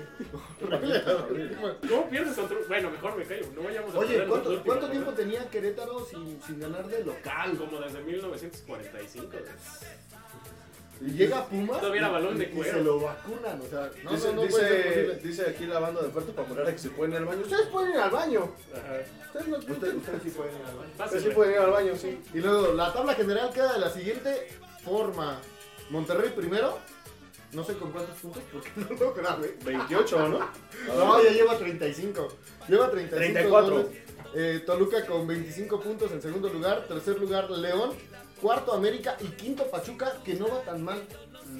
horrible. 0.61 1.57
¿Cómo 1.87 2.09
pierdes 2.09 2.35
contra 2.35 2.57
Bueno, 2.67 2.91
mejor 2.91 3.15
me 3.17 3.23
callo. 3.23 3.45
No 3.55 3.63
vayamos 3.63 3.95
a 3.95 3.99
Oye, 3.99 4.25
¿cuánto, 4.27 4.49
últimos, 4.49 4.65
¿cuánto 4.65 4.85
¿no? 4.87 4.91
tiempo 4.91 5.11
tenía 5.13 5.49
Querétaro 5.49 6.05
sin, 6.05 6.41
sin 6.41 6.59
ganar 6.59 6.85
de 6.87 7.03
local? 7.05 7.57
Como 7.57 7.79
desde 7.79 8.01
1945. 8.01 9.37
Y 11.03 11.11
llega 11.13 11.45
Pumas 11.47 11.79
Todavía 11.79 12.01
era 12.01 12.09
balón 12.09 12.37
de 12.37 12.45
y- 12.45 12.47
y 12.47 12.51
cuero. 12.51 12.77
se 12.77 12.83
lo 12.83 12.99
vacunan, 12.99 13.59
o 13.59 13.65
sea, 13.69 13.89
no, 14.03 14.11
dice, 14.11 14.27
no, 14.27 14.33
no 14.35 14.41
dice, 14.43 14.51
puede 14.59 14.69
ser 14.69 14.87
posible. 15.07 15.29
dice 15.29 15.49
aquí 15.49 15.65
la 15.65 15.79
banda 15.79 16.01
de 16.03 16.09
Puerto 16.09 16.31
Pamurara 16.33 16.71
que 16.71 16.77
se 16.77 16.89
pueden 16.91 17.11
ir 17.13 17.17
al 17.17 17.25
baño. 17.25 17.41
Ustedes 17.41 17.67
pueden 17.67 17.91
ir 17.91 17.97
al 17.97 18.11
baño. 18.11 18.51
Ajá. 18.73 18.97
Ustedes, 19.25 19.47
no, 19.47 19.57
Ustedes, 19.57 19.95
ustedes, 19.95 20.23
sí 20.23 20.29
pueden 20.29 20.55
ir 20.55 20.61
al 20.65 20.75
baño. 20.77 20.89
ustedes 21.05 21.23
sí 21.23 21.29
pueden 21.31 21.53
ir 21.53 21.59
al 21.59 21.71
baño, 21.71 21.95
sí. 21.95 22.21
Y 22.33 22.39
luego, 22.39 22.73
la 22.73 22.93
tabla 22.93 23.13
general 23.15 23.51
queda 23.51 23.73
de 23.73 23.79
la 23.79 23.89
siguiente 23.89 24.47
forma. 24.83 25.39
Monterrey 25.89 26.29
primero, 26.35 26.77
no 27.53 27.63
sé 27.63 27.73
con 27.77 27.91
cuántos 27.91 28.15
puntos, 28.17 28.43
porque 28.53 28.69
no 28.75 28.87
lo 28.99 29.13
grabé. 29.13 29.57
28, 29.65 30.29
¿no? 30.29 30.39
No, 30.95 31.23
ya 31.23 31.31
lleva 31.31 31.57
35. 31.57 32.27
Lleva 32.67 32.89
35 32.91 33.33
34. 33.33 33.71
goles. 33.75 33.87
Eh, 34.33 34.63
Toluca 34.65 35.05
con 35.05 35.27
25 35.27 35.79
puntos 35.81 36.11
en 36.11 36.21
segundo 36.21 36.47
lugar. 36.47 36.85
Tercer 36.87 37.19
lugar, 37.19 37.49
León. 37.51 37.91
Cuarto, 38.41 38.73
América. 38.73 39.15
Y 39.19 39.27
quinto, 39.27 39.69
Pachuca, 39.69 40.17
que 40.23 40.33
no 40.35 40.47
va 40.47 40.61
tan 40.61 40.83
mal. 40.83 41.01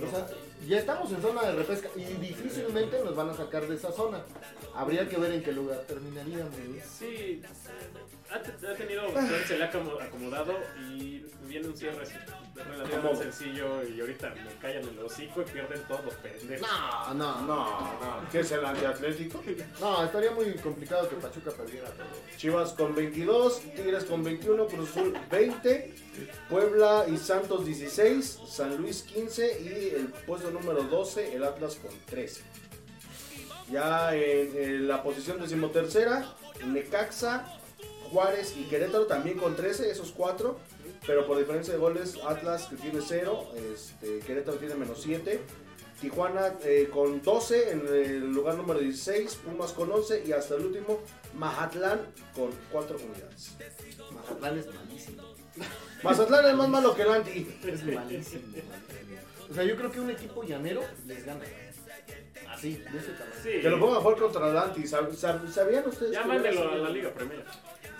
O 0.03 0.09
sea, 0.09 0.27
ya 0.67 0.79
estamos 0.79 1.11
en 1.11 1.21
zona 1.21 1.43
de 1.43 1.51
repesca 1.53 1.89
y 1.95 2.03
difícilmente 2.03 3.03
nos 3.03 3.15
van 3.15 3.29
a 3.29 3.33
sacar 3.33 3.67
de 3.67 3.75
esa 3.75 3.91
zona. 3.91 4.23
Habría 4.73 5.07
que 5.07 5.17
ver 5.17 5.31
en 5.33 5.43
qué 5.43 5.51
lugar 5.51 5.79
terminaríamos. 5.87 6.51
¿no? 6.51 6.81
Sí, 6.97 7.41
ha, 8.33 8.41
te- 8.41 8.67
ha 8.67 8.75
tenido, 8.75 9.03
se 9.47 9.57
le 9.57 9.63
ha 9.63 9.71
acomo- 9.71 9.99
acomodado 10.01 10.57
y 10.89 11.25
viene 11.47 11.67
un 11.67 11.75
cierre 11.75 12.03
relativamente 12.55 13.23
sencillo 13.23 13.83
y 13.83 13.99
ahorita 13.99 14.29
me 14.35 14.53
callan 14.61 14.83
el 14.87 14.99
hocico 14.99 15.41
y 15.41 15.45
pierden 15.45 15.81
todos 15.87 16.05
los 16.05 16.13
pendejos. 16.15 16.67
No, 16.67 17.13
no, 17.13 17.41
no. 17.41 17.45
No, 17.45 18.21
no. 18.21 18.29
¿Qué 18.31 18.39
es 18.39 18.51
el 18.51 18.63
antiatlético? 18.65 19.43
No, 19.79 20.03
estaría 20.05 20.31
muy 20.31 20.53
complicado 20.55 21.09
que 21.09 21.15
Pachuca 21.17 21.51
perdiera 21.51 21.89
todo. 21.89 22.07
Chivas 22.37 22.73
con 22.73 22.95
22, 22.95 23.61
Tigres 23.75 24.05
con 24.05 24.23
21, 24.23 24.67
Cruz 24.67 24.89
Azul 24.91 25.17
20, 25.29 25.95
Puebla 26.49 27.05
y 27.11 27.17
Santos 27.17 27.65
16, 27.65 28.39
San 28.47 28.77
Luis 28.77 29.03
15 29.03 29.61
y 29.61 29.95
el 29.95 30.07
puesto 30.25 30.51
número 30.51 30.83
12, 30.83 31.35
el 31.35 31.43
Atlas 31.43 31.75
con 31.75 31.91
13. 32.05 32.41
Ya 33.69 34.13
en, 34.15 34.55
en 34.57 34.87
la 34.87 35.01
posición 35.01 35.39
decimotercera, 35.41 36.25
Necaxa, 36.65 37.57
Juárez 38.11 38.55
y 38.57 38.63
Querétaro 38.65 39.05
también 39.05 39.37
con 39.37 39.55
13, 39.55 39.89
esos 39.91 40.11
cuatro. 40.11 40.59
Pero 41.07 41.25
por 41.25 41.37
diferencia 41.39 41.73
de 41.73 41.79
goles, 41.79 42.17
Atlas 42.27 42.67
que 42.67 42.75
tiene 42.75 42.99
0, 43.01 43.47
este, 43.73 44.19
Querétaro 44.19 44.57
tiene 44.57 44.75
menos 44.75 45.01
7. 45.01 45.39
Tijuana 45.99 46.55
eh, 46.63 46.89
con 46.91 47.21
12 47.21 47.71
en 47.71 47.87
el 47.87 48.31
lugar 48.31 48.55
número 48.55 48.79
16, 48.79 49.35
Pumas 49.45 49.71
con 49.71 49.91
11 49.91 50.23
y 50.25 50.31
hasta 50.31 50.55
el 50.55 50.65
último 50.65 50.99
Mazatlán 51.35 52.01
con 52.35 52.49
4 52.71 52.97
unidades. 52.97 53.55
Mazatlán 54.11 54.57
es 54.59 54.67
malísimo. 54.73 55.23
Mazatlán 56.03 56.45
es 56.47 56.55
más 56.55 56.69
malo 56.69 56.95
que 56.95 57.01
el 57.03 57.09
Anti. 57.11 57.55
Es 57.65 57.83
malísimo. 57.85 58.43
O 59.49 59.53
sea, 59.53 59.63
yo 59.63 59.75
creo 59.75 59.91
que 59.91 59.99
un 59.99 60.09
equipo 60.09 60.43
llanero 60.43 60.81
les 61.05 61.23
gana. 61.25 61.41
Así, 62.49 62.77
de 62.77 62.97
ese 62.99 63.11
tamaño. 63.11 63.35
Sí. 63.43 63.49
Que 63.61 63.69
lo 63.69 63.79
pongan 63.79 63.97
a 63.97 64.01
jugar 64.01 64.17
contra 64.17 64.49
el 64.49 64.57
Anti. 64.57 64.81
¿Sab- 64.83 65.11
sab- 65.11 65.47
¿Sabían 65.51 65.87
ustedes? 65.87 66.17
Hubiera 66.25 66.49
a 66.71 66.75
la 66.77 66.89
Liga 66.89 67.11
Premier. 67.13 67.43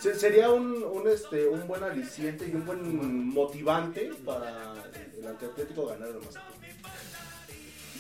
Se- 0.02 0.16
Sería 0.16 0.50
un, 0.50 0.84
un, 0.84 1.08
este, 1.08 1.48
un 1.48 1.68
buen 1.68 1.84
aliciente 1.84 2.46
y 2.48 2.56
un 2.56 2.66
buen 2.66 3.28
motivante 3.30 4.12
para 4.26 4.74
el 5.18 5.28
antiatlético 5.28 5.86
ganar 5.88 6.10
el 6.10 6.16
Mazatlán. 6.16 6.52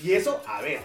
Y 0.03 0.13
eso, 0.13 0.41
a 0.47 0.63
ver. 0.63 0.79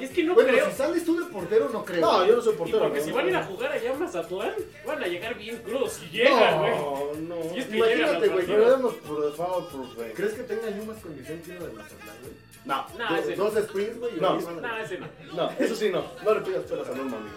Es 0.00 0.10
que 0.10 0.22
no 0.22 0.34
bueno, 0.34 0.50
creo. 0.52 0.70
si 0.70 0.76
sales 0.76 1.04
tú 1.04 1.18
de 1.18 1.26
portero, 1.26 1.68
no 1.70 1.84
creo. 1.84 2.00
No, 2.02 2.24
yo 2.24 2.36
no 2.36 2.42
soy 2.42 2.54
Y 2.54 2.56
portero. 2.56 2.78
porque 2.84 3.00
¿no? 3.00 3.04
si 3.04 3.10
van 3.10 3.26
a 3.26 3.28
ir 3.30 3.36
a 3.36 3.42
jugar 3.44 3.72
allá 3.72 3.90
a 3.90 3.94
Mazatlán, 3.98 4.54
van 4.86 5.02
a 5.02 5.06
llegar 5.08 5.34
bien 5.36 5.56
crudos. 5.58 5.92
Si 5.94 6.06
llegan, 6.06 6.58
güey. 6.60 6.70
No, 6.70 7.12
no. 7.20 7.56
Y 7.56 7.58
es 7.58 7.66
que 7.66 7.76
Imagínate, 7.78 8.28
güey. 8.28 8.46
Pero 8.46 8.66
éramos 8.68 8.94
por 8.94 9.24
default, 9.24 9.70
por 9.72 9.96
fe. 9.96 10.12
¿Crees 10.14 10.32
que 10.34 10.42
tenga 10.44 10.68
el 10.68 10.86
más 10.86 10.98
condición 10.98 11.40
que 11.40 11.50
uno 11.50 11.66
de 11.66 11.72
Mazatlán, 11.72 12.16
güey? 12.22 12.32
No, 12.64 12.86
No, 12.96 13.16
ese 13.16 13.36
no. 13.36 13.44
Dos 13.50 13.64
sprints, 13.64 13.98
güey. 13.98 14.16
y 14.16 14.20
No. 14.20 14.34
No, 14.34 14.76
ese 14.78 14.98
no. 14.98 15.08
no, 15.34 15.50
eso 15.58 15.74
sí 15.74 15.88
no. 15.90 16.04
No 16.24 16.34
le 16.34 16.40
pidas 16.42 16.62
peras 16.64 16.86
a 16.88 16.92
Norma, 16.94 17.16
amigo. 17.16 17.36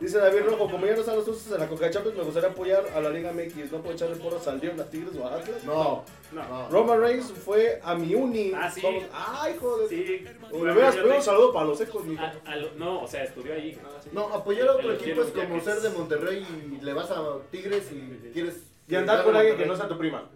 Dice 0.00 0.16
David 0.18 0.40
Rojo, 0.46 0.70
como 0.70 0.86
ya 0.86 0.94
no 0.94 1.00
están 1.00 1.16
los 1.16 1.28
usos 1.28 1.52
en 1.52 1.60
la 1.60 1.68
Coca 1.68 1.90
Champions, 1.90 2.16
me 2.16 2.24
gustaría 2.24 2.48
apoyar 2.48 2.84
a 2.94 3.00
la 3.02 3.10
Liga 3.10 3.32
MX. 3.32 3.70
No 3.70 3.78
puedo 3.82 3.94
echarle 3.94 4.16
porras 4.16 4.48
al 4.48 4.58
León, 4.58 4.80
a 4.80 4.84
Tigres 4.84 5.14
o 5.14 5.26
a 5.26 5.34
Atlas. 5.34 5.62
No, 5.64 6.04
No. 6.32 6.42
no. 6.48 6.68
Roman 6.70 7.00
Reigns 7.00 7.30
fue 7.32 7.78
a 7.84 7.94
mi 7.94 8.14
uni. 8.14 8.52
Ah, 8.56 8.70
sí. 8.70 8.80
Vamos- 8.82 9.04
Ay, 9.12 9.56
joder. 9.60 9.88
Sí. 9.90 10.24
Le 10.52 10.56
hubieras 10.72 10.96
pedido 10.96 11.16
un 11.16 11.22
saludo 11.22 11.52
para 11.52 11.66
los 11.66 11.80
ecos, 11.82 12.04
mijo. 12.06 12.22
A- 12.22 12.32
a 12.46 12.56
lo- 12.56 12.72
no, 12.76 13.02
o 13.02 13.06
sea, 13.06 13.24
estudió 13.24 13.52
ahí. 13.52 13.78
No, 14.12 14.28
apoyar 14.32 14.68
a 14.68 14.72
otro 14.76 14.92
equipo 14.94 15.22
es 15.22 15.28
como 15.32 15.60
ser 15.60 15.80
de 15.80 15.90
Monterrey 15.90 16.46
y 16.80 16.82
le 16.82 16.92
vas 16.94 17.10
a 17.10 17.22
Tigres 17.50 17.90
y 17.92 18.30
quieres. 18.32 18.54
Y 18.88 18.94
andar 18.96 19.22
con 19.22 19.36
alguien 19.36 19.56
que 19.58 19.66
no 19.66 19.76
sea 19.76 19.86
tu 19.86 19.98
prima. 19.98 20.30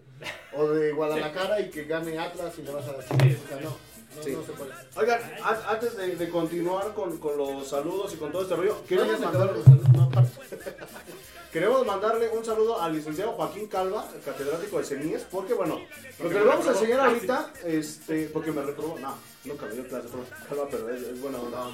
O 0.57 0.69
de 0.69 0.93
Guadalajara 0.93 1.61
y 1.61 1.71
que 1.71 1.85
gane 1.85 2.19
Atlas 2.19 2.53
y 2.59 2.63
le 2.63 2.71
vas 2.71 2.87
a. 2.87 3.01
sí. 3.03 3.09
O 3.45 3.49
sea, 3.49 3.61
no, 3.63 3.77
no, 4.17 4.23
Sí. 4.23 4.33
no. 4.33 5.01
Oigan, 5.01 5.21
a- 5.43 5.71
antes 5.73 5.97
de, 5.97 6.17
de 6.17 6.29
continuar 6.31 6.93
con, 6.95 7.19
con 7.19 7.37
los 7.37 7.69
saludos 7.69 8.13
y 8.15 8.17
con 8.17 8.31
todo 8.33 8.43
este 8.43 8.57
rollo, 8.57 8.77
queremos 8.89 9.21
aparte. 9.23 9.61
queremos 11.53 11.87
mandarle 11.87 12.29
un 12.31 12.45
saludo 12.45 12.81
al 12.81 12.95
licenciado 12.95 13.33
Joaquín 13.33 13.67
Calva, 13.69 14.09
catedrático 14.25 14.79
de 14.79 14.85
CENIES, 14.85 15.23
porque 15.31 15.55
bueno, 15.55 15.81
lo 16.23 16.29
que 16.29 16.35
les 16.35 16.47
vamos 16.47 16.67
a 16.67 16.71
enseñar 16.71 17.01
ahorita, 17.01 17.53
este, 17.65 18.27
porque 18.33 18.51
me 18.53 18.63
reprobó, 18.63 18.99
no, 18.99 19.17
nunca 19.45 19.67
me 19.67 19.73
dio 19.75 19.87
clase 19.89 20.09
por 20.09 20.25
Calva, 20.49 20.67
pero 20.71 20.89
es, 20.95 21.03
es 21.03 21.21
buena 21.21 21.39
onda. 21.39 21.71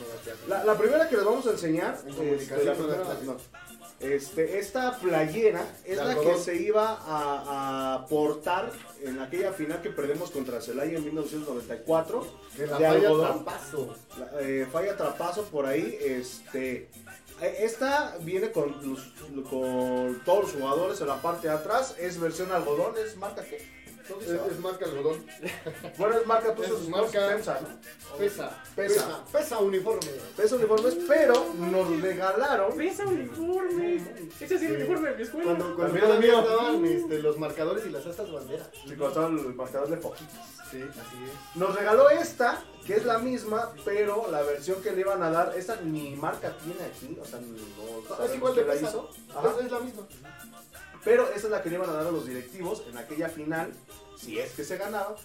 La, 0.48 0.64
la 0.64 0.76
primera 0.76 1.08
que 1.08 1.16
les 1.16 1.24
vamos 1.24 1.46
a 1.46 1.50
enseñar, 1.52 1.98
En 2.06 2.34
este, 2.34 2.64
la 2.64 2.74
primera- 2.74 3.04
no. 3.24 3.36
Este, 4.00 4.58
esta 4.58 4.98
playera 4.98 5.62
es 5.84 5.98
De 5.98 6.04
la 6.04 6.18
que 6.18 6.38
se 6.38 6.56
iba 6.56 6.98
a, 7.06 7.94
a 7.96 8.06
portar 8.06 8.72
en 9.02 9.18
aquella 9.20 9.52
final 9.52 9.82
que 9.82 9.90
perdemos 9.90 10.30
contra 10.30 10.60
Celaya 10.62 10.96
en 10.96 11.04
1994. 11.04 12.26
Que 12.56 12.66
la 12.66 12.78
de 12.78 12.86
falla 12.86 13.08
algodón. 13.08 13.26
trampazo. 13.44 13.94
La- 14.18 14.40
eh, 14.40 14.66
falla 14.72 14.96
trapazo 14.96 15.44
por 15.44 15.66
ahí. 15.66 15.98
Este, 16.00 16.88
eh, 17.42 17.56
esta 17.60 18.16
viene 18.22 18.50
con, 18.52 18.74
los- 18.90 19.12
con 19.50 20.22
todos 20.24 20.44
los 20.44 20.52
jugadores 20.52 21.00
en 21.02 21.06
la 21.08 21.20
parte 21.20 21.48
de 21.48 21.54
atrás. 21.54 21.94
Es 21.98 22.18
versión 22.18 22.50
algodón. 22.52 22.94
¿Es 22.96 23.16
marca 23.18 23.44
qué? 23.44 23.79
¿Tú 24.14 24.20
Es, 24.50 24.58
marca 24.60 24.84
algodón. 24.84 25.24
Bueno, 25.98 26.16
es 26.18 26.26
marca 26.26 26.54
tú 26.54 26.62
es 26.62 26.88
marca- 26.88 27.28
Pensa, 27.28 27.60
¿no? 27.60 27.68
Pesa, 28.18 28.62
Pesa. 28.74 28.94
pesa, 29.04 29.24
pesa 29.32 29.58
uniforme. 29.58 30.10
Pesa 30.36 30.56
uniformes, 30.56 30.96
pero 31.06 31.46
nos 31.58 32.00
regalaron. 32.00 32.76
Pesa 32.76 33.06
uniforme. 33.06 33.96
Ese 34.40 34.54
es 34.54 34.62
el 34.62 34.76
uniforme 34.76 35.10
de 35.10 35.16
mi 35.16 35.22
escuela. 35.22 35.44
Cuando, 35.46 35.64
cuando 35.76 35.82
También 35.84 36.04
todavía 36.06 36.30
mío. 36.32 36.40
estaban 36.42 36.84
este, 36.84 37.18
los 37.22 37.38
marcadores 37.38 37.86
y 37.86 37.90
las 37.90 38.06
astas 38.06 38.30
banderas. 38.32 38.68
Sí, 38.72 38.88
cuando 38.88 39.08
estaba 39.08 39.26
el 39.28 39.54
marcador 39.54 39.88
de 39.88 39.96
poquitos. 39.98 40.34
Sí, 40.70 40.82
así 40.82 41.16
es. 41.24 41.56
Nos 41.56 41.74
regaló 41.74 42.10
esta, 42.10 42.62
que 42.86 42.94
es 42.94 43.04
la 43.04 43.18
misma, 43.18 43.72
pero 43.84 44.30
la 44.30 44.42
versión 44.42 44.80
que 44.82 44.92
le 44.92 45.00
iban 45.00 45.22
a 45.22 45.30
dar, 45.30 45.52
esta 45.56 45.76
ni 45.82 46.14
marca 46.16 46.56
tiene 46.58 46.84
aquí, 46.84 47.18
o 47.20 47.24
sea, 47.24 47.40
no 47.40 47.56
Es 47.56 48.08
sabemos 48.08 48.36
igual 48.36 48.54
de 48.54 48.62
quién 48.62 48.66
la 48.68 48.74
pesa. 48.80 48.88
hizo. 48.88 49.10
Ajá. 49.36 49.54
Es 49.64 49.70
la 49.72 49.80
misma. 49.80 50.02
Pero 51.04 51.28
esa 51.30 51.46
es 51.46 51.50
la 51.50 51.62
que 51.62 51.70
le 51.70 51.76
iban 51.76 51.88
a 51.88 51.94
dar 51.94 52.06
a 52.06 52.10
los 52.10 52.26
directivos 52.26 52.82
en 52.88 52.98
aquella 52.98 53.28
final, 53.28 53.72
si 54.18 54.38
es 54.38 54.52
que 54.52 54.64
se 54.64 54.76
ganaba, 54.76 55.16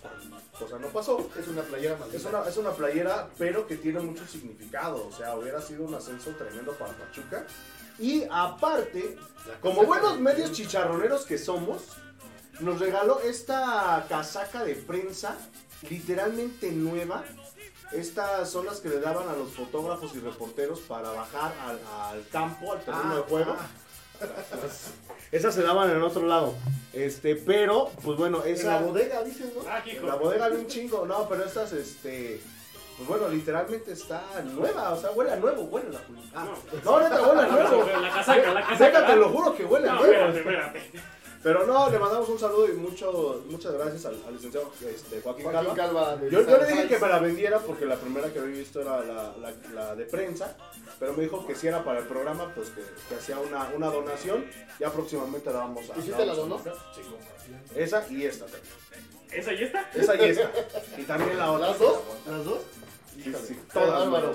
cosa 0.58 0.80
no 0.80 0.88
pasó. 0.88 1.30
Es 1.38 1.48
una 1.50 1.64
playera 1.64 1.98
maldita. 1.98 2.18
Es 2.18 2.26
una, 2.26 2.48
es 2.48 2.58
una 2.58 2.72
playera, 2.72 3.28
pero 3.38 3.68
que 3.68 3.76
tiene 3.76 4.00
mucho 4.00 4.26
significado, 4.26 5.08
o 5.08 5.12
sea, 5.12 5.36
hubiera 5.36 5.62
sido 5.62 5.84
un 5.84 5.94
ascenso 5.96 6.32
tremendo 6.32 6.72
para 6.74 6.94
Pachuca. 6.94 7.46
Y 8.00 8.24
aparte, 8.32 9.18
como 9.62 9.84
buenos 9.84 10.18
medios 10.20 10.52
chicharroneros 10.54 11.26
que 11.26 11.38
somos, 11.38 11.82
nos 12.62 12.80
regaló 12.80 13.20
esta 13.20 14.06
casaca 14.08 14.64
de 14.64 14.76
prensa, 14.76 15.36
literalmente 15.90 16.72
nueva. 16.72 17.24
Estas 17.92 18.50
son 18.50 18.66
las 18.66 18.80
que 18.80 18.90
le 18.90 19.00
daban 19.00 19.28
a 19.30 19.34
los 19.34 19.52
fotógrafos 19.52 20.16
y 20.16 20.20
reporteros 20.20 20.80
para 20.82 21.12
bajar 21.12 21.54
al, 21.66 21.80
al 22.12 22.28
campo, 22.30 22.74
al 22.74 22.80
terreno 22.80 23.12
Ah, 23.12 23.16
de 23.18 23.22
juego. 23.24 23.56
ah. 23.60 23.68
Esas 25.32 25.54
se 25.56 25.62
daban 25.64 25.90
en 25.90 26.02
otro 26.02 26.26
lado. 26.26 26.54
Este, 26.94 27.36
pero, 27.36 27.90
pues 28.04 28.18
bueno, 28.18 28.44
En 28.46 28.54
esa. 28.56 28.80
la 28.80 28.88
bodega, 28.88 29.24
dicen, 29.24 29.52
¿no? 29.56 29.62
Ah, 29.70 29.82
hijo. 29.86 30.06
La 30.08 30.16
bodega 30.16 30.50
de 30.50 30.58
un 30.58 30.68
chingo, 30.68 31.06
no, 31.06 31.28
pero 31.28 31.44
estas, 31.46 31.74
este. 31.74 32.40
Pues 32.98 33.10
bueno, 33.10 33.28
literalmente 33.28 33.92
está 33.92 34.24
nueva, 34.54 34.94
o 34.94 35.02
sea, 35.02 35.12
huele 35.12 35.32
a 35.32 35.36
nuevo, 35.36 35.64
huele 35.64 35.90
a 35.90 35.92
la 35.92 36.00
Ah, 36.34 36.46
no, 36.86 37.00
neta, 37.02 37.22
huele 37.24 37.42
a 37.42 37.48
nuevo. 37.52 37.86
La 38.02 38.10
casaca, 38.14 38.54
la 38.54 38.62
casaca. 38.66 38.86
Déjate, 38.86 39.12
te 39.14 39.16
lo 39.20 39.30
juro 39.30 39.54
que 39.54 39.66
huele 39.66 39.90
a 39.90 39.95
Pero 41.46 41.64
no, 41.68 41.92
le 41.92 42.00
mandamos 42.00 42.28
un 42.28 42.40
saludo 42.40 42.68
y 42.68 42.72
mucho, 42.74 43.44
muchas 43.48 43.72
gracias 43.74 44.04
al, 44.08 44.20
al 44.28 44.34
licenciado 44.34 44.72
este, 44.84 45.22
Joaquín, 45.22 45.46
Joaquín 45.46 45.76
Calva. 45.76 46.20
Yo, 46.24 46.42
yo 46.42 46.58
le 46.58 46.66
dije 46.66 46.88
que 46.88 46.98
me 46.98 47.08
la 47.08 47.20
vendiera 47.20 47.60
porque 47.60 47.86
la 47.86 47.98
primera 47.98 48.34
que 48.34 48.40
había 48.40 48.58
visto 48.58 48.82
era 48.82 49.02
la, 49.04 49.36
la- 49.38 49.54
la 49.72 49.96
de 49.96 50.06
prensa, 50.06 50.58
pero 51.00 51.14
me 51.14 51.22
dijo 51.22 51.46
que 51.46 51.54
si 51.54 51.68
era 51.68 51.84
para 51.84 52.00
el 52.00 52.08
programa, 52.08 52.52
pues 52.56 52.72
que, 52.72 52.82
que 53.08 53.14
hacía 53.14 53.38
una, 53.38 53.70
una 53.76 53.92
donación. 53.92 54.44
Ya 54.80 54.92
próximamente 54.92 55.52
la 55.54 55.60
vamos 55.60 55.88
a. 55.92 56.00
¿Y 56.00 56.02
si 56.02 56.10
la 56.10 56.18
te 56.18 56.26
la 56.26 56.34
donó? 56.34 56.58
Sí. 56.96 57.02
Esa 57.76 58.08
y 58.10 58.26
esta 58.26 58.46
también. 58.46 58.74
¿Esa 59.32 59.54
y 59.54 59.64
esta? 59.66 59.92
Esa 59.94 60.16
y 60.16 60.30
esta. 60.30 60.52
Y 60.98 61.04
también 61.04 61.38
la 61.38 61.52
otra. 61.52 61.68
¿Las 61.68 61.78
dos? 61.80 61.98
¿Las 62.28 62.44
dos? 62.46 62.60
Sí, 63.24 63.34
sí, 63.48 63.60
todas 63.72 64.06
donó. 64.06 64.34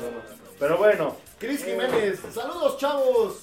Pero 0.61 0.79
bueno, 0.79 1.17
Cris 1.41 1.65
Jiménez, 1.65 2.21
saludos 2.33 2.79
chavos. 2.79 3.39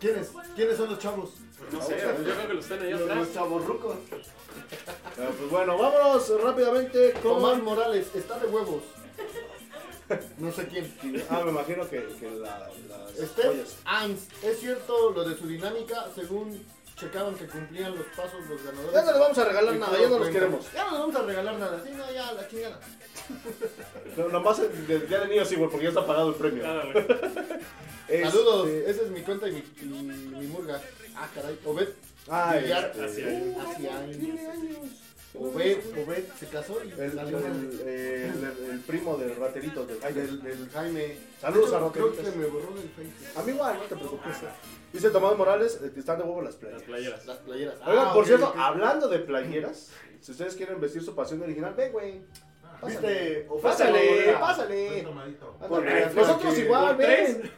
¿Quiénes? 0.00 0.30
¿Quiénes 0.56 0.76
son 0.76 0.90
los 0.90 0.98
chavos? 0.98 1.30
No 1.72 1.82
sé, 1.82 1.98
yo 2.00 2.34
creo 2.34 2.48
que 2.48 2.54
los 2.54 2.64
están 2.64 2.82
ahí 2.86 2.92
atrás. 2.92 3.16
los 3.18 3.34
chavos 3.34 3.64
rucos. 3.64 3.96
pero 5.16 5.30
pues 5.30 5.50
bueno, 5.50 5.78
vámonos 5.78 6.42
rápidamente 6.42 7.10
Tomás 7.22 7.52
con. 7.52 7.64
Morales, 7.64 8.06
está 8.14 8.38
de 8.38 8.46
huevos. 8.46 8.82
No 10.38 10.50
sé 10.50 10.66
quién. 10.66 10.92
Ah, 11.30 11.42
me 11.44 11.50
imagino 11.52 11.88
que, 11.88 12.04
que 12.18 12.30
la, 12.30 12.68
las 12.88 13.30
Steph 13.30 13.46
joyas. 13.46 13.76
Ans, 13.84 14.20
¿es 14.42 14.58
cierto 14.58 15.10
lo 15.10 15.28
de 15.28 15.36
su 15.36 15.46
dinámica? 15.46 16.06
Según 16.14 16.64
checaban 16.96 17.34
que 17.36 17.46
cumplían 17.46 17.94
los 17.96 18.06
pasos 18.08 18.40
los 18.48 18.62
ganadores. 18.62 18.92
Ya 18.92 19.02
no 19.02 19.10
les 19.12 19.20
vamos 19.20 19.38
a 19.38 19.44
regalar 19.44 19.74
nada, 19.76 19.98
ya 20.00 20.08
no 20.08 20.18
los 20.18 20.28
queremos. 20.28 20.72
Ya 20.72 20.84
no 20.84 20.90
les 20.90 21.00
vamos 21.00 21.16
a 21.16 21.22
regalar 21.22 21.54
nada. 21.58 21.82
Sí, 21.84 21.92
no, 21.96 22.12
ya, 22.12 22.32
la 22.32 22.48
chingada. 22.48 22.80
No, 24.16 24.28
nomás 24.28 24.58
del 24.58 25.08
día 25.08 25.20
de 25.20 25.28
niños 25.28 25.48
sí, 25.48 25.54
güey, 25.54 25.70
porque 25.70 25.84
ya 25.84 25.90
está 25.90 26.04
pagado 26.06 26.30
el 26.30 26.34
premio. 26.34 26.64
Güey. 26.92 27.06
Este- 28.08 28.28
Saludos, 28.28 28.66
esa 28.68 29.02
es 29.02 29.08
mi 29.10 29.20
cuenta 29.20 29.48
y 29.48 29.52
mi, 29.52 29.62
y 29.80 29.84
mi 29.84 30.46
murga. 30.48 30.80
Ah, 31.16 31.28
caray. 31.34 31.58
Obed. 31.64 31.88
Villar. 32.26 32.92
este. 32.96 33.54
Hace 33.60 33.88
años. 33.90 34.16
tiene 34.18 34.46
años. 34.46 34.76
Obed, 35.32 35.78
Obed 36.04 36.24
se 36.40 36.46
casó 36.46 36.78
y 36.84 36.90
El, 37.00 37.14
salió 37.14 37.38
el, 37.38 37.42
mal. 37.44 37.80
el- 37.86 38.70
el 38.72 38.80
primo 38.80 39.16
del 39.16 39.36
raterito. 39.36 39.86
Del, 39.86 39.98
ay, 40.02 40.12
del, 40.12 40.68
Jaime. 40.72 41.16
Saludos 41.40 41.72
a 41.72 41.76
hecho, 41.78 41.92
Creo 41.92 42.12
que 42.16 42.22
me 42.32 42.46
borró 42.46 42.74
del 42.74 42.88
Facebook. 42.90 43.14
A 43.36 43.42
mí 43.44 43.52
igual, 43.52 43.74
no 43.78 43.82
te 43.84 43.94
preocupes. 43.96 44.36
Dice 44.92 45.10
Tomás 45.10 45.36
Morales, 45.36 45.80
eh, 45.84 45.90
que 45.94 46.00
están 46.00 46.18
de 46.18 46.24
huevo 46.24 46.42
las 46.42 46.54
Las 46.54 46.60
playas. 46.62 46.82
playeras. 46.82 47.26
Las 47.26 47.36
playeras. 47.38 47.74
Oigan, 47.86 48.06
Ah, 48.08 48.12
por 48.12 48.22
ok, 48.22 48.26
cierto, 48.26 48.54
hablando 48.58 49.08
de 49.08 49.18
playeras, 49.20 49.90
si 50.20 50.32
ustedes 50.32 50.56
quieren 50.56 50.80
vestir 50.80 51.02
su 51.02 51.14
pasión 51.14 51.40
original, 51.42 51.74
ve, 51.76 51.90
güey. 51.90 52.22
Pásale, 52.80 53.46
pásale. 53.62 54.34
Ándale. 55.60 56.04
hasta 56.04 56.20
Nosotros 56.20 56.58
igual, 56.58 56.96
por 56.96 57.06
ven. 57.06 57.50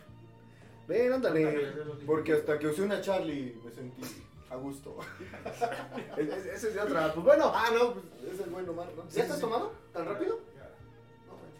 Ven, 0.89 1.13
ándale. 1.13 1.73
Porque 2.07 2.33
hasta 2.35 2.59
que 2.59 2.67
usé 2.69 2.83
una 2.83 3.01
Charlie 3.01 3.57
me 3.65 3.71
sentí 3.71 4.03
a 4.51 4.57
gusto. 4.57 4.99
Es- 6.17 6.29
es- 6.29 6.47
Ese 6.47 6.69
es 6.69 6.75
de 6.75 6.81
otra. 6.81 7.13
Pues 7.15 7.25
bueno, 7.25 7.51
Ah, 7.55 7.71
no, 7.73 7.95
pues 7.95 8.35
es 8.35 8.41
el 8.41 8.51
buen 8.51 8.69
Omar, 8.69 8.89
¿no? 8.97 9.03
Sí, 9.09 9.17
¿Ya 9.17 9.23
estás 9.23 9.37
sí. 9.39 9.43
tomado? 9.43 9.73
¿Tan 9.93 10.07
rápido? 10.07 10.39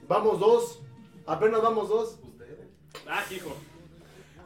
vamos 0.09 0.41
dos. 0.41 0.81
Apenas 1.27 1.63
vamos 1.63 1.89
dos. 1.89 2.19
Ah, 3.09 3.25
hijo. 3.31 3.55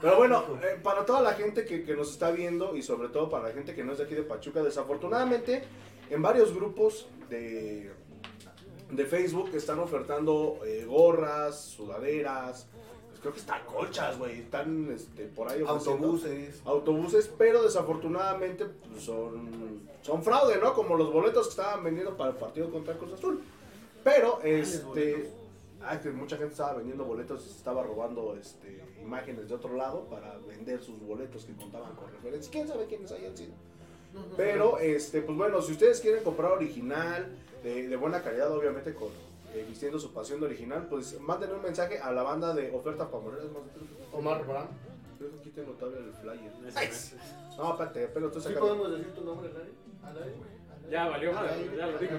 Pero 0.01 0.17
bueno, 0.19 0.45
eh, 0.63 0.79
para 0.83 1.05
toda 1.07 1.23
la 1.23 1.33
gente 1.33 1.65
que, 1.65 1.83
que 1.83 1.97
nos 1.97 2.13
está 2.13 2.31
viendo 2.31 2.77
y 2.77 2.83
sobre 2.83 3.09
todo 3.09 3.31
para 3.31 3.49
la 3.49 3.55
gente 3.55 3.75
que 3.75 3.83
no 3.83 3.93
es 3.93 3.99
de 3.99 4.05
aquí 4.05 4.15
de 4.15 4.23
Pachuca, 4.23 4.63
desafortunadamente 4.63 5.65
en 6.11 6.21
varios 6.23 6.55
grupos 6.55 7.09
de, 7.31 7.91
de 8.91 9.07
Facebook 9.07 9.51
están 9.55 9.79
ofertando 9.81 10.61
eh, 10.67 10.85
gorras, 10.87 11.59
sudaderas, 11.63 12.69
pues 13.17 13.21
creo 13.21 13.33
que 13.33 13.41
están 13.41 13.65
colchas, 13.65 14.19
güey, 14.19 14.41
están 14.41 14.91
este, 14.93 15.25
por 15.25 15.51
ahí 15.51 15.63
Autobuses. 15.67 16.61
autobuses, 16.65 17.31
pero 17.39 17.63
desafortunadamente 17.63 18.67
pues, 18.67 19.03
son, 19.03 19.81
son 20.03 20.23
fraude, 20.23 20.59
¿no? 20.59 20.75
Como 20.75 20.97
los 20.97 21.13
boletos 21.13 21.47
que 21.47 21.51
estaban 21.51 21.85
vendiendo 21.85 22.17
para 22.17 22.31
el 22.31 22.37
partido 22.37 22.71
contra 22.71 22.93
el 22.93 22.99
Cruz 22.99 23.15
Azul. 23.15 23.41
Pero, 24.05 24.41
este... 24.43 25.31
que 26.03 26.11
mucha 26.11 26.37
gente 26.37 26.53
estaba 26.53 26.75
vendiendo 26.75 27.05
boletos 27.05 27.45
y 27.47 27.49
se 27.49 27.57
estaba 27.57 27.83
robando 27.83 28.37
este, 28.39 28.83
imágenes 29.01 29.49
de 29.49 29.55
otro 29.55 29.75
lado 29.75 30.05
para 30.11 30.39
vender 30.47 30.83
sus 30.83 31.01
boletos 31.01 31.45
que 31.45 31.55
contaban 31.55 31.95
con 31.95 32.11
referencias. 32.11 32.51
¿Quién 32.51 32.69
sabe 32.69 32.87
quiénes 32.87 33.11
hayan 33.13 33.37
sido? 33.37 33.53
Pero, 34.37 34.79
este, 34.79 35.23
pues 35.23 35.37
bueno, 35.37 35.63
si 35.63 35.73
ustedes 35.73 36.01
quieren 36.01 36.23
comprar 36.23 36.53
original, 36.53 37.29
de, 37.63 37.89
de 37.89 37.97
buena 37.97 38.23
calidad, 38.23 38.51
obviamente, 38.53 38.95
con 38.95 39.09
vistiendo 39.65 39.99
su 39.99 40.13
pasión 40.13 40.43
original, 40.43 40.87
pues 40.89 41.19
manden 41.21 41.53
un 41.53 41.63
mensaje 41.63 41.99
a 41.99 42.13
la 42.13 42.23
banda 42.23 42.55
de 42.55 42.71
Oferta. 42.73 43.05
Es 43.05 43.13
más, 43.13 43.63
Omar 44.13 44.47
Bram. 44.47 44.69
creo 45.19 45.31
que 45.31 45.39
aquí 45.39 45.51
tengo 45.51 45.73
todavía 45.73 46.01
el 46.01 46.13
flyer. 46.13 46.53
No, 47.57 47.71
espérate, 47.73 48.09
pero 48.09 48.31
tú 48.31 48.41
¿Sí 48.41 48.49
sacando. 48.49 48.67
podemos 48.69 48.91
decir 48.91 49.15
tu 49.15 49.25
nombre 49.25 49.49
aire? 49.49 49.75
Ya 50.91 51.09
valió 51.09 51.33
ya 51.33 51.87
lo 51.87 51.99
digo. 51.99 52.17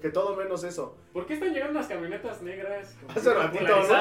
Que 0.00 0.10
todo 0.10 0.36
menos 0.36 0.62
eso. 0.64 0.96
¿Por 1.12 1.26
qué 1.26 1.34
están 1.34 1.52
llegando 1.52 1.78
las 1.78 1.88
camionetas 1.88 2.42
negras? 2.42 2.96
Hace 3.08 3.34
ratito, 3.34 3.64
¿no? 3.64 3.94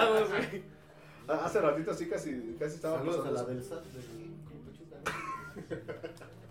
Ah, 1.28 1.46
Hace 1.46 1.62
ratito 1.62 1.94
sí 1.94 2.08
casi, 2.08 2.56
casi 2.60 2.76
estaba 2.76 3.00
Saludos 3.00 3.26
a 3.26 3.32
la 3.32 3.44
del 3.44 3.64
SAT 3.64 3.84
de. 3.86 4.02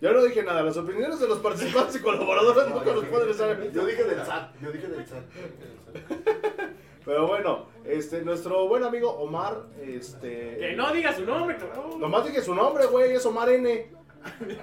Yo 0.00 0.12
no 0.12 0.22
dije 0.22 0.42
nada, 0.44 0.62
las 0.62 0.76
opiniones 0.76 1.18
de 1.18 1.26
los 1.26 1.38
participantes 1.38 1.96
y 1.96 2.00
colaboradores 2.00 2.68
nunca 2.68 2.92
los 2.92 3.04
pueden 3.06 3.30
estar 3.30 3.72
Yo 3.72 3.84
dije 3.84 4.04
del 4.04 4.24
SAT, 4.24 4.60
yo 4.60 4.70
dije 4.70 4.86
del 4.86 5.06
SAT. 5.06 5.24
Pero 7.04 7.26
bueno, 7.26 7.66
este, 7.84 8.22
nuestro 8.22 8.68
buen 8.68 8.84
amigo 8.84 9.10
Omar, 9.10 9.62
este... 9.82 10.58
Que 10.58 10.76
no 10.76 10.92
diga 10.92 11.14
su 11.14 11.24
nombre, 11.24 11.56
cabrón. 11.56 11.98
Nomás 11.98 12.26
dije 12.26 12.42
su 12.42 12.54
nombre, 12.54 12.86
güey, 12.86 13.12
es 13.12 13.24
Omar 13.24 13.48
N. 13.48 13.90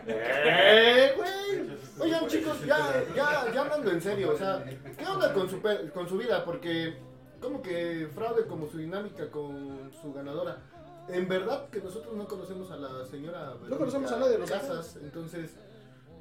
¡Eh, 0.08 1.14
güey! 1.18 1.70
Oigan, 2.00 2.28
chicos, 2.28 2.64
ya, 2.66 3.04
ya, 3.16 3.52
ya 3.52 3.62
hablando 3.62 3.90
en 3.90 4.02
serio, 4.02 4.32
o 4.32 4.38
sea, 4.38 4.64
¿qué 4.98 5.06
onda 5.06 5.34
con 5.34 5.50
su, 5.50 5.60
con 5.94 6.08
su 6.08 6.18
vida? 6.18 6.46
Porque, 6.46 6.94
como 7.42 7.62
que 7.62 8.08
fraude 8.14 8.46
como 8.46 8.68
su 8.68 8.78
dinámica 8.78 9.30
con 9.32 9.92
su 10.02 10.14
ganadora. 10.14 10.58
En 11.08 11.28
verdad 11.28 11.70
que 11.70 11.80
nosotros 11.82 12.16
no 12.16 12.28
conocemos 12.28 12.72
a 12.72 12.78
la 12.78 13.06
señora 13.06 13.54
Verónica 13.54 13.78
conocemos 13.78 14.12
a 14.12 14.18
nadie 14.18 14.32
de 14.34 14.38
los 14.40 14.50
Casas, 14.50 14.98
entonces, 15.02 15.52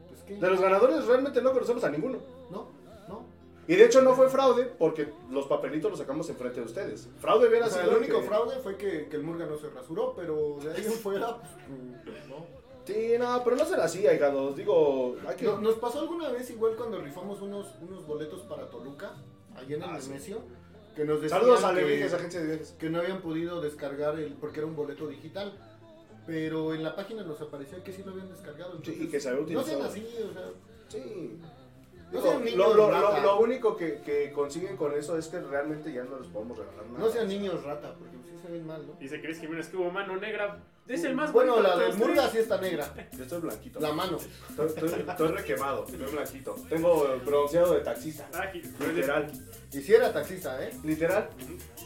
pues 0.08 0.22
qué. 0.22 0.34
De 0.36 0.50
los 0.50 0.60
ganadores 0.60 1.06
realmente 1.06 1.40
no 1.40 1.52
conocemos 1.52 1.82
a 1.84 1.90
ninguno. 1.90 2.18
No, 2.50 2.68
no. 3.08 3.22
Y 3.66 3.76
de 3.76 3.86
hecho 3.86 4.02
no 4.02 4.14
fue 4.14 4.28
fraude 4.28 4.64
porque 4.78 5.08
los 5.30 5.46
papelitos 5.46 5.90
los 5.90 5.98
sacamos 6.00 6.28
enfrente 6.28 6.60
de 6.60 6.66
ustedes. 6.66 7.08
Fraude 7.18 7.48
hubiera 7.48 7.66
O 7.66 7.70
sea, 7.70 7.82
sido 7.82 7.92
el 7.96 8.02
único 8.02 8.20
que- 8.20 8.26
fraude 8.26 8.56
fue 8.62 8.76
que, 8.76 9.08
que 9.08 9.16
el 9.16 9.22
Murga 9.22 9.46
no 9.46 9.56
se 9.56 9.70
rasuró, 9.70 10.12
pero 10.14 10.58
de 10.62 10.70
ahí 10.72 10.84
en 10.84 10.92
fuera, 10.92 11.38
pues, 11.38 11.50
no. 12.28 12.44
Sí, 12.84 13.14
no, 13.18 13.42
pero 13.42 13.56
no 13.56 13.64
será 13.64 13.84
así, 13.84 14.06
ahijados. 14.06 14.54
Digo, 14.56 15.16
que... 15.38 15.46
No- 15.46 15.58
Nos 15.62 15.76
pasó 15.76 16.00
alguna 16.00 16.28
vez 16.30 16.50
igual 16.50 16.76
cuando 16.76 17.00
rifamos 17.00 17.40
unos, 17.40 17.68
unos 17.80 18.06
boletos 18.06 18.42
para 18.42 18.68
Toluca, 18.68 19.12
allá 19.56 19.76
en 19.76 19.82
el 19.82 19.88
Ah, 19.88 19.98
sí. 19.98 20.10
Que 20.94 21.04
nos 21.04 21.28
Saludos 21.28 21.64
a 21.64 21.70
agencia 21.70 22.40
de 22.40 22.46
viajes. 22.46 22.74
que 22.78 22.88
no 22.90 23.00
habían 23.00 23.20
podido 23.20 23.60
descargar 23.60 24.18
el, 24.18 24.32
porque 24.34 24.60
era 24.60 24.66
un 24.66 24.76
boleto 24.76 25.08
digital. 25.08 25.52
Pero 26.26 26.72
en 26.72 26.82
la 26.82 26.94
página 26.96 27.22
nos 27.22 27.40
aparecía 27.42 27.82
que 27.84 27.92
sí 27.92 28.02
lo 28.04 28.12
habían 28.12 28.28
descargado. 28.30 28.78
Sí, 28.82 28.96
y 29.02 29.08
que 29.08 29.20
se 29.20 29.28
había 29.28 29.40
No 29.42 29.62
sean 29.62 29.80
utilizado. 29.80 29.84
así, 29.84 30.06
o 30.30 30.32
sea. 30.32 30.50
Sí. 30.88 31.38
No 32.12 32.22
sean 32.22 32.44
niños 32.44 32.58
lo, 32.58 32.74
lo- 32.74 32.90
rata. 32.90 33.20
lo- 33.20 33.22
lo 33.26 33.40
único 33.40 33.76
que, 33.76 34.00
que 34.02 34.30
consiguen 34.32 34.76
con 34.76 34.94
eso 34.94 35.18
es 35.18 35.26
que 35.28 35.40
realmente 35.40 35.92
ya 35.92 36.04
no 36.04 36.18
les 36.20 36.28
podemos 36.28 36.56
regalar 36.56 36.86
nada. 36.86 36.98
No 36.98 37.10
sean 37.10 37.28
niños 37.28 37.62
rata, 37.64 37.94
porque 37.98 38.16
sí 38.30 38.38
se 38.40 38.52
ven 38.52 38.66
mal, 38.66 38.86
¿no? 38.86 38.92
Dice 39.00 39.20
Cris 39.20 39.40
Jiménez 39.40 39.68
que 39.68 39.76
hubo 39.76 39.90
mano 39.90 40.16
negra. 40.16 40.62
Es 40.86 41.02
el 41.04 41.14
más 41.14 41.32
Bueno, 41.32 41.54
bonito 41.54 41.76
la 41.76 41.82
de. 41.82 41.92
Murga 41.94 42.28
sí 42.28 42.38
está 42.38 42.60
negra. 42.60 42.92
Yo 43.16 43.22
estoy 43.22 43.40
blanquito. 43.40 43.80
La 43.80 43.92
mano. 43.92 44.18
Estoy, 44.50 44.66
estoy, 44.66 45.04
estoy 45.08 45.28
requemado, 45.28 45.86
estoy 45.88 46.12
blanquito. 46.12 46.56
Tengo 46.68 47.20
bronceado 47.24 47.74
de 47.74 47.80
taxista. 47.80 48.28
Literal. 48.52 49.32
Y 49.72 49.80
si 49.80 49.94
era 49.94 50.12
taxista, 50.12 50.62
¿eh? 50.62 50.70
Literal. 50.84 51.30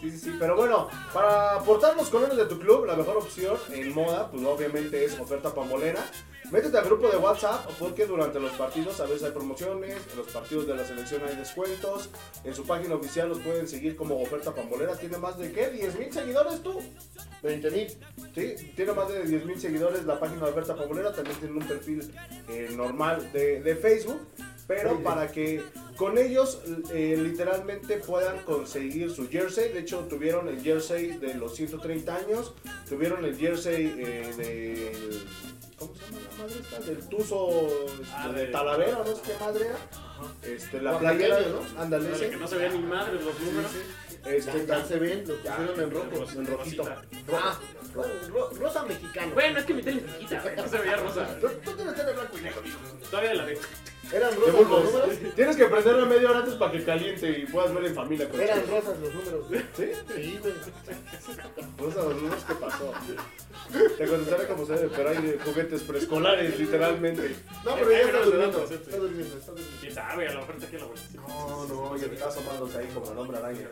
Sí, 0.01 0.11
sí, 0.11 0.19
sí. 0.19 0.37
Pero 0.39 0.57
bueno, 0.57 0.89
para 1.15 1.55
aportar 1.55 1.97
los 1.97 2.11
colores 2.11 2.37
de 2.37 2.47
tu 2.47 2.59
club, 2.59 2.87
la 2.87 2.97
mejor 2.97 3.19
opción 3.19 3.57
en 3.73 3.95
moda, 3.95 4.31
pues 4.31 4.43
obviamente 4.45 5.05
es 5.05 5.19
oferta 5.21 5.55
pambolera. 5.55 6.05
Métete 6.51 6.79
al 6.79 6.85
grupo 6.87 7.09
de 7.11 7.19
WhatsApp 7.19 7.69
porque 7.79 8.07
durante 8.07 8.41
los 8.41 8.53
partidos 8.53 8.99
a 9.01 9.05
veces 9.05 9.25
hay 9.25 9.33
promociones, 9.33 9.97
en 10.11 10.17
los 10.17 10.29
partidos 10.29 10.67
de 10.67 10.75
la 10.77 10.85
selección 10.87 11.23
hay 11.29 11.37
descuentos. 11.37 12.09
En 12.43 12.55
su 12.55 12.65
página 12.67 12.95
oficial 12.95 13.29
los 13.29 13.39
pueden 13.41 13.69
seguir 13.69 13.97
como 13.97 14.21
oferta 14.21 14.55
pambolera. 14.55 14.97
Tiene 14.97 15.19
más 15.19 15.39
de 15.39 15.53
qué? 15.53 15.71
¿10 15.71 15.99
mil 15.99 16.11
seguidores 16.13 16.63
tú? 16.63 16.81
20 17.43 17.71
mil. 17.71 17.87
Sí, 18.35 18.73
tiene 18.75 18.93
más 18.93 19.09
de 19.13 19.25
10 19.25 19.45
mil 19.45 19.61
seguidores 19.61 20.05
la 20.05 20.19
página 20.19 20.45
de 20.47 20.51
Oferta 20.51 20.75
Pambolera, 20.75 21.13
también 21.13 21.37
tiene 21.39 21.55
un 21.57 21.67
perfil 21.67 22.13
eh, 22.49 22.69
normal 22.75 23.31
de, 23.33 23.61
de 23.63 23.77
Facebook, 23.77 24.21
pero 24.67 24.97
Sí. 24.97 25.03
para 25.05 25.31
que 25.31 25.63
con 25.97 26.19
ellos 26.19 26.61
eh, 26.93 27.17
literalmente 27.21 27.97
puedan 27.99 28.39
conseguir 28.45 29.11
su 29.11 29.29
jersey, 29.29 29.73
de 29.73 29.81
hecho 29.81 30.01
tuvieron 30.09 30.49
el 30.49 30.63
jersey 30.63 31.19
de 31.19 31.35
los 31.35 31.55
130 31.57 32.15
años, 32.15 32.55
tuvieron 32.89 33.25
el 33.25 33.37
jersey 33.37 33.95
eh, 33.99 34.33
del... 34.37 35.23
¿Cómo 35.79 35.95
se 35.95 36.05
llama 36.05 36.19
la 36.31 36.43
madre 36.45 36.61
esta? 36.61 36.79
Del 36.81 37.09
Tuzo 37.09 37.49
este, 37.87 38.13
Ah, 38.15 38.29
de 38.29 38.41
de- 38.47 38.53
Talavera, 38.53 38.99
no 38.99 39.07
sé 39.17 39.23
qué 39.23 39.45
madre 39.45 39.67
era. 39.67 39.77
Este, 40.55 40.83
la 40.83 40.99
playera, 40.99 41.39
¿no? 41.41 41.81
Ándale, 41.81 42.13
ese. 42.13 42.31
que 42.31 42.37
no 42.37 42.49
se 42.49 42.57
vean 42.57 42.73
ni 42.73 42.79
madres 42.87 43.25
los 43.25 43.41
números. 43.41 43.71
Este, 44.25 44.67
Ya, 44.67 44.79
ya 44.81 44.85
se 44.85 44.99
ven, 44.99 45.25
lo 45.29 45.37
pusieron 45.37 45.81
en 45.81 45.91
rojo. 45.91 46.31
En 46.37 46.47
rojito. 46.47 46.85
Ah, 47.33 47.59
ro- 47.95 48.51
rosa 48.59 48.83
mexicano. 48.85 49.33
Bueno, 49.35 49.59
es 49.61 49.65
que 49.65 49.75
mi 49.75 49.83
tele 49.83 50.03
es 50.05 50.13
chiquita, 50.19 50.41
güey, 50.43 50.57
no 50.57 50.69
se 50.69 50.79
veía 50.79 50.97
rosa. 50.97 51.39
Tú, 51.41 51.49
tú 51.65 51.73
tienes 51.73 51.95
tele 51.95 52.13
blanco 52.13 52.39
y 52.39 52.41
negro. 52.43 52.63
Todavía 53.11 53.35
la 53.35 53.45
veo. 53.45 53.59
Eran 54.13 54.35
rosas 54.37 54.55
los 54.55 54.85
números. 54.85 55.35
Tienes 55.35 55.57
que 55.57 55.65
prenderla 55.67 56.05
media 56.07 56.31
hora 56.31 56.39
antes 56.41 56.55
para 56.55 56.73
que 56.73 56.85
caliente 56.85 57.31
y 57.31 57.47
puedas 57.47 57.75
ver 57.75 57.85
en 57.87 57.95
familia. 57.95 58.29
con 58.29 58.41
Eran 58.41 58.67
rosas 58.69 58.99
los 58.99 59.15
números. 59.15 59.45
¿Sí? 59.77 59.91
Sí, 60.15 60.39
güey. 60.41 60.55
Pues 61.77 61.97
a 61.97 62.03
los 62.03 62.23
niños, 62.23 62.45
¿qué 62.47 62.55
pasó? 62.55 62.93
Te 63.99 64.07
contestaré 64.07 64.47
como 64.47 64.65
se 64.67 64.73
debe, 64.75 64.91
pero 64.97 65.11
hay 65.11 65.19
de 65.19 65.39
juguetes 65.39 65.83
preescolares, 65.83 66.59
literalmente. 66.59 67.37
No, 67.65 67.75
pero 67.75 67.93
ya 67.93 67.99
está 68.01 68.23
durmiendo. 68.23 68.63
este. 68.65 68.75
Está 68.77 68.97
durmiendo, 68.97 69.37
está 69.37 69.51
durmiendo. 69.53 69.77
Quién 69.81 69.95
sabe, 69.95 70.29
a 70.29 70.33
la 70.35 70.41
oferta 70.41 70.67
que 70.67 70.79
la 70.79 70.85
vuelta. 70.87 71.07
No, 71.15 71.67
no, 71.67 71.97
ya 71.97 72.07
te 72.07 72.15
estás 72.15 72.37
asomándose 72.37 72.79
ahí 72.79 72.87
como 72.95 73.13
el 73.13 73.19
hombre 73.19 73.39
araña. 73.39 73.69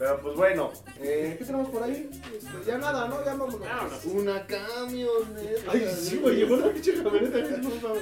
Pero 0.00 0.18
pues 0.22 0.34
bueno, 0.34 0.72
eh, 0.98 1.36
¿qué 1.38 1.44
tenemos 1.44 1.68
por 1.68 1.82
ahí? 1.82 2.08
Este, 2.34 2.48
ya 2.66 2.78
nada, 2.78 3.06
¿no? 3.06 3.22
Ya 3.22 3.32
vámonos. 3.34 3.60
Vámonos. 3.60 4.04
Una 4.06 4.46
camioneta. 4.46 5.70
Ay, 5.70 5.86
sí, 5.94 6.16
güey, 6.16 6.36
llegó 6.36 6.54
una 6.54 6.68
pinche 6.68 7.02
camioneta. 7.02 7.36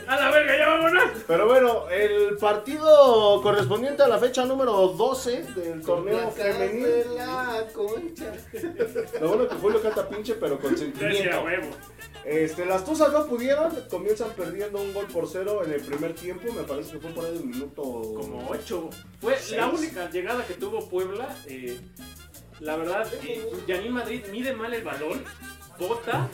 ¡A 0.07 0.17
la 0.17 0.31
verga, 0.31 0.57
ya 0.57 0.69
vámonos! 0.69 1.05
Pero 1.27 1.47
bueno, 1.49 1.89
el 1.91 2.37
partido 2.37 3.43
correspondiente 3.43 4.05
a 4.05 4.07
la 4.07 4.19
fecha 4.19 4.45
número 4.45 4.91
12 4.91 5.43
del 5.57 5.83
torneo 5.83 6.31
femenil. 6.31 6.85
de 6.85 7.05
la 7.17 7.67
concha. 7.75 8.33
Lo 9.21 9.29
bueno 9.31 9.49
que 9.49 9.57
Julio 9.57 9.83
canta 9.83 10.09
pinche, 10.09 10.35
pero 10.35 10.57
con 10.61 10.79
sentimiento. 10.79 11.43
huevo. 11.43 11.67
Este, 12.29 12.67
las 12.67 12.85
Tuzas 12.85 13.11
no 13.13 13.27
pudieron, 13.27 13.73
comienzan 13.89 14.31
perdiendo 14.33 14.81
un 14.83 14.93
gol 14.93 15.07
por 15.07 15.27
cero 15.29 15.63
en 15.65 15.73
el 15.73 15.81
primer 15.81 16.15
tiempo, 16.15 16.53
me 16.53 16.63
parece 16.63 16.93
que 16.93 16.99
fue 17.01 17.11
por 17.13 17.25
ahí 17.25 17.33
del 17.33 17.45
minuto... 17.45 17.83
Como 17.83 18.47
8. 18.51 18.91
Fue 19.21 19.35
Seis. 19.39 19.53
la 19.57 19.69
única 19.69 20.11
llegada 20.11 20.47
que 20.47 20.55
tuvo 20.55 20.89
Puebla. 20.91 21.35
eh, 21.47 21.81
la 22.61 22.77
verdad, 22.77 23.07
eh, 23.23 23.49
Yanin 23.67 23.93
Madrid 23.93 24.23
mide 24.31 24.53
mal 24.53 24.75
el 24.75 24.83
balón, 24.85 25.25
bota 25.79 26.29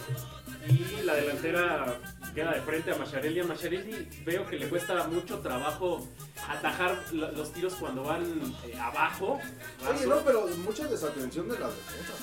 y 0.67 1.03
la 1.05 1.15
delantera 1.15 2.01
queda 2.35 2.53
de 2.55 2.63
frente 2.63 2.91
a 2.93 2.97
Macharelli. 2.97 3.41
A 3.41 3.45
Macharelli 3.45 4.09
veo 4.25 4.47
que 4.47 4.57
le 4.59 4.69
cuesta 4.69 5.07
mucho 5.07 5.39
trabajo 5.41 6.09
atajar 6.49 6.99
lo- 7.13 7.31
los 7.33 7.53
tiros 7.53 7.75
cuando 7.75 8.03
van 8.03 8.25
eh, 8.67 8.75
abajo. 8.81 9.39
Oye, 9.83 9.93
raso. 9.93 10.07
no, 10.09 10.17
pero 10.25 10.47
mucha 10.65 10.89
desatención 10.89 11.47
de 11.49 11.59
las 11.59 11.71
defensas, 11.77 12.17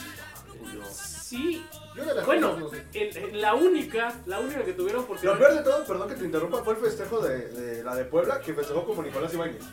Julio. 0.62 0.82
Sí, 0.92 1.66
Yo 1.96 2.06
de 2.06 2.14
las 2.16 2.26
bueno, 2.26 2.50
cosas 2.56 2.62
no 2.64 2.70
sé. 2.70 2.86
en- 2.94 3.18
en 3.30 3.42
la 3.42 3.54
única, 3.56 4.14
la 4.26 4.40
única 4.40 4.64
que 4.64 4.74
tuvieron 4.74 5.06
porque 5.06 5.26
Lo 5.26 5.38
peor 5.38 5.54
de 5.56 5.62
todo, 5.64 5.86
perdón 5.86 6.10
que 6.10 6.16
te 6.16 6.26
interrumpa, 6.26 6.64
fue 6.64 6.74
el 6.76 6.80
festejo 6.80 7.22
de, 7.22 7.48
de 7.50 7.84
la 7.84 7.96
de 7.96 8.06
Puebla, 8.06 8.40
que 8.42 8.54
festejó 8.54 8.86
como 8.86 9.02
Nicolás 9.04 9.34
Ibáñez. 9.34 9.64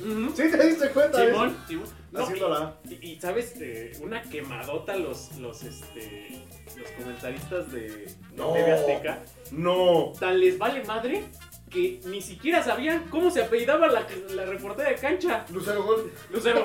Ujú. 0.00 0.32
¿Sí 0.34 0.50
te 0.50 0.66
diste 0.66 0.88
cuenta 0.90 1.18
de? 1.20 1.30
Simón, 1.32 1.56
Simón. 1.68 1.88
No, 2.10 2.24
Haciéndola. 2.24 2.76
Y, 2.90 3.12
y, 3.12 3.20
sabes, 3.20 3.54
Eh, 3.60 3.92
una 4.02 4.20
quemadota 4.22 4.96
los, 4.96 5.36
los, 5.38 5.62
este, 5.62 6.44
los 6.76 6.90
comentaristas 6.90 7.70
de 7.72 8.12
No. 8.34 8.52
TV 8.52 8.72
Azteca. 8.72 9.22
No. 9.52 10.12
Tan 10.18 10.38
les 10.40 10.58
vale 10.58 10.82
madre 10.84 11.24
que 11.72 12.00
ni 12.04 12.20
siquiera 12.20 12.62
sabían 12.62 13.04
cómo 13.08 13.30
se 13.30 13.42
apellidaba 13.42 13.86
la, 13.88 14.06
la 14.34 14.44
reportera 14.44 14.90
de 14.90 14.96
cancha. 14.96 15.44
Lucero 15.52 15.82
Gol. 15.82 16.12
Lucero, 16.30 16.64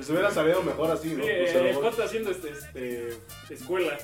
sí, 0.00 0.12
hubiera 0.12 0.30
salido 0.30 0.62
mejor 0.62 0.90
así, 0.90 1.08
¿no? 1.10 1.22
Sí, 1.24 1.30
Pues, 1.38 1.54
eh, 1.54 1.72
Jota 1.74 2.04
haciendo 2.04 2.30
este, 2.30 2.50
este, 2.50 3.08
escuela. 3.50 3.96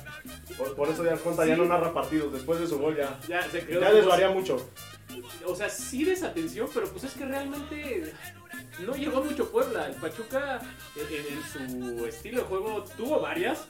por, 0.57 0.75
por 0.75 0.89
eso 0.89 1.03
ya 1.03 1.17
Conta 1.17 1.45
ya 1.45 1.55
Sí. 1.55 1.61
no 1.61 1.67
narra 1.67 1.93
partidos, 1.93 2.31
después 2.33 2.59
de 2.59 2.67
su 2.67 2.77
gol 2.79 2.95
ya, 2.95 3.19
Ya 3.27 3.41
se 3.49 3.65
quedó. 3.65 3.81
ya 3.81 3.91
desvaría 3.91 4.29
mucho. 4.29 4.69
o 5.45 5.55
sea, 5.55 5.67
sí 5.69 6.03
desatención, 6.05 6.69
pero 6.73 6.87
pues 6.87 7.03
es 7.03 7.13
que 7.13 7.25
realmente 7.25 8.13
no 8.85 8.95
llegó 8.95 9.23
mucho 9.23 9.51
Puebla. 9.51 9.87
El 9.87 9.95
Pachuca 9.95 10.61
en, 10.95 11.37
en 11.37 11.43
su 11.97 12.05
estilo 12.05 12.41
de 12.41 12.47
juego 12.47 12.83
tuvo 12.97 13.19
varias, 13.19 13.67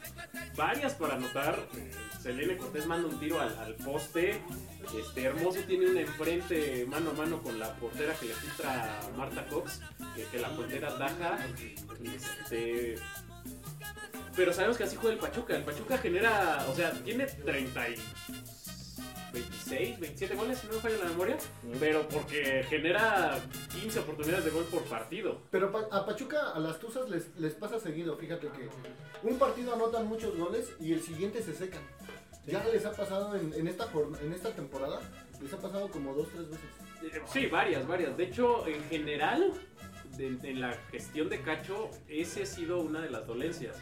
varias 0.55 0.93
para 0.93 1.15
anotar. 1.15 1.59
Selene 2.21 2.57
Cortés 2.57 2.85
manda 2.85 3.07
un 3.07 3.19
tiro 3.19 3.39
al, 3.39 3.75
poste. 3.75 4.41
Este 4.97 5.23
Hermoso 5.23 5.59
tiene 5.61 5.89
una 5.89 6.01
enfrente 6.01 6.85
mano 6.87 7.11
a 7.11 7.13
mano 7.13 7.41
con 7.41 7.59
la 7.59 7.73
portera 7.75 8.13
que 8.13 8.27
le 8.27 8.33
filtra 8.33 8.99
Marta 9.17 9.45
Cox, 9.47 9.81
que, 10.15 10.25
que 10.25 10.39
la 10.39 10.49
portera 10.49 10.89
ataja. 10.89 11.39
Este, 12.03 12.95
pero 14.35 14.53
sabemos 14.53 14.77
que 14.77 14.83
así 14.83 14.95
juega 14.95 15.13
el 15.13 15.19
Pachuca. 15.19 15.55
El 15.55 15.63
Pachuca 15.63 15.97
genera, 15.97 16.65
o 16.69 16.75
sea, 16.75 16.91
tiene 16.91 17.25
30 17.25 17.89
y 17.89 17.95
26, 19.33 19.99
27 19.99 20.35
goles, 20.35 20.57
si 20.59 20.67
no 20.67 20.73
me 20.73 20.79
falla 20.79 20.97
la 20.97 21.05
memoria, 21.09 21.37
pero 21.79 22.07
porque 22.09 22.65
genera 22.69 23.39
15 23.71 23.99
oportunidades 23.99 24.45
de 24.45 24.51
gol 24.51 24.65
por 24.65 24.83
partido. 24.83 25.41
Pero 25.51 25.71
pa- 25.71 25.87
a 25.91 26.05
Pachuca, 26.05 26.51
a 26.51 26.59
las 26.59 26.79
Tuzas 26.79 27.09
les, 27.09 27.35
les 27.37 27.53
pasa 27.53 27.79
seguido. 27.79 28.17
Fíjate 28.17 28.47
que 28.47 28.69
un 29.27 29.37
partido 29.39 29.73
anotan 29.73 30.07
muchos 30.07 30.37
goles 30.37 30.71
y 30.79 30.93
el 30.93 31.01
siguiente 31.01 31.41
se 31.41 31.53
secan. 31.53 31.81
Ya 32.47 32.63
les 32.65 32.85
ha 32.85 32.91
pasado 32.91 33.35
en, 33.35 33.53
en 33.53 33.67
esta, 33.67 33.87
en 34.21 34.33
esta 34.33 34.49
temporada, 34.51 34.99
les 35.41 35.53
ha 35.53 35.57
pasado 35.61 35.89
como 35.89 36.13
dos, 36.13 36.27
tres 36.33 36.49
veces. 36.49 36.65
Eh, 37.03 37.21
Sí, 37.31 37.45
varias, 37.45 37.87
varias. 37.87 38.17
De 38.17 38.23
hecho, 38.25 38.65
en 38.67 38.83
general, 38.89 39.53
de- 40.17 40.37
en 40.49 40.59
la 40.59 40.73
gestión 40.91 41.29
de 41.29 41.41
Cacho, 41.41 41.89
ese 42.07 42.43
ha 42.43 42.45
sido 42.45 42.79
una 42.81 42.99
de 43.01 43.09
las 43.11 43.25
dolencias. 43.27 43.77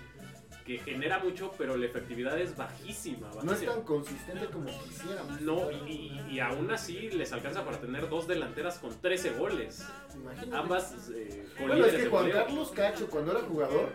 Que 0.69 0.77
genera 0.77 1.17
mucho, 1.17 1.51
pero 1.57 1.75
la 1.75 1.87
efectividad 1.87 2.39
es 2.39 2.55
bajísima. 2.55 3.31
No 3.41 3.53
es 3.53 3.65
tan 3.65 3.81
consistente 3.81 4.45
como 4.45 4.67
quisiéramos. 4.83 5.41
No, 5.41 5.71
y, 5.87 6.21
y- 6.29 6.39
aún 6.39 6.69
así 6.69 7.09
les 7.09 7.33
alcanza 7.33 7.65
para 7.65 7.79
tener 7.79 8.07
dos 8.07 8.27
delanteras 8.27 8.77
con 8.77 8.93
13 9.01 9.31
goles. 9.31 9.83
Imagínate. 10.13 10.55
Ambas 10.55 10.93
eh, 11.11 11.47
con 11.57 11.69
Bueno, 11.69 11.85
es 11.87 11.93
que 11.95 12.05
Juan 12.05 12.25
goleo. 12.25 12.45
Carlos 12.45 12.69
Cacho, 12.69 13.09
cuando 13.09 13.31
era 13.31 13.41
jugador, 13.41 13.89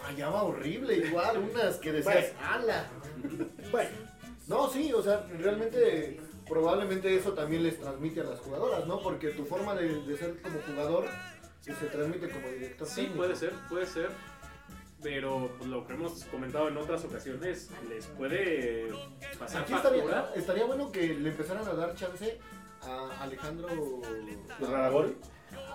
fallaba 0.00 0.44
horrible. 0.44 0.98
Igual, 0.98 1.38
unas 1.50 1.78
que 1.78 1.90
decías, 1.90 2.32
ala. 2.40 2.86
Bueno, 3.72 3.90
No, 4.46 4.70
sí, 4.70 4.92
o 4.92 5.02
sea, 5.02 5.26
realmente 5.36 6.20
probablemente 6.48 7.12
eso 7.16 7.32
también 7.32 7.64
les 7.64 7.80
transmite 7.80 8.20
a 8.20 8.24
las 8.24 8.38
jugadoras, 8.38 8.86
¿no? 8.86 9.00
Porque 9.02 9.30
tu 9.30 9.44
forma 9.46 9.74
de, 9.74 10.00
de 10.04 10.16
ser 10.16 10.40
como 10.42 10.60
jugador 10.60 11.06
pues, 11.64 11.76
se 11.76 11.86
transmite 11.86 12.28
como 12.28 12.46
director 12.50 12.86
Sí, 12.86 12.94
técnico. 12.96 13.16
puede 13.16 13.34
ser, 13.34 13.52
puede 13.68 13.86
ser. 13.86 14.10
Pero 15.02 15.50
pues, 15.58 15.68
lo 15.68 15.86
que 15.86 15.94
hemos 15.94 16.24
comentado 16.26 16.68
en 16.68 16.76
otras 16.76 17.04
ocasiones, 17.04 17.70
les 17.88 18.06
puede 18.06 18.88
pasar 19.38 19.62
Aquí 19.62 19.72
factura. 19.72 19.98
estaría, 20.00 20.30
estaría 20.36 20.64
bueno 20.64 20.92
que 20.92 21.08
le 21.14 21.30
empezaran 21.30 21.66
a 21.66 21.72
dar 21.74 21.94
chance 21.94 22.38
a 22.82 23.22
Alejandro 23.22 23.68
Raragori. 24.60 25.16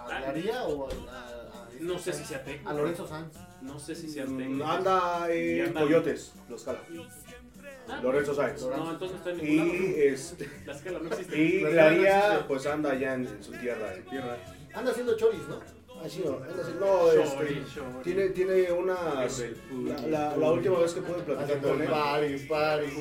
a 0.10 0.22
Daría 0.22 0.64
o 0.64 0.88
a, 0.88 0.92
a- 1.12 1.30
a- 1.30 1.68
No 1.82 2.00
sé 2.00 2.14
si 2.14 2.24
sea 2.24 2.44
técnico. 2.44 2.70
a 2.70 2.74
Lorenzo 2.74 3.06
Sanz. 3.08 3.34
No 3.62 3.78
sé 3.80 3.96
si 3.96 4.10
sea 4.10 4.26
Mm, 4.26 4.38
técnico. 4.38 4.66
Anda 4.66 5.28
en 5.32 5.68
anda- 5.68 5.82
Coyotes, 5.82 6.34
los 6.50 6.64
cala. 6.64 6.80
Ah, 7.90 8.02
Lorenzo 8.04 8.34
Sáenz. 8.36 8.62
No, 8.64 8.92
entonces 8.92 9.12
no 9.12 9.18
está 9.18 9.30
en 9.30 9.38
ningún 9.38 9.68
Y, 9.68 9.80
lado. 9.80 9.98
este, 10.14 10.50
La 10.66 10.74
escala 10.74 11.00
no 11.00 11.08
existe. 11.10 11.38
y 11.38 11.60
La 11.62 11.70
la 11.70 11.70
escala 11.72 11.92
no 11.92 11.98
Lía, 12.02 12.20
existe. 12.28 12.44
pues 12.48 12.66
anda 12.66 12.92
allá 12.92 13.14
en, 13.14 13.28
en 13.28 13.44
su 13.44 13.52
tierra. 13.54 13.94
En 13.94 14.06
tierra. 14.06 14.38
Anda 14.74 14.92
haciendo 14.92 15.16
choris, 15.18 15.42
¿no? 15.48 15.62
Así 16.06 16.24
no, 16.24 16.36
anda 16.36 16.64
así- 16.64 16.74
no, 16.80 17.12
este, 17.12 17.62
tiene, 18.04 18.30
tiene 18.30 18.72
unas. 18.72 19.40
El 19.40 19.58
La, 19.86 19.98
la- 20.08 20.38
la 20.38 20.52
última 20.52 20.80
vez 20.80 20.94
que 20.94 21.02
pude 21.02 21.22
platicar 21.24 21.60
con 21.62 21.82
él. 21.82 21.88
Paris, 21.90 22.46
Paris. 22.48 22.94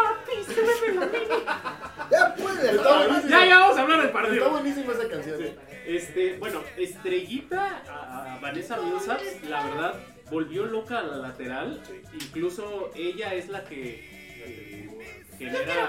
ya 2.11 2.35
puede, 2.35 2.71
Está 2.71 2.83
no, 2.83 2.99
buenísimo. 3.09 3.29
Ya, 3.31 3.47
ya 3.47 3.59
vamos 3.59 3.79
a 3.79 3.83
hablar 3.83 3.99
del 3.99 4.07
Está 4.09 4.21
partido. 4.23 4.51
buenísima 4.51 4.93
esa 4.93 5.09
canción. 5.09 5.41
Este, 5.87 6.37
bueno, 6.39 6.61
estrellita 6.79 7.83
a, 7.89 8.35
a 8.35 8.39
Vanessa 8.41 8.77
Millsaps, 8.81 9.49
la 9.49 9.65
verdad, 9.67 9.95
volvió 10.31 10.65
loca 10.67 10.99
a 10.99 11.03
la 11.03 11.17
lateral. 11.17 11.83
Incluso 12.15 12.91
ella 12.95 13.35
es 13.35 13.49
la 13.49 13.65
que 13.65 14.09
eh, 14.47 14.89
genera. 15.39 15.84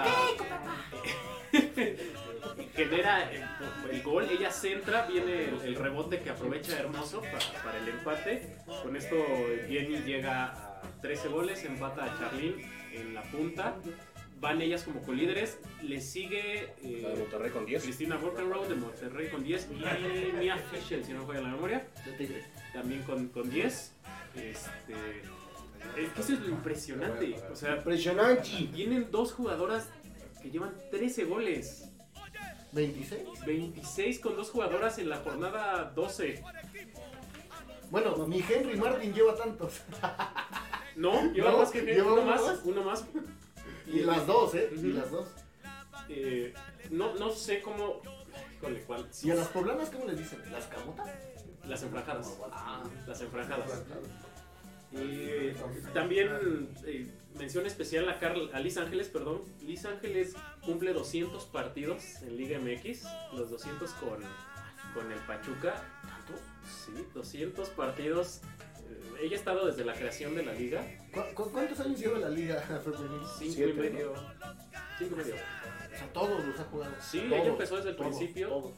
Genera 2.96 3.32
el, 3.32 3.44
el 3.92 4.04
gol, 4.04 4.28
ella 4.30 4.52
centra, 4.52 5.06
viene 5.06 5.46
el, 5.50 5.62
el 5.64 5.76
rebote 5.76 6.22
que 6.22 6.30
aprovecha 6.30 6.78
Hermoso 6.80 7.22
para, 7.22 7.64
para 7.64 7.78
el 7.80 7.88
empate. 7.90 8.58
Con 8.84 8.96
esto 8.96 9.16
Jenny 9.68 9.98
llega 10.04 10.46
a 10.54 10.82
13 11.02 11.28
goles, 11.30 11.64
empata 11.66 12.06
a 12.06 12.18
Charlene 12.20 12.66
en 12.94 13.14
la 13.14 13.24
punta. 13.24 13.76
Van 14.42 14.62
ellas 14.62 14.84
como 14.84 15.02
colíderes, 15.02 15.60
le 15.82 16.02
sigue 16.02 16.74
eh, 16.84 17.00
La 17.02 17.10
de 17.10 17.16
Monterrey 17.16 17.52
con 17.52 17.66
10. 17.66 17.84
Cristina 17.84 18.18
Borkenrow 18.18 18.68
de 18.68 18.76
Monterrey 18.76 19.30
con 19.30 19.44
10 19.44 19.70
y 19.72 20.38
Mia 20.38 20.58
Fischel, 20.58 21.06
si 21.06 21.14
no 21.14 21.22
me 21.22 21.28
falla 21.28 21.42
la 21.42 21.50
memoria, 21.56 21.88
también 22.74 23.02
con, 23.04 23.30
con 23.30 23.50
10. 23.50 23.94
Este, 24.36 24.94
es 25.98 26.10
que 26.12 26.22
eso 26.22 26.34
es 26.34 26.40
lo 26.42 26.50
impresionante. 26.50 27.36
O 27.52 27.56
sea, 27.56 27.78
Impresionante. 27.78 28.70
tienen 28.74 29.10
dos 29.10 29.32
jugadoras 29.34 29.90
que 30.42 30.52
llevan 30.52 30.74
13 30.92 31.24
goles. 31.24 31.90
26. 32.72 33.46
26 33.46 34.20
con 34.20 34.36
dos 34.36 34.50
jugadoras 34.52 34.98
en 35.00 35.10
la 35.10 35.18
jornada 35.18 35.92
12. 35.96 36.44
Bueno, 37.92 38.16
mi 38.28 38.40
Henry 38.48 38.78
Martin 38.78 39.14
lleva 39.14 39.36
tantos. 39.36 39.82
No, 40.96 41.30
lleva 41.34 41.52
No, 41.52 41.58
más 41.58 41.72
que 41.72 41.82
lleva 41.82 42.14
uno 42.14 42.22
más, 42.22 42.42
más. 42.42 42.60
uno 42.64 42.84
más. 42.84 43.06
Y 43.86 44.00
las 44.00 44.26
dos, 44.26 44.56
¿eh? 44.56 44.70
Y 44.78 44.94
las 44.94 45.12
dos. 45.12 45.28
Eh, 46.08 46.54
no, 46.90 47.16
no 47.16 47.32
sé 47.32 47.62
cómo. 47.62 48.02
Híjole, 48.56 48.82
¿cuál? 48.86 49.10
¿Y 49.22 49.30
a 49.32 49.36
las 49.36 49.50
poblanas 49.50 49.90
cómo 49.90 50.06
les 50.06 50.18
dicen? 50.20 50.40
¿Las 50.54 50.68
camotas? 50.68 51.10
Las 51.68 51.84
enfrajadas. 51.84 52.38
Ah, 52.50 52.82
Las 53.06 53.20
enfrajadas. 53.20 53.84
Y 54.94 55.52
también 55.94 56.70
eh, 56.86 57.12
mención 57.38 57.66
especial 57.66 58.08
a, 58.10 58.20
Carl, 58.20 58.50
a 58.54 58.60
Liz 58.60 58.78
Ángeles, 58.78 59.08
perdón. 59.10 59.44
Liz 59.62 59.86
Ángeles 59.86 60.36
cumple 60.62 60.94
200 60.94 61.46
partidos 61.46 62.22
en 62.22 62.38
Liga 62.38 62.60
MX, 62.60 63.04
los 63.34 63.50
200 63.52 63.90
con, 63.92 64.20
con 64.94 65.12
el 65.12 65.20
Pachuca. 65.28 65.76
Sí, 66.86 66.94
200 67.14 67.70
partidos. 67.70 68.42
Eh, 68.88 69.24
ella 69.24 69.36
ha 69.36 69.40
estado 69.40 69.66
desde 69.68 69.86
la 69.86 69.94
creación 69.94 70.36
de 70.36 70.44
la 70.46 70.54
liga, 70.54 70.84
¿Cu- 71.14 71.22
cu- 71.44 71.52
cuántos 71.52 71.80
años 71.80 72.00
lleva 72.00 72.18
la 72.20 72.30
liga 72.30 72.60
femenil? 72.84 73.22
5 73.38 73.62
y 73.70 73.74
medio. 73.74 74.14
Cinco 74.98 75.16
y 75.16 75.18
medio. 75.18 75.36
O 75.36 75.98
sea, 75.98 76.12
todos 76.14 76.44
los 76.46 76.60
ha 76.60 76.64
jugado. 76.66 76.94
Sí, 77.02 77.20
Todos, 77.20 77.40
ella 77.42 77.50
empezó 77.50 77.76
desde 77.78 77.90
el 77.92 77.96
todos, 77.96 78.16
principio. 78.18 78.48
todos. 78.50 78.74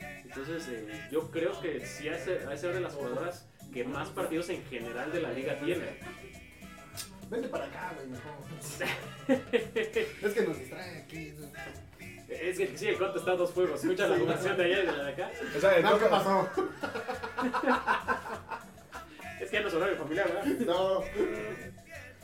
Entonces, 0.00 0.68
eh, 0.68 1.08
yo 1.10 1.30
creo 1.30 1.60
que 1.60 1.84
sí 1.84 2.08
ha 2.08 2.12
de 2.12 2.18
ser 2.24 2.46
ha 2.46 2.50
de 2.50 2.56
ser 2.58 2.72
de 2.74 2.80
las 2.80 2.94
jugadoras 2.94 3.46
que 3.72 3.84
más 3.84 4.08
partidos 4.10 4.48
en 4.48 4.64
general 4.66 5.12
de 5.12 5.20
la 5.20 5.32
liga 5.32 5.58
tiene. 5.60 5.98
Vente 7.32 7.48
para 7.48 7.64
acá, 7.64 7.94
güey, 7.96 8.08
mejor. 8.08 8.32
es 10.22 10.34
que 10.34 10.42
nos 10.42 10.58
distrae 10.58 10.98
aquí. 10.98 11.32
Es 12.28 12.58
que 12.58 12.76
sí, 12.76 12.88
el 12.88 12.98
conto 12.98 13.18
está 13.18 13.32
a 13.32 13.36
dos 13.36 13.52
fuegos. 13.52 13.82
Escucha 13.82 14.06
la 14.06 14.18
conversación 14.18 14.56
de 14.58 14.64
allá 14.64 14.82
y 14.82 14.86
de 14.86 14.92
la 14.92 15.04
de 15.04 15.12
acá. 15.12 15.30
O 15.56 15.60
sea, 15.60 15.76
el 15.76 15.82
No, 15.82 15.98
¿qué 15.98 16.06
pasó? 16.06 16.48
Es 19.40 19.50
que 19.50 19.56
ya 19.56 19.62
no 19.62 19.68
es 19.68 19.74
horario 19.74 19.96
familiar, 19.96 20.28
¿verdad? 20.28 20.44
No. 20.66 21.00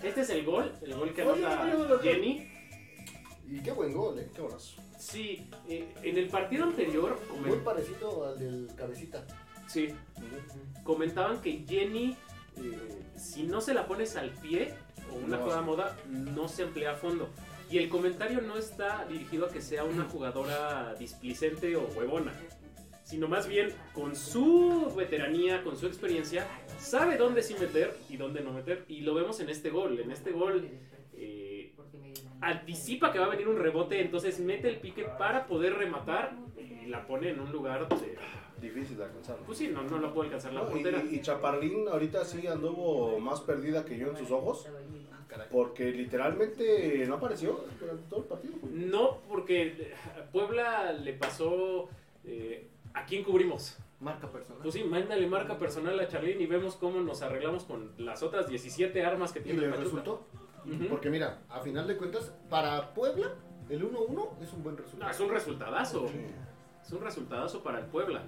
Este 0.02 0.20
es 0.20 0.30
el 0.30 0.44
gol, 0.44 0.74
el 0.82 0.94
gol 0.94 1.14
que 1.14 1.22
Oye, 1.22 1.46
anota. 1.46 2.02
Jenny. 2.02 2.52
Y 3.48 3.60
qué 3.60 3.72
buen 3.72 3.94
gol, 3.94 4.18
eh. 4.18 4.28
Qué 4.34 4.42
golazo. 4.42 4.82
Sí, 4.98 5.48
eh, 5.68 5.88
en 6.02 6.18
el 6.18 6.28
partido 6.28 6.64
anterior 6.64 7.18
Muy 7.46 7.56
parecido 7.58 8.28
al 8.28 8.38
del 8.38 8.68
cabecita. 8.76 9.24
sí, 9.66 9.94
comentaban 10.84 11.40
que 11.40 11.64
Jenny, 11.66 12.14
eh, 12.62 13.02
si 13.16 13.44
no 13.44 13.60
se 13.60 13.74
la 13.74 13.86
pones 13.86 14.16
al 14.16 14.30
pie 14.30 14.74
o 15.12 15.16
una 15.16 15.36
No. 15.36 15.42
jugada 15.44 15.62
moda, 15.62 15.96
no 16.08 16.48
se 16.48 16.62
emplea 16.64 16.92
a 16.92 16.94
fondo. 16.96 17.28
Y 17.70 17.78
el 17.78 17.88
comentario 17.88 18.40
no 18.40 18.56
está 18.56 19.04
dirigido 19.08 19.46
a 19.46 19.50
que 19.50 19.60
sea 19.60 19.84
una 19.84 20.04
jugadora 20.10 20.94
displicente 20.98 21.76
o 21.76 21.82
huevona, 21.96 22.32
sino 23.04 23.26
más 23.28 23.46
bien 23.48 23.70
con 23.94 24.14
su 24.16 24.92
veteranía, 24.96 25.62
con 25.64 25.76
su 25.76 25.86
experiencia, 25.86 26.46
sabe 26.78 27.16
dónde 27.16 27.42
sí 27.42 27.54
meter 27.58 27.96
y 28.08 28.16
dónde 28.16 28.40
no 28.42 28.52
meter. 28.52 28.84
Y 28.88 29.00
lo 29.00 29.14
vemos 29.14 29.40
en 29.40 29.48
este 29.48 29.70
gol. 29.70 29.98
En 29.98 30.10
este 30.12 30.30
gol 30.32 30.68
eh, 31.14 31.74
anticipa 32.40 33.12
que 33.12 33.18
va 33.18 33.26
a 33.26 33.30
venir 33.30 33.48
un 33.48 33.56
rebote, 33.58 34.00
entonces 34.00 34.38
mete 34.40 34.68
el 34.68 34.76
pique 34.76 35.04
para 35.18 35.46
poder 35.46 35.74
rematar 35.74 36.32
y 36.58 36.86
la 36.86 37.06
pone 37.06 37.30
en 37.30 37.40
un 37.40 37.50
lugar 37.52 37.88
de... 37.88 38.16
Difícil 38.60 38.96
de 38.96 39.04
alcanzar. 39.04 39.36
Pues 39.46 39.58
sí, 39.58 39.68
no, 39.68 39.82
no 39.82 39.98
la 39.98 40.12
puede 40.12 40.26
alcanzar 40.28 40.52
la 40.52 40.62
No, 40.62 40.68
portera. 40.68 41.02
y, 41.10 41.16
y 41.16 41.20
Chaparlín 41.20 41.86
ahorita 41.88 42.24
sí 42.24 42.46
anduvo 42.46 43.18
más 43.20 43.40
perdida 43.42 43.84
que 43.84 43.96
yo 43.96 44.08
en 44.08 44.16
sus 44.16 44.30
ojos. 44.30 44.66
Porque 45.50 45.92
literalmente 45.92 47.04
no 47.06 47.14
apareció 47.16 47.64
durante 47.78 48.02
todo 48.08 48.20
el 48.20 48.26
partido. 48.26 48.54
No, 48.70 49.18
porque 49.28 49.92
a 50.18 50.30
Puebla 50.30 50.92
le 50.92 51.12
pasó... 51.14 51.88
eh, 52.24 52.68
¿A 52.94 53.04
quién 53.04 53.22
cubrimos? 53.22 53.76
Marca 54.00 54.28
personal. 54.30 54.62
Pues 54.62 54.74
sí, 54.74 54.82
mándale 54.84 55.26
marca 55.26 55.58
personal 55.58 55.98
a 56.00 56.08
Charlene 56.08 56.42
y 56.42 56.46
vemos 56.46 56.76
cómo 56.76 57.00
nos 57.00 57.20
arreglamos 57.22 57.64
con 57.64 57.92
las 57.98 58.22
otras 58.22 58.48
17 58.48 59.04
armas 59.04 59.32
que 59.32 59.40
¿Y 59.40 59.42
tiene 59.42 59.60
le 59.60 59.66
el 59.66 59.72
Pachuca. 59.72 59.84
resultó? 60.02 60.26
Porque 60.88 61.10
mira, 61.10 61.42
a 61.48 61.60
final 61.60 61.86
de 61.86 61.96
cuentas, 61.96 62.32
para 62.48 62.92
Puebla, 62.94 63.34
el 63.68 63.82
1-1 63.84 64.42
es 64.42 64.52
un 64.52 64.62
buen 64.62 64.76
No, 64.76 64.82
resultado. 64.82 65.10
es 65.10 65.20
un 65.20 65.28
resultadazo. 65.30 66.06
Es 66.84 66.92
un 66.92 67.00
resultadazo 67.02 67.62
para 67.62 67.78
el 67.80 67.86
Puebla. 67.86 68.22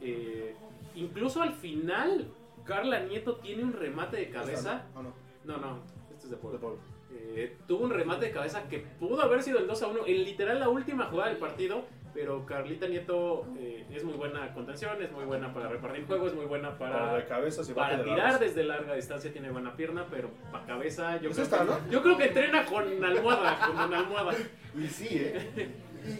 Eh, 0.00 0.54
incluso 0.94 1.42
al 1.42 1.52
final, 1.52 2.28
Carla 2.64 3.00
Nieto 3.00 3.36
tiene 3.36 3.64
un 3.64 3.72
remate 3.72 4.16
de 4.16 4.30
cabeza. 4.30 4.84
No. 4.94 5.12
No, 5.44 5.56
no, 5.58 5.78
este 6.10 6.24
es 6.26 6.30
de 6.30 6.36
De 6.36 6.58
Puebla. 6.58 6.80
Eh, 7.12 7.56
tuvo 7.66 7.84
un 7.84 7.90
remate 7.90 8.26
de 8.26 8.32
cabeza 8.32 8.68
que 8.68 8.78
pudo 8.78 9.20
haber 9.22 9.42
sido 9.42 9.58
el 9.58 9.66
2 9.66 9.82
a 9.82 9.86
1 9.88 10.06
en 10.06 10.24
literal 10.24 10.60
la 10.60 10.68
última 10.68 11.06
jugada 11.06 11.30
del 11.30 11.38
partido. 11.38 11.84
Pero 12.12 12.44
Carlita 12.44 12.88
Nieto 12.88 13.46
eh, 13.56 13.86
es 13.88 14.02
muy 14.02 14.14
buena 14.14 14.52
contención, 14.52 15.00
es 15.00 15.12
muy 15.12 15.24
buena 15.24 15.54
para 15.54 15.68
repartir 15.68 16.06
juego, 16.06 16.26
es 16.26 16.34
muy 16.34 16.44
buena 16.44 16.76
Para 16.76 17.10
para, 17.12 17.26
cabeza 17.26 17.62
para 17.72 17.98
de 17.98 18.04
tirar 18.04 18.40
desde 18.40 18.64
larga 18.64 18.94
distancia, 18.96 19.30
tiene 19.32 19.48
buena 19.50 19.76
pierna, 19.76 20.06
pero 20.10 20.28
para 20.50 20.66
cabeza 20.66 21.20
yo 21.20 21.30
Es 21.30 21.36
creo, 21.36 21.44
esta, 21.44 21.58
que, 21.60 21.64
¿no? 21.66 21.88
yo 21.88 22.02
creo 22.02 22.18
que 22.18 22.24
entrena 22.24 22.66
con 22.66 23.04
almohada, 23.04 23.64
con 23.64 23.78
una 23.78 23.98
almohada. 24.00 24.32
Y 24.76 24.86
sí, 24.86 25.08
¿eh? 25.10 25.68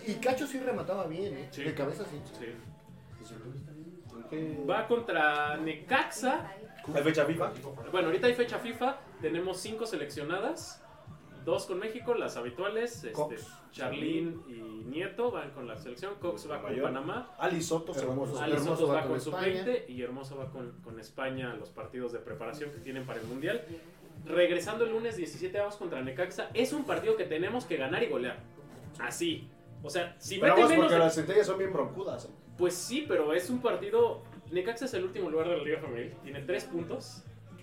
Y, 0.07 0.13
y 0.13 0.15
Cacho 0.17 0.45
sí 0.47 0.59
remataba 0.61 1.07
bien, 1.07 1.37
¿eh? 1.37 1.49
Sí. 1.51 1.63
De 1.63 1.75
cabeza 1.75 2.05
sí. 2.05 2.21
Sí. 2.39 2.47
Va 4.69 4.87
contra 4.87 5.57
Necaxa. 5.57 6.53
¿Hay 6.95 7.03
fecha 7.03 7.25
FIFA? 7.25 7.53
Bueno, 7.93 8.09
ahorita 8.09 8.27
hay 8.27 8.35
fecha 8.35 8.59
FIFA. 8.59 8.97
Tenemos 9.21 9.59
cinco 9.59 9.87
seleccionadas. 9.87 10.83
Dos 11.45 11.67
con 11.67 11.79
México, 11.79 12.15
las 12.15 12.37
habituales. 12.37 13.03
Este. 13.05 13.37
Charlín 13.73 14.43
y 14.49 14.85
Nieto 14.89 15.31
van 15.31 15.51
con 15.53 15.67
la 15.67 15.79
selección. 15.79 16.15
Cox 16.21 16.51
va 16.51 16.61
con. 16.61 16.77
Panamá. 16.81 17.35
Ali 17.39 17.63
Soto, 17.63 17.95
Hermoso. 17.99 18.41
Ali 18.41 18.59
Soto 18.59 18.89
va 18.89 19.03
con 19.03 19.17
España. 19.17 19.65
sub-20 19.65 19.89
y 19.89 20.03
Hermoso 20.03 20.37
va 20.37 20.51
con, 20.51 20.73
con 20.83 20.99
España 21.01 21.53
a 21.53 21.57
los 21.57 21.71
partidos 21.71 22.13
de 22.13 22.19
preparación 22.19 22.71
que 22.71 22.79
tienen 22.79 23.07
para 23.07 23.21
el 23.21 23.27
Mundial. 23.27 23.65
Regresando 24.27 24.85
el 24.85 24.91
lunes 24.93 25.17
17 25.17 25.59
vamos 25.59 25.77
contra 25.77 26.03
Necaxa. 26.03 26.51
Es 26.53 26.73
un 26.75 26.85
partido 26.85 27.17
que 27.17 27.25
tenemos 27.25 27.65
que 27.65 27.77
ganar 27.79 28.03
y 28.03 28.07
golear. 28.09 28.39
Así. 28.99 29.49
O 29.83 29.89
sea, 29.89 30.15
si 30.19 30.39
Pero 30.39 30.55
mete 30.55 30.61
vamos 30.63 30.71
menos 30.71 30.85
porque 30.85 30.95
de- 30.95 31.01
las 31.01 31.15
centellas 31.15 31.47
son 31.47 31.57
bien 31.59 31.73
broncudas. 31.73 32.27
¿eh? 32.27 32.29
Pues 32.61 32.75
sí, 32.75 33.05
pero 33.09 33.33
es 33.33 33.51
un 33.51 33.61
partido... 33.61 34.23
Necaxa 34.53 34.85
es 34.85 34.95
el 34.95 35.05
último 35.05 35.31
lugar 35.31 35.49
de 35.49 35.57
la 35.59 35.63
Liga 35.65 35.79
Femenil. 35.81 36.13
Tiene 36.23 36.43
tres 36.43 36.65
puntos. 36.65 37.23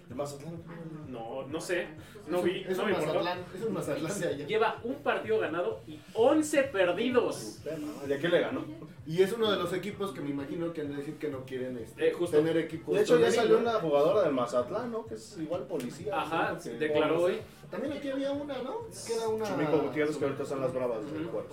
De 0.10 0.16
Mazatlán. 0.16 0.64
No, 1.10 1.46
no 1.48 1.60
sé. 1.60 1.88
No 2.30 2.42
vi. 2.42 2.62
Es 2.68 2.78
no 2.78 2.84
un 2.86 2.92
me. 2.92 2.98
Mazatlán, 2.98 3.40
es 3.54 3.62
un 3.66 3.74
Mazatlán 3.74 4.20
de 4.22 4.28
allá. 4.28 4.46
Lleva 4.48 4.80
un 4.86 4.96
partido 4.96 5.38
ganado 5.40 5.82
y 5.86 6.00
11 6.14 6.64
perdidos. 6.64 7.60
¿Y 8.08 8.14
a 8.14 8.18
quién 8.18 8.32
le 8.32 8.40
ganó? 8.40 8.64
Y 9.06 9.22
es 9.22 9.34
uno 9.34 9.52
de 9.52 9.58
los 9.58 9.74
equipos 9.74 10.12
que 10.14 10.22
me 10.22 10.30
imagino 10.30 10.72
que 10.72 10.80
han 10.82 10.92
de 10.92 10.98
decir 10.98 11.16
que 11.18 11.28
no 11.30 11.44
quieren 11.46 11.78
este, 11.78 12.08
Eh, 12.08 12.14
justo. 12.14 12.38
tener 12.38 12.56
equipos. 12.58 12.96
De 12.96 13.02
hecho, 13.02 13.20
ya 13.20 13.30
salió 13.32 13.58
una 13.60 13.74
jugadora 13.74 14.22
del 14.24 14.34
Mazatlán, 14.34 14.92
¿no? 14.94 15.06
Que 15.06 15.16
es 15.16 15.38
igual 15.38 15.64
policía. 15.64 16.18
Ajá, 16.22 16.54
¿no? 16.54 16.60
Que- 16.62 16.70
declaró 16.72 17.24
hoy. 17.24 17.40
También 17.70 17.92
aquí 17.94 18.10
había 18.10 18.32
una, 18.32 18.62
¿no? 18.64 18.88
Que 19.06 19.14
era 19.14 19.28
una. 19.28 19.46
Chumico 19.46 19.78
Gutiérrez, 19.80 20.16
que 20.16 20.24
ahorita 20.24 20.46
son 20.46 20.62
las 20.62 20.74
bravas 20.74 21.06
del 21.12 21.24
Ujú. 21.26 21.32
Juárez. 21.32 21.52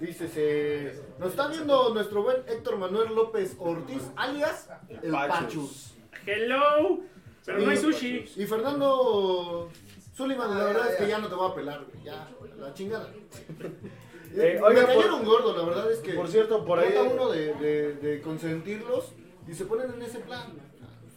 Dice, 0.00 0.28
se... 0.28 1.00
nos 1.18 1.30
está 1.30 1.48
viendo 1.48 1.94
nuestro 1.94 2.22
buen 2.22 2.36
Héctor 2.46 2.76
Manuel 2.76 3.14
López 3.14 3.56
Ortiz, 3.58 4.02
alias 4.16 4.68
el 5.02 5.10
Pachus. 5.10 5.94
Hello. 6.26 6.98
Pero 7.44 7.60
no 7.60 7.70
hay 7.70 7.76
sushi. 7.76 8.24
Y 8.36 8.44
Fernando 8.46 9.70
Sullivan, 10.14 10.58
la 10.58 10.64
verdad 10.64 10.90
es 10.90 10.96
que 10.96 11.08
ya 11.08 11.18
no 11.18 11.28
te 11.28 11.34
voy 11.34 11.50
a 11.50 11.54
pelar, 11.54 11.84
güey. 11.90 12.04
Ya, 12.04 12.28
la 12.58 12.72
chingada. 12.74 13.10
Eh, 14.38 14.58
Me 14.60 14.66
oiga, 14.66 14.84
por- 14.84 14.96
cayeron 14.96 15.24
gordo, 15.24 15.56
la 15.56 15.64
verdad 15.64 15.90
es 15.90 16.00
que. 16.00 16.12
Por 16.12 16.28
cierto, 16.28 16.62
por 16.64 16.78
ahí. 16.80 16.90
Trata 16.92 17.08
uno 17.10 17.30
de, 17.30 17.54
de, 17.54 17.94
de 17.94 18.20
consentirlos 18.20 19.12
y 19.48 19.54
se 19.54 19.64
ponen 19.64 19.92
en 19.94 20.02
ese 20.02 20.18
plan. 20.18 20.52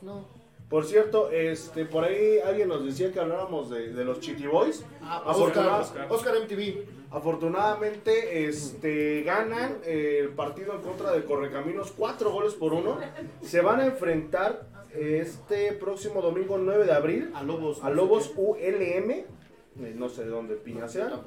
No. 0.02 0.26
Por 0.70 0.86
cierto, 0.86 1.30
este, 1.32 1.84
por 1.86 2.06
ahí 2.06 2.38
alguien 2.40 2.70
nos 2.70 2.86
decía 2.86 3.12
que 3.12 3.20
habláramos 3.20 3.70
de, 3.72 3.92
de 3.92 4.06
los 4.06 4.20
Chitty 4.22 4.46
Boys. 4.46 4.86
Ah, 5.02 5.24
Oscar, 5.26 6.08
Oscar 6.10 6.36
MTV. 6.44 6.86
Afortunadamente, 7.12 8.46
este, 8.48 9.24
ganan 9.24 9.78
eh, 9.84 10.20
el 10.22 10.30
partido 10.30 10.74
en 10.74 10.82
contra 10.82 11.12
de 11.12 11.24
Correcaminos, 11.26 11.92
cuatro 11.96 12.32
goles 12.32 12.54
por 12.54 12.74
uno. 12.74 13.00
Se 13.42 13.62
van 13.62 13.80
a 13.80 13.86
enfrentar 13.88 14.68
este 14.94 15.74
próximo 15.74 16.22
domingo 16.22 16.58
9 16.58 16.86
de 16.86 16.92
abril 16.92 17.32
A 17.34 17.44
Lobos. 17.44 17.84
a 17.84 17.90
Lobos 17.90 18.32
ULM. 18.36 19.12
eh, 19.12 19.26
No 19.96 20.10
sé 20.10 20.24
de 20.24 20.30
dónde 20.30 20.56
piña 20.56 20.88
sea. 20.88 21.22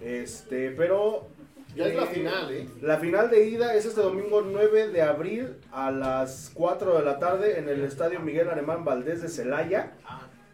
Este, 0.00 0.70
pero. 0.70 1.28
Ya 1.76 1.86
es 1.86 1.94
la 1.94 2.04
eh, 2.04 2.06
final, 2.06 2.50
¿eh? 2.52 2.66
La 2.80 2.96
final 2.96 3.30
de 3.30 3.46
ida 3.46 3.74
es 3.74 3.84
este 3.84 4.00
domingo 4.00 4.40
9 4.40 4.88
de 4.88 5.02
abril 5.02 5.56
a 5.70 5.90
las 5.90 6.50
4 6.54 6.98
de 6.98 7.04
la 7.04 7.18
tarde 7.18 7.58
en 7.58 7.68
el 7.68 7.84
estadio 7.84 8.20
Miguel 8.20 8.48
Alemán 8.48 8.84
Valdés 8.84 9.20
de 9.20 9.28
Celaya. 9.28 9.92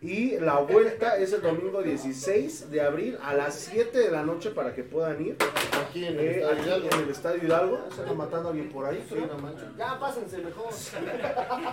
Y 0.05 0.39
la 0.39 0.59
vuelta 0.59 1.17
es 1.17 1.33
el 1.33 1.41
domingo 1.41 1.83
16 1.83 2.71
de 2.71 2.83
abril 2.83 3.17
a 3.23 3.33
las 3.33 3.55
7 3.55 3.99
de 3.99 4.11
la 4.11 4.23
noche 4.23 4.51
para 4.51 4.75
que 4.75 4.83
puedan 4.85 5.25
ir. 5.25 5.37
Aquí 5.89 6.05
en 6.05 6.13
el 6.19 6.21
Eh, 6.21 6.31
Estadio 6.41 6.53
aquí 6.59 6.67
Hidalgo. 6.69 6.89
en 6.93 7.01
el 7.05 7.09
estadio 7.09 7.45
Hidalgo. 7.45 7.79
Se 7.95 8.01
anda 8.03 8.13
matando 8.13 8.49
a 8.49 8.51
alguien 8.53 8.69
por 8.71 8.85
ahí. 8.85 9.03
Sí. 9.09 9.17
Ya 9.79 9.99
pásense 9.99 10.39
mejor. 10.39 10.67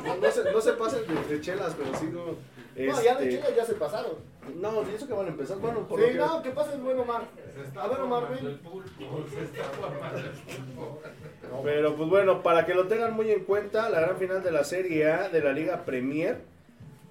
No, 0.06 0.16
no 0.16 0.32
se, 0.32 0.52
no 0.52 0.62
se 0.62 0.72
pasen 0.74 1.02
de, 1.08 1.36
de 1.36 1.42
chelas, 1.42 1.76
pero 1.78 1.98
sí 2.00 2.06
no. 2.10 2.26
No, 2.74 3.04
ya 3.04 3.16
de 3.18 3.26
este, 3.28 3.42
Chile 3.42 3.54
ya 3.58 3.66
se 3.66 3.74
pasaron. 3.74 4.14
No, 4.56 4.82
pienso 4.84 5.06
que 5.06 5.14
van 5.14 5.26
a 5.26 5.30
empezar. 5.30 5.58
Bueno, 5.58 5.86
por 5.86 6.00
lo 6.00 6.06
Sí, 6.06 6.14
que- 6.14 6.18
no, 6.18 6.42
que 6.42 6.52
pasen 6.52 6.82
buen 6.86 6.98
Omar. 7.00 7.24
A 7.76 7.88
ver, 7.90 8.00
Omar, 8.00 8.30
ven. 8.30 8.60
Pero 11.64 11.96
pues 11.96 12.10
bueno, 12.10 12.42
para 12.42 12.66
que 12.66 12.74
lo 12.74 12.88
tengan 12.88 13.14
muy 13.14 13.30
en 13.30 13.44
cuenta, 13.44 13.90
la 13.90 14.00
gran 14.00 14.18
final 14.18 14.42
de 14.42 14.52
la 14.52 14.64
Serie 14.64 15.12
A 15.12 15.28
de 15.28 15.42
la 15.42 15.52
Liga 15.52 15.84
Premier, 15.84 16.40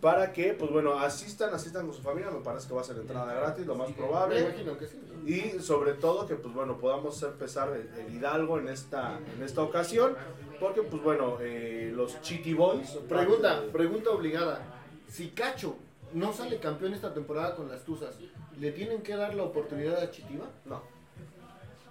para 0.00 0.32
que 0.32 0.54
pues 0.54 0.70
bueno, 0.70 0.98
asistan, 0.98 1.52
asistan 1.52 1.86
con 1.86 1.94
su 1.94 2.02
familia, 2.02 2.30
me 2.30 2.40
parece 2.40 2.68
que 2.68 2.74
va 2.74 2.80
a 2.80 2.84
ser 2.84 2.96
entrada 2.96 3.32
gratis, 3.34 3.66
lo 3.66 3.74
más 3.74 3.88
Me 3.88 3.94
probable. 3.94 4.40
imagino 4.40 4.78
que 4.78 4.86
sí. 4.86 4.98
Y 5.26 5.60
sobre 5.60 5.92
todo 5.94 6.26
que 6.26 6.36
pues 6.36 6.54
bueno, 6.54 6.78
podamos 6.78 7.16
hacer 7.16 7.36
pesar 7.36 7.68
el, 7.74 7.88
el 8.06 8.14
Hidalgo 8.14 8.58
en 8.58 8.68
esta, 8.68 9.18
en 9.36 9.42
esta 9.42 9.62
ocasión, 9.62 10.16
porque 10.58 10.82
pues 10.82 11.02
bueno, 11.02 11.36
eh, 11.40 11.92
los 11.94 12.20
Chitty 12.22 12.54
Boys... 12.54 12.90
Pregunta, 13.08 13.62
pregunta 13.72 14.10
obligada. 14.10 14.62
Si 15.08 15.28
Cacho 15.30 15.76
no 16.14 16.32
sale 16.32 16.58
campeón 16.58 16.94
esta 16.94 17.12
temporada 17.12 17.54
con 17.54 17.68
las 17.68 17.84
Tuzas, 17.84 18.16
¿le 18.58 18.72
tienen 18.72 19.02
que 19.02 19.16
dar 19.16 19.34
la 19.34 19.42
oportunidad 19.44 19.98
a 20.00 20.10
Chitiba? 20.10 20.46
No, 20.64 20.82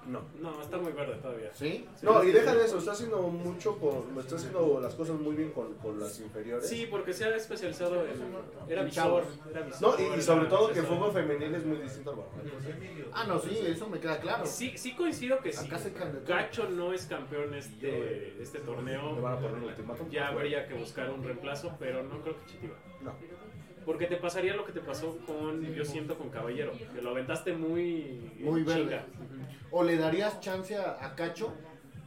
no. 0.08 0.22
No, 0.39 0.62
está 0.62 0.78
muy 0.78 0.91
verde 0.91 1.16
todavía. 1.22 1.52
¿Sí? 1.54 1.88
No, 2.02 2.24
y 2.24 2.32
deja 2.32 2.56
de 2.56 2.66
eso, 2.66 2.78
está 2.80 2.93
haciendo 2.93 3.22
mucho 3.22 3.78
con, 3.78 4.18
está 4.20 4.36
haciendo 4.36 4.80
las 4.82 4.95
cosas 4.95 5.20
muy 5.20 5.36
bien 5.36 5.52
con, 5.52 5.74
con 5.76 6.00
las 6.00 6.20
inferiores. 6.20 6.68
Sí, 6.68 6.88
porque 6.89 7.14
se 7.14 7.26
ha 7.26 7.36
especializado 7.36 8.06
en. 8.06 8.20
Era 8.68 8.84
visor. 8.84 9.04
chavos. 9.04 9.24
Era 9.52 9.62
visor 9.62 9.82
No, 9.82 10.16
y, 10.16 10.20
y 10.20 10.22
sobre 10.22 10.45
todo 10.47 10.72
que 10.72 10.80
el 10.80 10.86
fútbol 10.86 11.12
femenil 11.12 11.54
es 11.54 11.66
muy 11.66 11.78
distinto 11.78 12.12
al 12.12 12.18
varonil. 12.18 13.06
Ah, 13.14 13.26
no, 13.28 13.39
sí, 13.39 13.58
eso 13.66 13.88
me 13.89 14.00
queda 14.00 14.20
claro. 14.20 14.45
Sí, 14.45 14.74
sí 14.78 14.95
coincido 14.95 15.39
que 15.39 15.50
Acá 15.50 15.78
se 15.78 15.91
todo. 15.91 16.08
Gacho 16.26 16.70
no 16.70 16.93
es 16.93 17.06
campeón 17.06 17.54
este, 17.54 18.41
este 18.41 18.60
Le 18.60 18.66
torneo, 18.66 19.22
van 19.22 19.34
a 19.34 19.39
poner 19.39 19.56
un 19.58 19.64
ultimátum. 19.64 20.10
ya 20.10 20.30
habría 20.30 20.68
que 20.68 20.74
buscar 20.76 21.10
un 21.10 21.24
reemplazo, 21.24 21.76
pero 21.80 22.04
no 22.04 22.22
creo 22.22 22.36
que 22.38 22.45
Chitiba. 22.52 22.76
No. 23.02 23.14
Porque 23.90 24.06
te 24.06 24.18
pasaría 24.18 24.54
lo 24.56 24.66
que 24.66 24.72
te 24.72 24.82
pasó 24.82 25.18
con, 25.26 25.66
yo 25.74 25.84
siento, 25.84 26.16
con 26.16 26.30
Caballero, 26.30 26.72
que 26.94 27.02
lo 27.02 27.10
aventaste 27.10 27.54
muy... 27.54 28.22
Muy 28.40 28.62
verde. 28.62 28.84
chinga. 28.84 29.04
¿O 29.72 29.84
le 29.84 29.98
darías 29.98 30.40
chance 30.42 30.76
a, 30.78 31.04
a 31.04 31.16
Cacho 31.16 31.52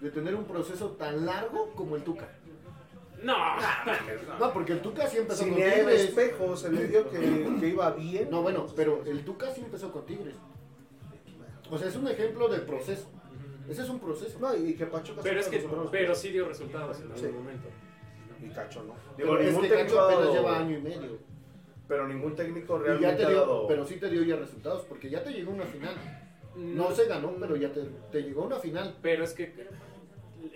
de 0.01 0.11
tener 0.13 0.37
un 0.37 0.45
proceso 0.45 0.91
tan 0.93 1.27
largo 1.27 1.73
como 1.75 1.97
el 1.97 2.05
Tuca? 2.05 2.29
No, 3.25 3.35
No, 4.39 4.53
porque 4.53 4.75
el 4.75 4.81
Tuca 4.81 5.09
sí 5.09 5.17
empezó 5.19 5.43
Si 5.43 5.51
con 5.51 5.59
Tigres. 5.59 6.01
Espejo 6.03 6.57
se 6.57 6.71
le 6.71 6.87
dio 6.87 7.11
que, 7.11 7.19
que 7.59 7.69
iba 7.71 7.91
bien. 7.91 8.31
No, 8.31 8.43
bueno, 8.43 8.65
pero 8.77 9.03
el 9.05 9.25
Tuca 9.25 9.51
sí 9.53 9.63
empezó 9.65 9.91
con 9.91 10.07
Tigres. 10.07 10.37
O 11.69 11.77
sea, 11.77 11.89
es 11.89 11.97
un 11.97 12.07
ejemplo 12.07 12.47
de 12.47 12.61
proceso. 12.61 13.09
Ese 13.69 13.83
es 13.83 13.89
un 13.89 13.99
proceso. 13.99 14.39
No, 14.39 14.55
y 14.55 14.75
que 14.75 14.87
Pachuca 14.87 15.21
pero 15.25 15.41
es 15.41 15.49
que, 15.49 15.69
pero 15.91 16.15
sí 16.15 16.31
dio 16.31 16.47
resultados 16.47 16.99
en 17.01 17.07
algún 17.11 17.19
Sí. 17.19 17.27
momento. 17.27 17.69
Y 18.41 18.49
Cacho 18.51 18.85
no. 18.85 18.95
Digo, 19.17 19.37
es 19.37 19.47
ningún 19.47 19.63
que 19.63 19.69
técnico 19.69 19.97
Cacho 19.97 20.09
apenas 20.09 20.33
lleva 20.33 20.59
año 20.61 20.79
y 20.79 20.81
medio. 20.81 21.32
Pero 21.93 22.09
ningún 22.09 22.35
técnico 22.35 22.79
ya 22.79 22.85
realmente 22.87 23.23
ha 23.27 23.31
dado. 23.31 23.67
pero 23.69 23.85
sí 23.85 23.97
te 23.97 24.09
dio 24.09 24.23
ya 24.23 24.37
resultados, 24.37 24.83
porque 24.89 25.11
ya 25.11 25.23
te 25.23 25.31
llegó 25.31 25.53
una 25.53 25.67
final. 25.67 25.95
No 26.57 26.91
se 26.91 27.05
ganó, 27.05 27.35
pero 27.39 27.55
ya 27.55 27.71
te, 27.71 27.83
te 28.11 28.23
llegó 28.23 28.45
una 28.45 28.59
final. 28.59 28.97
Pero 29.03 29.25
es 29.25 29.35
que 29.35 29.53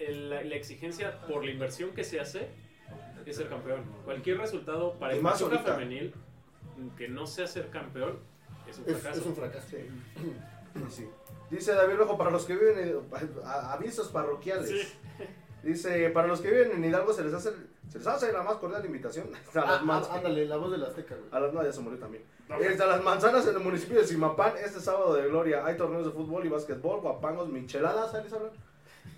la, 0.08 0.42
la 0.42 0.54
exigencia 0.54 1.20
por 1.28 1.44
la 1.44 1.50
inversión 1.50 1.90
que 1.90 2.04
se 2.04 2.20
hace 2.20 2.48
es 3.26 3.36
ser 3.36 3.50
campeón. 3.50 3.82
Cualquier 4.06 4.38
resultado 4.38 4.94
para 4.94 5.12
el 5.12 5.20
más 5.20 5.44
femenil 5.44 6.14
que 6.96 7.06
no 7.08 7.26
sea 7.26 7.46
ser 7.46 7.68
campeón 7.68 8.18
es 8.66 8.78
un 8.78 8.84
Es, 8.86 8.96
fracaso. 8.96 9.20
es 9.20 9.26
un 9.26 9.36
fracaso. 9.36 9.68
Sí. 9.68 9.76
Sí. 10.88 11.06
Dice 11.50 11.72
David 11.74 11.96
Rojo, 11.96 12.16
para 12.16 12.30
los 12.30 12.46
que 12.46 12.54
viven 12.56 12.98
avisos 13.44 14.08
parroquiales. 14.08 14.70
Sí. 14.70 15.24
Dice, 15.62 16.08
para 16.10 16.28
los 16.28 16.40
que 16.40 16.50
viven 16.50 16.72
en 16.72 16.84
Hidalgo 16.84 17.12
se 17.12 17.24
les 17.24 17.34
hace 17.34 17.50
se 17.98 18.04
les 18.04 18.06
hace 18.06 18.32
la 18.32 18.42
más 18.42 18.56
cordial 18.56 18.84
invitación 18.84 19.28
a 19.54 19.60
Ah, 19.60 19.66
las, 19.72 19.82
manz- 19.82 20.08
ah, 20.10 20.16
ándale, 20.16 20.46
la 20.46 20.56
voz 20.56 20.70
de 20.72 20.78
la 20.78 20.86
Azteca, 20.88 21.14
güey. 21.14 21.28
a 21.30 21.40
las 21.40 21.52
no, 21.52 21.62
ya 21.62 21.72
se 21.72 21.80
murió 21.80 21.98
también. 21.98 22.24
Este, 22.60 22.82
a 22.82 22.86
las 22.86 23.02
manzanas 23.02 23.46
en 23.46 23.54
el 23.56 23.60
municipio 23.62 23.98
de 24.00 24.06
Simapán, 24.06 24.52
este 24.62 24.80
sábado 24.80 25.14
de 25.14 25.26
gloria, 25.28 25.64
hay 25.66 25.76
torneos 25.76 26.04
de 26.04 26.12
fútbol 26.12 26.44
y 26.46 26.48
básquetbol, 26.48 27.00
guapangos, 27.00 27.48
micheladas, 27.48 28.12
¿sabes 28.12 28.32
hablar? 28.32 28.52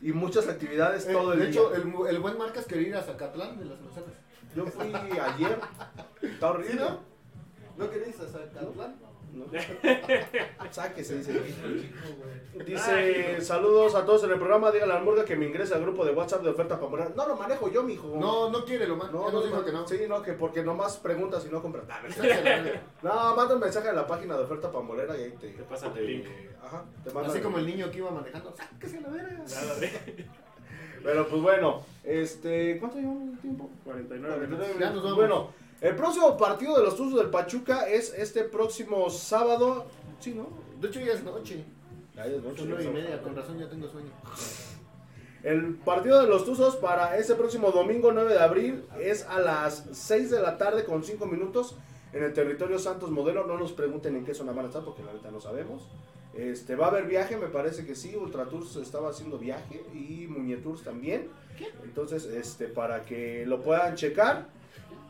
Y 0.01 0.13
muchas 0.13 0.49
actividades 0.49 1.07
Eh, 1.07 1.13
todo 1.13 1.33
el 1.33 1.41
de 1.41 1.47
día. 1.47 1.61
hecho, 1.61 1.75
el, 1.75 1.93
el 2.09 2.19
buen 2.21 2.39
Marcas 2.39 2.65
quería 2.67 2.89
ir 2.89 2.97
a 2.97 3.03
Zacatlán 3.03 3.59
de 3.59 3.65
las 3.67 3.81
manzanas. 3.81 4.11
Yo 4.55 4.65
fui 4.67 4.93
ayer, 4.93 5.59
está 6.23 6.51
horrible. 6.51 6.73
¿Sí, 6.73 6.79
no? 6.79 7.01
¿No 7.77 7.91
querías 7.91 8.09
ir 8.17 8.23
a 8.25 8.29
Zacatlán? 8.29 8.97
¿No? 9.33 9.47
Sáquese, 10.71 11.19
dice. 11.19 11.41
Dice, 12.65 13.41
saludos 13.41 13.95
a 13.95 14.05
todos 14.05 14.25
en 14.25 14.31
el 14.33 14.37
programa, 14.37 14.71
dígale 14.71 14.93
a 14.93 15.01
Murga 15.01 15.25
que 15.25 15.37
me 15.37 15.47
ingrese 15.47 15.75
al 15.75 15.83
grupo 15.83 16.05
de 16.05 16.13
WhatsApp 16.13 16.43
de 16.43 16.51
oferta 16.51 16.77
para 16.77 16.91
morar. 16.91 17.13
No, 17.17 17.29
lo 17.29 17.37
manejo 17.37 17.71
yo, 17.71 17.83
mijo. 17.83 18.17
No, 18.19 18.51
no 18.51 18.65
quiere 18.65 18.87
lo 18.87 18.97
más. 18.97 19.13
no, 19.13 19.31
nos 19.31 19.45
dijo 19.45 19.57
no, 19.57 19.65
que 19.65 19.73
no. 19.73 19.87
Sí, 19.87 20.01
no, 20.09 20.23
que 20.23 20.33
porque 20.33 20.63
nomás 20.63 20.97
preguntas 20.97 21.47
y 21.47 21.53
no 21.53 21.63
compras. 21.63 21.87
Nah, 21.87 22.01
no. 22.03 23.15
No, 23.15 23.37
manda 23.37 23.55
un 23.55 23.61
mensaje 23.61 23.89
a 23.89 23.93
la 23.93 24.07
página 24.07 24.37
de 24.37 24.45
oferta 24.45 24.71
pambolera 24.71 25.17
y 25.17 25.23
ahí 25.23 25.35
te, 25.41 25.49
Te 25.49 25.63
pasan 25.63 25.97
el 25.97 26.07
link. 26.07 26.27
Ajá, 26.63 26.85
te 27.05 27.13
manda 27.13 27.31
Así 27.31 27.41
como 27.41 27.59
el 27.59 27.67
niño 27.67 27.91
que 27.91 27.99
iba 27.99 28.11
manejando. 28.11 28.55
Sáquese 28.57 28.99
a 28.99 29.01
la 29.03 29.09
verga. 29.09 29.45
Pero 31.03 31.29
pues 31.29 31.43
bueno, 31.43 31.83
este, 32.05 32.79
¿cuánto 32.79 32.99
llevamos 32.99 33.33
de 33.33 33.39
tiempo? 33.39 33.71
49 33.85 34.47
minutos. 34.47 34.67
Ya 34.79 34.91
nos 34.91 35.03
vamos. 35.03 35.17
Bueno, 35.17 35.51
el 35.81 35.95
próximo 35.95 36.37
partido 36.37 36.77
de 36.77 36.85
los 36.85 36.97
Tuzos 36.97 37.19
del 37.19 37.31
Pachuca 37.31 37.89
es 37.89 38.13
este 38.15 38.45
próximo 38.45 39.09
sábado. 39.11 39.87
Sí, 40.21 40.35
¿no? 40.35 40.49
De 40.81 40.89
hecho, 40.89 41.01
ya 41.01 41.13
es 41.13 41.23
noche. 41.23 41.65
Ya 42.17 42.27
es 42.27 42.43
noche, 42.43 42.59
Son 42.59 42.83
y 42.83 42.89
media. 42.89 43.23
Con 43.23 43.37
razón, 43.37 43.59
ya 43.59 43.69
tengo 43.69 43.89
sueño. 43.89 44.11
El 45.45 45.77
partido 45.77 46.21
de 46.21 46.27
los 46.27 46.45
Tuzos 46.45 46.77
para 46.77 47.17
este 47.17 47.35
próximo 47.37 47.71
domingo 47.71 48.11
9 48.11 48.33
de 48.33 48.41
abril 48.41 48.85
es 49.01 49.25
a 49.25 49.39
las 49.39 49.85
6 49.93 50.31
de 50.33 50.41
la 50.41 50.59
tarde 50.59 50.85
con 50.85 51.05
5 51.05 51.27
minutos 51.27 51.77
en 52.13 52.25
el 52.25 52.33
territorio 52.33 52.81
Santos 52.81 53.11
Modelo. 53.11 53.47
No 53.47 53.57
nos 53.57 53.73
pregunten 53.73 54.17
en 54.17 54.25
qué 54.25 54.35
zona 54.35 54.53
van 54.53 54.65
a 54.65 54.69
estar 54.69 54.85
porque 54.85 55.05
la 55.05 55.13
neta 55.13 55.31
no 55.31 55.41
sabemos. 55.41 55.87
Este, 56.35 56.75
va 56.75 56.87
a 56.87 56.89
haber 56.91 57.07
viaje, 57.07 57.37
me 57.37 57.47
parece 57.47 57.87
que 57.87 57.95
sí. 57.95 58.17
Ultra 58.17 58.47
Tours 58.47 58.75
estaba 58.77 59.11
haciendo 59.11 59.39
viaje 59.39 59.85
y 59.95 60.27
Muñetours 60.27 60.83
también. 60.83 61.29
Entonces, 61.85 62.25
este, 62.25 62.67
para 62.67 63.05
que 63.05 63.47
lo 63.47 63.63
puedan 63.63 63.95
checar. 63.95 64.58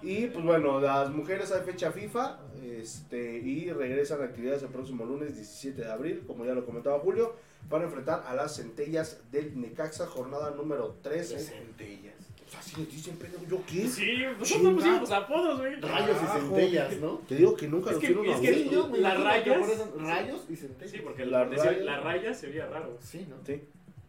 Y 0.03 0.27
pues 0.29 0.45
bueno, 0.45 0.81
las 0.81 1.11
mujeres 1.11 1.51
hay 1.53 1.63
fecha 1.63 1.91
FIFA 1.93 2.39
este, 2.63 3.39
y 3.39 3.71
regresan 3.73 4.21
a 4.23 4.25
actividades 4.27 4.63
el 4.63 4.69
próximo 4.69 5.05
lunes 5.05 5.35
17 5.35 5.83
de 5.83 5.91
abril, 5.91 6.23
como 6.27 6.45
ya 6.45 6.53
lo 6.55 6.65
comentaba 6.65 6.99
Julio, 7.01 7.35
para 7.69 7.85
enfrentar 7.85 8.25
a 8.27 8.35
las 8.35 8.57
centellas 8.57 9.21
del 9.33 9.61
Necaxa, 9.61 10.07
jornada 10.07 10.51
número 10.53 10.97
13. 11.03 11.39
Centellas. 11.39 12.15
O 12.47 12.51
sea, 12.51 12.61
así 12.61 12.77
les 12.81 12.91
dicen, 12.91 13.17
pero 13.21 13.35
yo 13.51 13.61
qué. 13.67 13.87
Sí, 13.89 14.23
nosotros 14.39 14.75
pusimos 14.75 15.11
apodos, 15.11 15.59
güey. 15.59 15.79
Rayos 15.81 16.17
y 16.23 16.39
centellas, 16.39 16.97
¿no? 16.99 17.21
Te 17.29 17.35
digo 17.35 17.55
que 17.55 17.69
nunca 17.69 17.91
los 17.91 18.01
tienen 18.01 18.25
es 18.25 18.37
a 18.39 18.41
que- 18.41 18.71
yo 18.71 18.89
las 18.97 19.21
rayas- 19.23 19.93
Rayos 19.99 20.47
y 20.49 20.57
centellas. 20.57 20.91
Sí, 20.93 21.01
porque 21.05 21.27
La 21.27 21.45
raya- 21.45 21.73
la 21.73 22.01
raya 22.01 22.33
se 22.33 22.47
veía 22.47 22.67
raro. 22.67 22.97
Sí, 23.03 23.27
¿no? 23.29 23.37
Sí, 23.45 23.61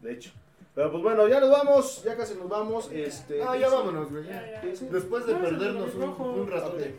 de 0.02 0.14
hecho. 0.14 0.32
Pero 0.76 0.92
pues 0.92 1.04
bueno, 1.04 1.28
ya 1.28 1.40
nos 1.40 1.50
vamos, 1.50 2.04
ya 2.04 2.16
casi 2.16 2.36
nos 2.36 2.48
vamos. 2.48 2.90
Este, 2.92 3.42
Ah, 3.44 3.58
ya 3.58 3.70
vámonos, 3.70 4.10
güey. 4.12 4.26
Ya, 4.26 4.34
ya. 4.46 4.52
ya. 4.52 4.62
Sí, 4.62 4.76
sí. 4.78 4.88
Después 4.92 5.26
de 5.26 5.36
perdernos 5.36 5.94
un, 5.96 6.04
un 6.22 6.48
ratote. 6.50 6.96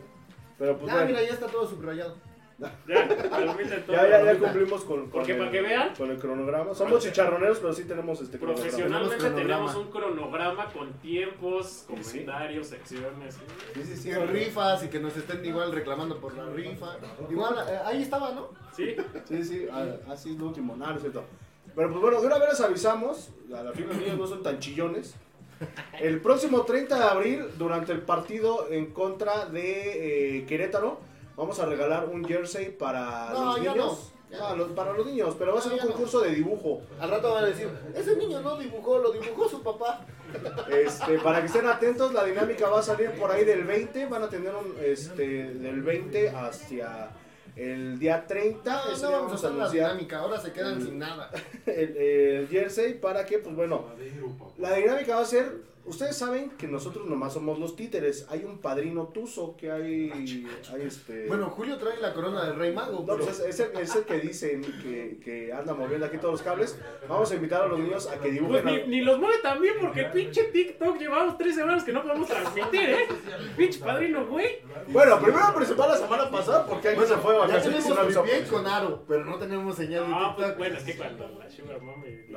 Pero 0.59 0.77
pues 0.77 0.91
Ah, 0.91 0.95
bueno, 0.95 1.07
mira, 1.07 1.21
ya 1.23 1.33
está 1.33 1.47
todo 1.47 1.67
subrayado. 1.67 2.15
Ya, 2.87 3.07
todo. 3.87 3.95
ya, 3.95 4.07
ya, 4.07 4.23
ya 4.33 4.37
cumplimos 4.37 4.83
con, 4.83 4.99
con 5.01 5.09
Porque 5.09 5.31
el, 5.31 5.37
para 5.39 5.49
que 5.49 5.61
vean. 5.61 5.95
con 5.95 6.11
el 6.11 6.19
cronograma. 6.19 6.75
Somos 6.75 7.01
chicharroneros, 7.01 7.57
pero 7.57 7.73
sí 7.73 7.85
tenemos 7.85 8.21
este 8.21 8.37
cronograma. 8.37 8.67
Profesionalmente 8.69 9.15
Tenemos 9.31 9.71
cronograma. 9.71 9.79
un 9.79 9.91
cronograma 9.91 10.65
con 10.71 10.93
tiempos, 10.99 11.67
Sí. 11.67 11.85
comentarios, 11.87 12.67
secciones. 12.67 13.39
Sí, 13.73 13.83
sí, 13.83 13.95
sí. 13.95 14.11
Sí, 14.11 14.13
rifas 14.13 14.83
y 14.83 14.89
que 14.89 14.99
nos 14.99 15.17
estén 15.17 15.43
igual 15.43 15.71
reclamando 15.71 16.19
por 16.19 16.35
la 16.35 16.45
rifa. 16.51 16.97
Igual, 17.31 17.55
eh, 17.67 17.79
ahí 17.83 18.03
estaba, 18.03 18.31
¿no? 18.33 18.49
Sí, 18.75 18.95
Sí, 19.27 19.43
sí, 19.43 19.67
a- 19.71 20.11
así 20.11 20.33
es 20.33 20.37
lo 20.37 20.45
último, 20.47 20.75
nada, 20.75 20.91
no 20.91 20.97
es 20.97 21.01
cierto. 21.01 21.23
Pero 21.75 21.89
pues 21.89 22.01
bueno, 22.01 22.21
de 22.21 22.27
una 22.27 22.37
vez 22.37 22.49
les 22.49 22.61
avisamos, 22.61 23.29
a 23.55 23.63
la 23.63 23.71
fin 23.71 23.87
los 23.87 23.97
niños 23.97 24.17
no 24.17 24.27
son 24.27 24.43
tan 24.43 24.59
chillones. 24.59 25.15
El 25.99 26.21
próximo 26.21 26.63
30 26.63 26.97
de 26.97 27.03
abril, 27.03 27.45
durante 27.57 27.91
el 27.91 28.01
partido 28.01 28.67
en 28.71 28.87
contra 28.93 29.45
de 29.45 30.39
eh, 30.39 30.45
Querétaro, 30.47 30.99
vamos 31.37 31.59
a 31.59 31.65
regalar 31.65 32.09
un 32.11 32.25
jersey 32.25 32.71
para 32.71 33.29
No, 33.31 33.45
los 33.45 33.59
niños. 33.59 33.75
no. 33.77 34.21
Ah, 34.39 34.55
los- 34.55 34.71
para 34.71 34.93
los 34.93 35.05
niños, 35.05 35.35
pero 35.37 35.51
va 35.53 35.59
a 35.59 35.61
ser 35.61 35.73
un 35.73 35.79
no. 35.79 35.87
concurso 35.87 36.21
de 36.21 36.31
dibujo. 36.31 36.81
Al 37.01 37.09
rato 37.11 37.33
van 37.33 37.43
a 37.43 37.47
decir, 37.47 37.69
ese 37.93 38.15
niño 38.15 38.39
no 38.41 38.57
dibujó, 38.57 38.97
lo 38.97 39.11
dibujó 39.11 39.47
su 39.49 39.61
papá. 39.61 40.05
Este, 40.69 41.19
para 41.19 41.41
que 41.41 41.47
estén 41.47 41.67
atentos, 41.67 42.13
la 42.13 42.23
dinámica 42.23 42.69
va 42.69 42.79
a 42.79 42.83
salir 42.83 43.11
por 43.11 43.29
ahí 43.29 43.43
del 43.43 43.65
20, 43.65 44.05
van 44.05 44.23
a 44.23 44.29
tener 44.29 44.53
un, 44.55 44.73
este, 44.81 45.53
del 45.53 45.81
20 45.81 46.29
hacia 46.29 47.09
el 47.55 47.99
día 47.99 48.25
30. 48.25 48.71
No, 48.85 48.91
ese 48.91 49.03
no 49.03 49.09
día 49.09 49.17
vamos 49.17 49.31
a 49.31 49.35
hacer 49.35 49.51
la 49.51 49.69
dinámica, 49.69 50.19
ahora 50.19 50.39
se 50.39 50.51
quedan 50.51 50.81
sin 50.81 50.99
nada. 50.99 51.29
el, 51.65 51.97
el 51.97 52.47
jersey 52.47 52.93
para 52.95 53.25
que, 53.25 53.39
pues 53.39 53.55
bueno, 53.55 53.85
la 54.57 54.73
dinámica 54.73 55.15
va 55.15 55.21
a 55.21 55.25
ser, 55.25 55.51
ustedes 55.85 56.15
saben 56.17 56.49
que 56.51 56.67
nosotros 56.67 57.05
nomás 57.07 57.33
somos 57.33 57.59
los 57.59 57.75
títeres, 57.75 58.25
hay 58.29 58.43
un 58.43 58.59
padrino 58.59 59.07
tuzo 59.07 59.55
que 59.57 59.71
hay, 59.71 60.11
hay 60.11 60.81
este... 60.83 61.27
Bueno, 61.27 61.49
Julio 61.49 61.77
trae 61.77 61.99
la 61.99 62.13
corona 62.13 62.45
del 62.45 62.55
Rey 62.55 62.73
Mago. 62.73 62.99
no, 62.99 63.05
pero- 63.05 63.25
pues 63.25 63.39
es, 63.39 63.59
es 63.59 63.59
el, 63.59 63.77
es 63.79 63.95
el 63.95 64.03
que 64.05 64.19
dicen 64.19 64.61
que, 64.81 65.19
que 65.23 65.51
anda 65.53 65.73
moviendo 65.73 66.05
aquí 66.05 66.17
todos 66.17 66.33
los 66.33 66.41
cables. 66.41 66.79
Vamos 67.07 67.31
a 67.31 67.35
invitar 67.35 67.63
a 67.63 67.67
los 67.67 67.79
niños 67.79 68.07
a 68.07 68.13
que 68.13 68.19
pues 68.19 68.33
dibujen. 68.33 68.65
ni, 68.65 68.71
al- 68.75 68.89
ni 68.89 69.01
los 69.01 69.19
mueve 69.19 69.37
también 69.41 69.75
porque 69.81 70.01
el 70.01 70.11
pinche 70.11 70.43
TikTok 70.45 70.97
llevamos 70.97 71.37
tres 71.37 71.55
semanas 71.55 71.83
que 71.83 71.91
no 71.93 72.01
podemos 72.03 72.27
transmitir, 72.27 72.89
¿eh? 72.89 73.07
Pinche 73.57 73.79
padrino, 73.79 74.25
güey. 74.27 74.59
Bueno, 74.87 75.19
primero 75.19 75.53
principal 75.55 75.89
la 75.89 75.97
semana 75.97 76.29
pasada 76.29 76.65
porque 76.65 76.89
ahí 76.89 76.97
se 77.05 77.17
fue 77.17 77.33
de 77.33 77.47
ya 77.53 77.61
tenemos 77.61 77.97
avisó. 77.97 78.23
VPN 78.23 78.47
con 78.49 78.67
Aro, 78.67 79.03
pero 79.07 79.25
no 79.25 79.37
tenemos 79.37 79.75
señal 79.75 80.07
de 80.07 80.13
Ah, 80.13 80.33
pues 80.35 80.47
TikTok. 80.47 80.57
bueno, 80.57 80.77
es 80.77 80.83
que 80.83 80.97
cuando 80.97 81.27
la 81.39 81.49
Sugar 81.49 81.81
Mommy 81.81 82.07
dice, 82.07 82.35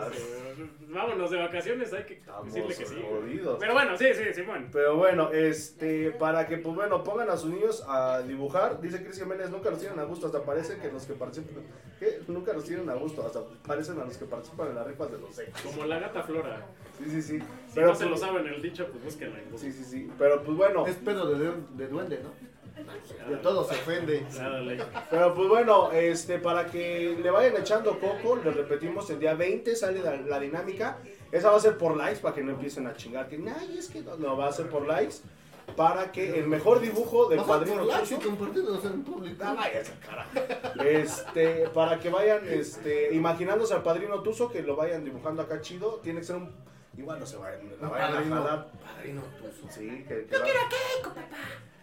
vámonos 0.89 1.31
de 1.31 1.39
vacaciones, 1.39 1.93
hay 1.93 2.05
que 2.05 2.23
decirle 2.45 2.75
que 2.75 2.87
sí. 2.87 2.95
Jodidos. 3.39 3.57
Pero 3.61 3.73
bueno, 3.75 3.97
sí, 3.99 4.07
sí, 4.15 4.23
sí, 4.33 4.43
bueno. 4.43 4.67
Pero 4.73 4.97
bueno, 4.97 5.31
este, 5.33 6.11
para 6.13 6.47
que, 6.47 6.59
pues 6.59 6.75
bueno, 6.75 7.03
pongan 7.05 7.31
a 7.31 7.37
sus 7.37 7.51
niños 7.51 7.85
a 7.89 8.21
dibujar, 8.23 8.81
dice 8.81 9.03
Cris 9.03 9.19
Jiménez, 9.19 9.51
nunca 9.51 9.71
los 9.71 9.81
tienen 9.81 9.99
a 9.99 10.05
gusto, 10.05 10.27
hasta 10.27 10.43
parece 10.43 10.79
que 10.79 10.91
los 10.91 11.05
que 11.05 11.15
participan, 11.15 11.63
¿qué? 11.99 12.21
Nunca 12.29 12.53
los 12.53 12.65
tienen 12.65 12.89
a 12.91 12.95
gusto, 12.95 13.25
hasta 13.27 13.41
parecen 13.67 14.01
a 14.01 14.05
los 14.05 14.17
que 14.17 14.25
participan 14.25 14.69
en 14.69 14.75
las 14.77 14.87
rifas 14.87 15.11
de 15.11 15.19
los 15.19 15.35
secos. 15.35 15.61
Como 15.63 15.85
la 15.87 15.99
gata 15.99 16.23
Flora. 16.23 16.67
Sí, 16.99 17.11
sí, 17.11 17.23
sí. 17.23 17.39
Si 17.41 17.75
Pero, 17.75 17.89
no 17.89 17.95
se 17.95 18.05
lo 18.05 18.11
pues, 18.11 18.21
saben 18.21 18.47
el 18.47 18.63
dicho, 18.63 18.87
pues 18.89 19.15
Google. 19.19 19.43
sí, 19.57 19.73
sí, 19.73 19.85
sí. 19.85 20.11
Pero 20.19 20.43
pues 20.43 20.57
bueno, 20.57 20.87
Es 20.87 20.97
pedo 20.97 21.27
de, 21.37 21.53
de 21.77 21.89
duende, 21.89 22.21
¿no? 22.23 22.54
De 23.29 23.37
todo 23.37 23.65
se 23.65 23.75
ofende. 23.75 24.27
Pero 25.11 25.35
pues 25.35 25.49
bueno, 25.49 25.93
este, 25.93 26.39
para 26.39 26.67
que 26.67 27.17
le 27.23 27.31
vayan 27.31 27.57
echando 27.57 27.99
coco, 28.01 28.37
les 28.37 28.55
repetimos, 28.55 29.09
el 29.11 29.21
día 29.21 29.35
20 29.35 29.77
sale 29.77 30.01
la, 30.01 30.17
la 30.17 30.41
dinámica. 30.41 30.99
Esa 31.31 31.51
va 31.51 31.57
a 31.57 31.61
ser 31.61 31.79
por 31.79 31.97
likes, 31.97 32.21
para 32.21 32.35
que 32.35 32.43
no 32.43 32.53
empiecen 32.53 32.87
a 32.87 32.95
chingar, 32.95 33.29
que, 33.29 33.37
ay, 33.37 33.77
es 33.79 33.89
que 33.89 34.03
no, 34.03 34.17
no, 34.17 34.37
va 34.37 34.49
a 34.49 34.53
ser 34.53 34.69
por 34.69 34.87
likes. 34.87 35.17
Para 35.77 36.13
que 36.13 36.39
el 36.39 36.47
mejor 36.47 36.81
dibujo 36.81 37.29
del 37.29 37.41
padrino 37.41 37.87
público. 39.03 39.43
Ah. 39.45 39.67
Este, 40.85 41.69
para 41.71 41.99
que 41.99 42.11
vayan 42.11 42.47
este, 42.47 43.15
imaginándose 43.15 43.73
al 43.73 43.83
padrino 43.83 44.23
Tuzo, 44.23 44.51
que 44.51 44.63
lo 44.63 44.77
vayan 44.77 45.05
dibujando 45.05 45.41
acá 45.43 45.61
chido, 45.63 46.01
tiene 46.03 46.21
que 46.21 46.27
ser 46.27 46.37
un. 46.37 46.53
Igual 46.97 47.21
no 47.21 47.27
se 47.27 47.37
vayan, 47.37 47.61
la 47.81 47.89
vayan 47.89 48.09
a 48.09 48.15
Padrino, 48.15 48.37
jalar. 48.37 48.67
padrino 48.85 49.23
tuzo. 49.41 49.73
Sí, 49.73 50.05
que. 50.09 50.27
que 50.27 50.27
quiero 50.27 50.61
papá. 51.03 51.21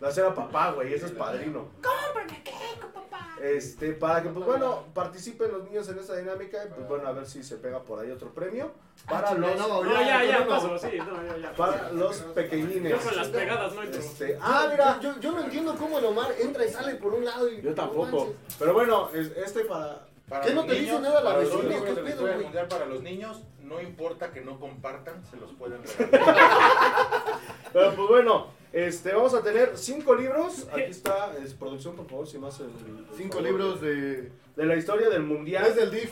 Va 0.03 0.07
a 0.07 0.11
ser 0.11 0.25
a 0.25 0.33
papá, 0.33 0.71
güey, 0.71 0.93
ese 0.93 1.05
es 1.05 1.11
padrino. 1.11 1.67
Cómprame 1.83 2.41
queco, 2.43 2.87
papá. 2.93 3.35
Este, 3.41 3.91
para 3.93 4.23
que, 4.23 4.29
pues 4.29 4.45
bueno, 4.45 4.85
participen 4.95 5.51
los 5.51 5.63
niños 5.65 5.87
en 5.89 5.99
esta 5.99 6.15
dinámica, 6.15 6.63
y 6.65 6.69
pues 6.69 6.87
bueno, 6.87 7.07
a 7.07 7.11
ver 7.11 7.25
si 7.27 7.43
se 7.43 7.57
pega 7.57 7.83
por 7.83 7.99
ahí 7.99 8.09
otro 8.09 8.33
premio. 8.33 8.71
Para 9.07 9.29
Ah, 9.29 9.33
los, 9.35 9.57
no, 9.57 9.83
No, 9.83 9.91
ya, 10.01 10.23
ya 10.23 10.47
pasó, 10.47 10.77
sí, 10.79 10.97
no, 10.97 11.23
ya, 11.23 11.37
ya. 11.37 11.53
para 11.53 11.91
los 11.91 12.15
pequeñines. 12.17 12.91
Yo 12.91 12.99
con 13.07 13.15
las 13.15 13.27
pegadas 13.27 13.73
no. 13.75 13.83
Este, 13.83 14.37
ah, 14.41 14.67
mira, 14.71 14.99
Yo, 15.01 15.19
yo 15.19 15.31
no 15.33 15.41
entiendo 15.41 15.75
cómo 15.75 15.99
el 15.99 16.05
Omar 16.05 16.31
entra 16.39 16.65
y 16.65 16.69
sale 16.69 16.95
por 16.95 17.13
un 17.13 17.25
lado 17.25 17.47
y. 17.49 17.61
yo 17.61 17.73
tampoco. 17.75 18.33
Pero 18.57 18.73
bueno, 18.73 19.09
es- 19.13 19.31
este 19.37 19.65
para. 19.65 20.07
Para 20.29 20.45
¿Qué 20.45 20.53
no 20.53 20.65
te 20.65 20.75
dice 20.75 20.97
nada 20.99 21.21
la 21.21 21.35
vecina? 21.35 21.61
¿Qué 21.83 21.93
de 21.93 22.01
la 22.01 22.03
pedo, 22.09 22.21
güey? 22.21 22.67
para 22.69 22.85
los 22.85 23.01
niños, 23.03 23.41
no 23.71 23.81
importa 23.81 24.31
que 24.31 24.41
no 24.41 24.59
compartan, 24.59 25.23
se 25.25 25.37
los 25.37 25.53
pueden 25.53 25.81
regalar. 25.83 26.35
Pero 27.73 27.95
pues 27.95 28.07
bueno, 28.09 28.47
este, 28.73 29.13
vamos 29.13 29.33
a 29.33 29.41
tener 29.41 29.77
cinco 29.77 30.13
libros. 30.13 30.67
Aquí 30.71 30.81
está, 30.81 31.33
es 31.41 31.53
producción, 31.53 31.95
por 31.95 32.07
favor, 32.07 32.27
si 32.27 32.37
más 32.37 32.59
el. 32.59 32.69
Cinco 33.15 33.37
favor, 33.37 33.49
libros 33.49 33.81
de. 33.81 34.31
De 34.57 34.65
la 34.65 34.75
historia 34.75 35.09
del 35.09 35.23
mundial. 35.23 35.65
Es 35.65 35.77
del 35.77 35.89
DIF. 35.89 36.11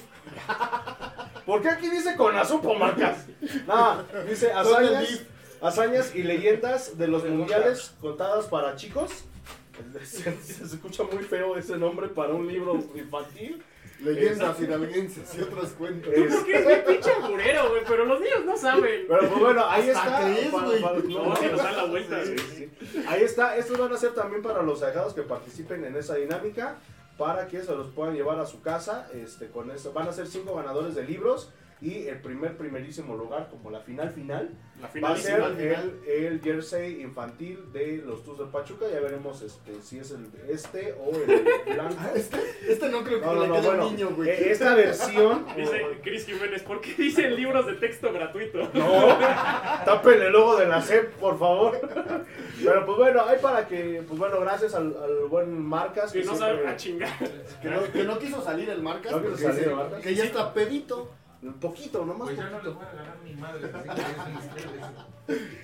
¿Por 1.46 1.62
qué 1.62 1.70
aquí 1.70 1.90
dice 1.90 2.16
con 2.16 2.36
azupo 2.38 2.74
marcas? 2.76 3.26
Nada, 3.68 4.06
dice 4.28 4.54
hazañas, 4.54 5.10
DIF. 5.10 5.22
hazañas 5.62 6.16
y 6.16 6.24
leyendas 6.24 6.98
de 6.98 7.08
los 7.08 7.26
mundiales 7.26 7.94
contadas 8.00 8.46
para 8.46 8.76
chicos. 8.78 9.12
Se, 10.04 10.36
se 10.42 10.64
escucha 10.64 11.04
muy 11.04 11.24
feo 11.24 11.58
ese 11.58 11.78
nombre 11.78 12.10
para 12.10 12.34
un 12.34 12.48
libro 12.48 12.76
infantil. 12.96 13.64
Leyendas 14.02 14.60
hidalguenses 14.62 15.36
y 15.36 15.42
otros 15.42 15.70
cuentos. 15.72 16.14
Es- 16.14 16.34
¿Por 16.36 16.46
qué 16.46 16.54
es 16.56 16.66
bien 16.68 16.84
pinche 16.88 17.12
alburero, 17.12 17.70
güey? 17.70 17.82
Pero 17.88 18.06
los 18.06 18.20
niños 18.22 18.46
no 18.46 18.58
saben. 18.58 19.06
pero 19.08 19.20
pues 19.28 19.40
bueno, 19.40 19.66
ahí 19.68 19.90
está. 19.90 20.22
crees. 20.24 20.52
No, 20.52 21.36
sí 21.36 21.46
nos 21.52 21.58
dan 21.64 21.78
la 21.78 21.84
vuelta. 21.86 22.26
Sí, 22.26 22.36
sí. 22.38 22.72
Ahí 23.08 23.24
está, 23.24 23.58
estos 23.58 23.78
van 23.78 23.92
a 23.94 23.98
ser 23.98 24.14
también 24.14 24.42
para 24.42 24.62
los 24.64 24.82
ahijados 24.84 25.14
que 25.14 25.24
participen 25.24 25.84
en 25.84 25.96
esa 25.98 26.16
dinámica, 26.16 26.78
para 27.18 27.48
que 27.48 27.62
se 27.62 27.76
los 27.76 27.88
puedan 27.88 28.16
llevar 28.16 28.40
a 28.40 28.46
su 28.46 28.62
casa, 28.62 29.10
este, 29.14 29.48
con 29.48 29.70
eso. 29.72 29.92
Van 29.92 30.08
a 30.08 30.14
ser 30.14 30.28
cinco 30.28 30.56
ganadores 30.56 30.96
de 30.96 31.04
libros, 31.04 31.52
Y 31.82 32.08
el 32.08 32.20
primer, 32.20 32.58
primerísimo 32.58 33.16
lugar, 33.16 33.48
como 33.50 33.72
la 33.72 33.80
final 33.80 34.12
final, 34.12 34.50
La 34.82 34.90
va 35.02 35.14
a 35.14 35.16
ser 35.16 35.42
el, 35.42 36.02
el 36.06 36.42
jersey 36.42 37.02
infantil 37.02 37.72
de 37.72 38.04
los 38.06 38.22
Tours 38.26 38.40
de 38.40 38.46
Pachuca. 38.48 38.86
Ya 38.92 39.00
veremos 39.00 39.42
este, 39.42 39.82
si 39.82 39.98
es 40.00 40.12
el 40.12 40.28
este 40.50 40.92
o 40.94 41.12
el 41.16 41.74
blanco. 41.74 41.96
Este, 42.14 42.38
este 42.68 42.90
no 42.90 43.02
creo 43.06 43.22
que 43.22 43.26
No, 43.26 43.34
no, 43.34 43.42
le 43.44 43.48
no, 43.48 43.54
quede 43.56 43.66
bueno, 43.68 43.88
un 43.88 43.96
niño, 43.96 44.10
güey. 44.14 44.30
eh, 44.30 44.52
esta 44.52 44.76
versión... 44.76 45.46
Dice 45.56 45.82
Chris 46.04 46.26
Jiménez, 46.26 46.64
¿por 46.64 46.82
qué 46.82 46.94
dicen 46.98 47.34
libros 47.38 47.66
de 47.66 47.74
texto 47.76 48.12
gratuito? 48.12 48.60
No, 48.74 49.18
tapen 49.86 50.22
el 50.22 50.34
logo 50.34 50.58
de 50.58 50.66
la 50.66 50.82
CEP, 50.82 51.14
por 51.14 51.40
favor. 51.40 51.80
Pero 52.62 52.86
pues 52.86 52.98
bueno, 52.98 53.24
hay 53.26 53.38
para 53.40 53.66
que, 53.70 54.04
pues 54.06 54.20
bueno, 54.20 54.42
gracias 54.42 54.76
al, 54.76 54.98
al 55.02 55.28
buen 55.30 55.58
Marcas. 55.62 56.12
Que 56.12 56.24
no 56.26 56.36
siempre- 56.36 56.58
sabe 56.58 56.68
a 56.68 56.76
chingar. 56.76 57.18
Que 57.62 57.70
no, 57.70 57.84
que 57.90 58.04
no 58.04 58.20
quiso 58.20 58.42
salir 58.44 58.70
el 58.70 58.82
Marcas. 58.82 59.14
No 59.14 59.22
quiso 59.22 59.38
salir 59.48 59.64
el 59.70 59.76
Marcas. 59.76 60.02
Que 60.02 60.14
ya 60.14 60.26
está 60.26 60.54
pedito. 60.54 61.12
Un 61.42 61.54
poquito, 61.54 62.06
nomás 62.06 62.28
Pues 62.28 62.38
ya 62.38 62.50
no 62.50 62.60
les 62.62 62.74
poquito. 62.74 62.76
voy 62.76 62.86
a 62.86 62.92
ganar 62.94 63.18
mi 63.24 63.34
madre. 63.34 63.72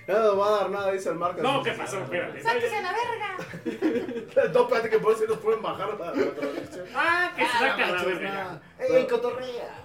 Ya 0.08 0.14
no 0.14 0.24
nos 0.24 0.40
va 0.40 0.48
a 0.48 0.52
dar 0.52 0.70
nada, 0.70 0.92
dice 0.92 1.10
el 1.10 1.16
Marcas. 1.16 1.42
No, 1.44 1.64
¿qué 1.64 1.72
pasó? 1.72 1.98
Espérate. 2.00 2.42
¡Sáquese 2.42 2.76
a 2.78 2.82
la 2.82 2.92
verga! 2.94 3.38
No, 4.54 4.62
espérate 4.62 4.90
que 4.90 5.00
por 5.00 5.12
eso 5.14 5.26
nos 5.28 5.38
pueden 5.40 5.62
bajar 5.62 5.98
la, 6.00 6.06
la 6.14 6.32
transmisión. 6.36 6.86
Ah, 6.96 7.32
que 7.36 7.42
se 7.44 7.50
Ah, 7.52 7.60
saca 7.60 7.92
la 7.92 8.04
verga. 8.04 8.62
¡Ey, 8.80 9.08
cotorrea! 9.08 9.84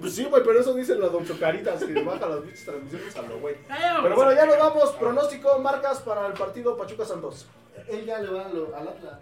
Pues 0.00 0.14
sí, 0.14 0.24
güey, 0.24 0.42
pero 0.44 0.60
eso 0.60 0.72
dice 0.74 0.94
la 0.94 1.08
Don 1.08 1.26
Chocaritas, 1.26 1.82
que 1.84 2.02
baja 2.02 2.26
las 2.26 2.44
bichas 2.44 2.64
transmisiones 2.64 3.16
a 3.16 3.22
lo 3.22 3.40
güey. 3.40 3.56
Pero 4.02 4.14
bueno, 4.14 4.32
ya 4.32 4.46
nos 4.46 4.58
vamos. 4.58 4.92
Pronóstico, 4.92 5.58
marcas 5.58 5.98
para 6.00 6.26
el 6.28 6.32
partido 6.34 6.76
Pachuca 6.76 7.04
Santos. 7.04 7.46
Él 7.88 8.04
ya 8.06 8.20
le 8.20 8.30
va 8.30 8.46
a 8.46 8.48
lo- 8.48 8.74
al 8.76 8.88
Atlas. 8.88 9.18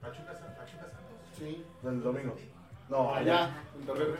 Pachuca, 0.00 0.32
Pachuca 0.32 0.82
Santos. 0.84 1.18
Sí. 1.38 1.64
Del 1.82 2.02
domingo. 2.02 2.36
No, 2.88 3.14
allá. 3.14 3.44
Allá, 3.44 3.54
en 3.78 3.86
Torreón. 3.86 4.16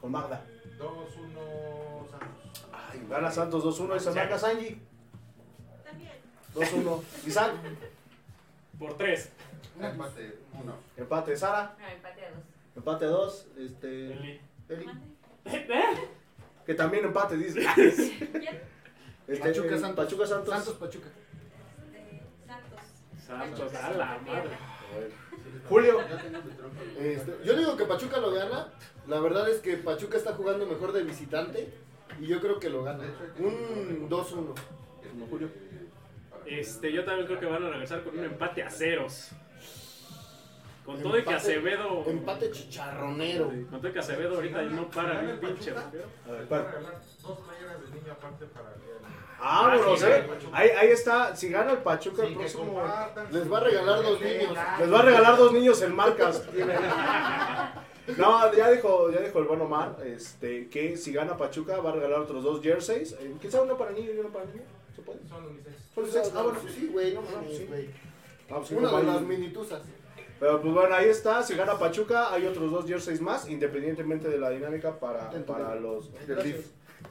Con 0.00 0.12
Magda. 0.12 0.44
2-1 0.78 2.10
Santos. 2.10 2.68
Ay, 2.72 3.06
gana 3.08 3.30
Santos 3.30 3.64
2-1 3.64 3.96
y 3.96 4.00
se 4.00 4.10
marca 4.12 4.38
Sanji. 4.38 4.80
También. 5.84 6.12
2-1. 6.54 7.02
Isaac, 7.26 7.52
Por 8.78 8.96
tres. 8.96 9.30
Un 9.76 9.84
empate, 9.84 10.38
uno. 10.60 10.74
empate. 10.96 11.36
Sara, 11.36 11.76
No, 11.78 11.88
empate 11.88 12.24
a 12.26 12.30
dos. 12.30 12.44
empate 12.76 13.04
2. 13.06 13.46
Este. 13.58 14.12
Eli. 14.12 14.40
Eli, 14.68 14.86
¿Eh? 15.46 16.08
que 16.66 16.74
también 16.74 17.04
empate, 17.04 17.36
dice. 17.36 17.64
¿Quién? 17.74 18.60
Este, 19.28 19.46
Pachuca 19.46 19.74
eh, 19.74 19.78
Santos. 19.78 20.04
Pachuca 20.06 20.26
Santos. 20.26 20.54
Santos 20.54 20.74
Pachuca. 20.76 21.08
Este, 21.84 22.22
Santos. 22.46 22.80
Santos, 23.26 23.74
a 23.74 23.90
la 23.90 24.18
madre. 24.26 24.56
Julio. 25.68 26.00
Este, 26.98 27.36
yo 27.44 27.54
digo 27.56 27.76
que 27.76 27.84
Pachuca 27.84 28.18
lo 28.18 28.30
gana. 28.32 28.68
La 29.06 29.20
verdad 29.20 29.48
es 29.48 29.60
que 29.60 29.76
Pachuca 29.76 30.16
está 30.18 30.34
jugando 30.34 30.66
mejor 30.66 30.92
de 30.92 31.02
visitante. 31.02 31.72
Y 32.20 32.26
yo 32.26 32.40
creo 32.40 32.58
que 32.58 32.70
lo 32.70 32.82
gana. 32.84 33.04
Un 33.38 34.08
2-1. 34.08 34.54
Julio. 35.30 35.48
Este, 36.46 36.92
yo 36.92 37.04
también 37.04 37.26
creo 37.26 37.38
que 37.40 37.46
van 37.46 37.64
a 37.64 37.70
regresar 37.70 38.02
con 38.02 38.18
un 38.18 38.24
empate 38.24 38.62
a 38.62 38.70
ceros. 38.70 39.30
Con 40.84 41.02
todo 41.02 41.18
y 41.18 41.22
que 41.22 41.28
Empate- 41.28 41.34
Acevedo. 41.36 42.04
Empate 42.06 42.50
chicharronero. 42.50 43.48
Con 43.48 43.78
todo 43.80 43.88
y 43.88 43.92
que 43.92 43.98
Acevedo 43.98 44.36
ahorita 44.36 44.62
no 44.62 44.88
para 44.88 45.20
ni 45.22 45.32
un 45.32 45.38
pinche. 45.38 45.70
dos 45.72 45.82
playeras 47.40 47.82
de 47.82 47.90
niño 48.00 48.12
aparte 48.12 48.46
para 48.46 48.72
el 48.74 48.80
Vámonos, 49.40 50.02
Ah, 50.02 50.08
eh. 50.08 50.26
sí. 50.40 50.46
Ahí, 50.52 50.68
ahí 50.70 50.88
está. 50.88 51.34
Si 51.36 51.48
gana 51.48 51.72
el 51.72 51.78
Pachuca 51.78 52.22
el 52.22 52.28
Sí, 52.28 52.34
que 52.34 52.40
próximo. 52.40 52.82
Les 53.30 53.52
va 53.52 53.56
a 53.58 53.60
regalar 53.60 54.02
dos 54.02 54.20
niños. 54.20 54.56
Les 54.80 54.92
va 54.92 54.98
a 54.98 55.02
regalar 55.02 55.36
dos 55.36 55.52
niños 55.52 55.82
en 55.82 55.94
marcas. 55.94 56.42
No, 58.16 58.50
ya 58.54 58.70
dijo, 58.70 59.10
ya 59.10 59.20
dijo 59.20 59.38
el 59.38 59.44
buen 59.44 59.60
Omar 59.60 59.96
este, 60.02 60.68
que 60.70 60.96
si 60.96 61.12
gana 61.12 61.36
Pachuca 61.36 61.76
va 61.76 61.90
a 61.90 61.92
regalar 61.92 62.20
otros 62.20 62.42
dos 62.42 62.62
jerseys. 62.62 63.12
Eh, 63.12 63.34
Quizá 63.38 63.60
uno 63.60 63.76
para 63.76 63.90
niño 63.90 64.10
y 64.10 64.18
uno 64.18 64.30
para 64.30 64.46
niña. 64.46 64.62
¿Se 64.96 65.02
puede? 65.02 65.18
Son 65.28 65.44
unisex. 65.44 65.76
Son 65.94 66.06
seis. 66.10 66.32
Ah, 66.34 66.42
bueno. 66.42 66.58
Sí, 66.74 66.88
güey, 66.90 67.12
no 67.12 67.20
Ah, 67.20 67.32
mames, 67.36 67.58
sí. 67.58 67.66
güey. 67.68 67.90
Ah, 68.50 68.54
pues, 68.56 68.70
Una 68.70 68.90
de 68.96 69.02
las 69.04 69.20
minituzas. 69.20 69.82
Pero 70.40 70.62
pues 70.62 70.72
bueno, 70.72 70.94
ahí 70.94 71.08
está. 71.10 71.42
Si 71.42 71.54
gana 71.54 71.78
Pachuca, 71.78 72.32
hay 72.32 72.46
otros 72.46 72.70
dos 72.70 72.86
jerseys 72.86 73.20
más, 73.20 73.46
independientemente 73.46 74.28
de 74.30 74.38
la 74.38 74.48
dinámica 74.50 74.98
para, 74.98 75.30
para 75.46 75.74
los. 75.74 76.10
Gracias. 76.26 76.60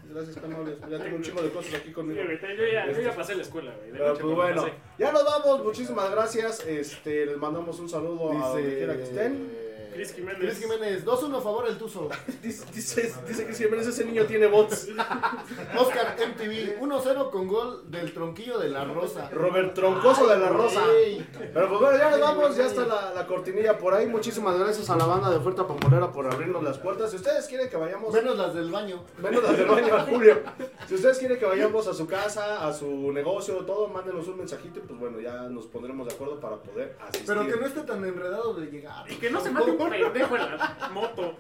Gracias, 0.10 0.36
tan 0.36 0.54
amables. 0.54 0.78
Ya 0.90 1.00
tengo 1.00 1.16
un 1.18 1.22
chingo 1.22 1.42
de 1.42 1.50
cosas 1.50 1.74
aquí 1.76 1.92
conmigo. 1.92 2.22
Yo 2.22 2.66
ya, 2.72 2.92
yo 2.92 3.02
ya 3.02 3.16
pasé 3.16 3.36
la 3.36 3.44
escuela, 3.44 3.74
güey. 3.78 3.92
Pero 3.92 4.14
pues 4.14 4.36
bueno, 4.36 4.62
pasé. 4.64 4.74
ya 4.98 5.12
nos 5.12 5.26
vamos. 5.26 5.64
Muchísimas 5.64 6.12
gracias. 6.12 6.66
Este, 6.66 7.26
les 7.26 7.38
mandamos 7.38 7.80
un 7.80 7.90
saludo 7.90 8.32
a 8.32 8.50
donde 8.50 8.78
quiera 8.78 8.96
que 8.96 9.04
estén. 9.04 9.67
Chris 9.98 10.14
Jiménez. 10.14 10.40
Chris 10.40 10.60
Jiménez, 10.60 11.06
2-1 11.06 11.38
a 11.38 11.42
favor 11.42 11.68
el 11.68 11.78
Tuzo. 11.78 12.08
Dice, 12.44 12.64
dice, 12.72 13.54
siempre 13.54 13.82
ese 13.82 14.06
niño 14.06 14.26
tiene 14.26 14.46
bots. 14.46 14.90
Oscar 15.78 16.16
MTV, 16.20 16.80
1-0 16.80 17.32
con 17.32 17.48
gol 17.48 17.84
del 17.90 18.14
tronquillo 18.14 18.60
de 18.60 18.70
la 18.70 18.86
Rosa. 18.86 19.28
Robert 19.32 19.74
Troncoso 19.74 20.28
de 20.28 20.38
la 20.38 20.50
Rosa. 20.50 20.84
Ey. 21.04 21.28
Pero 21.52 21.68
pues 21.68 21.82
bueno, 21.82 21.98
ya 21.98 22.12
nos 22.12 22.20
vamos, 22.20 22.56
ya 22.56 22.68
está 22.68 22.86
la, 22.86 23.12
la 23.16 23.26
cortinilla 23.26 23.78
por 23.80 23.96
ahí. 23.96 24.06
Muchísimas 24.06 24.58
gracias 24.60 24.88
a 24.92 24.96
la 24.96 25.06
banda 25.06 25.32
de 25.32 25.38
Oferta 25.38 25.66
Pambolera 25.68 26.12
por 26.12 26.32
abrirnos 26.32 26.62
las 26.64 26.78
puertas. 26.78 27.10
Si 27.10 27.16
ustedes 27.18 27.48
quieren 27.48 27.68
que 27.68 27.78
vayamos, 27.78 28.14
Menos 28.14 28.38
las 28.38 28.54
del 28.54 28.70
baño. 28.70 29.04
menos 29.18 29.42
las 29.42 29.58
del 29.58 29.66
baño 29.68 30.06
Julio. 30.10 30.42
Si 30.88 30.94
ustedes 30.94 31.18
quieren 31.18 31.40
que 31.40 31.46
vayamos 31.46 31.88
a 31.88 31.94
su 31.96 32.06
casa, 32.06 32.68
a 32.68 32.72
su 32.72 33.12
negocio, 33.12 33.56
todo, 33.66 33.88
mándenos 33.88 34.28
un 34.28 34.38
mensajito 34.38 34.78
y 34.80 34.84
pues 34.84 35.00
bueno, 35.00 35.20
ya 35.20 35.44
nos 35.50 35.66
pondremos 35.66 36.08
de 36.08 36.14
acuerdo 36.14 36.40
para 36.40 36.58
poder 36.58 36.96
asistir. 37.02 37.24
Pero 37.26 37.48
que 37.48 37.56
no 37.60 37.66
esté 37.66 37.82
tan 37.82 38.06
enredado 38.06 38.54
de 38.54 38.68
llegar. 38.68 39.12
Y 39.12 39.16
que 39.16 39.32
no 39.32 39.42
se 39.42 39.50
mate 39.50 39.72
un 39.72 39.78
pendejo 39.90 40.36
en 40.36 40.42
la 40.58 40.90
moto. 40.94 41.36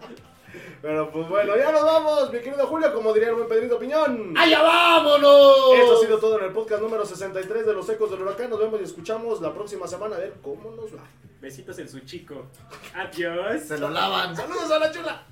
Pero 0.81 1.11
pues 1.11 1.27
bueno, 1.27 1.57
ya 1.57 1.71
nos 1.71 1.83
vamos, 1.83 2.31
mi 2.31 2.39
querido 2.39 2.65
Julio, 2.67 2.93
como 2.93 3.13
diría 3.13 3.29
el 3.29 3.35
buen 3.35 3.47
Pedrito 3.47 3.77
Piñón. 3.79 4.33
¡Allá 4.37 4.61
vámonos! 4.61 5.73
Esto 5.73 5.97
ha 5.97 5.99
sido 5.99 6.17
todo 6.19 6.39
en 6.39 6.45
el 6.45 6.51
podcast 6.51 6.81
número 6.81 7.05
63 7.05 7.65
de 7.65 7.73
Los 7.73 7.89
Ecos 7.89 8.11
del 8.11 8.21
Huracán. 8.21 8.49
Nos 8.49 8.59
vemos 8.59 8.79
y 8.81 8.83
escuchamos 8.83 9.41
la 9.41 9.53
próxima 9.53 9.87
semana 9.87 10.15
a 10.15 10.19
ver 10.19 10.35
cómo 10.41 10.71
nos 10.71 10.93
va. 10.95 11.03
Besitos 11.41 11.77
en 11.79 11.89
su 11.89 11.99
chico. 12.01 12.47
Adiós. 12.95 13.63
Se 13.63 13.77
lo 13.77 13.89
lavan. 13.89 14.35
¡Saludos 14.35 14.71
a 14.71 14.79
la 14.79 14.91
chula! 14.91 15.23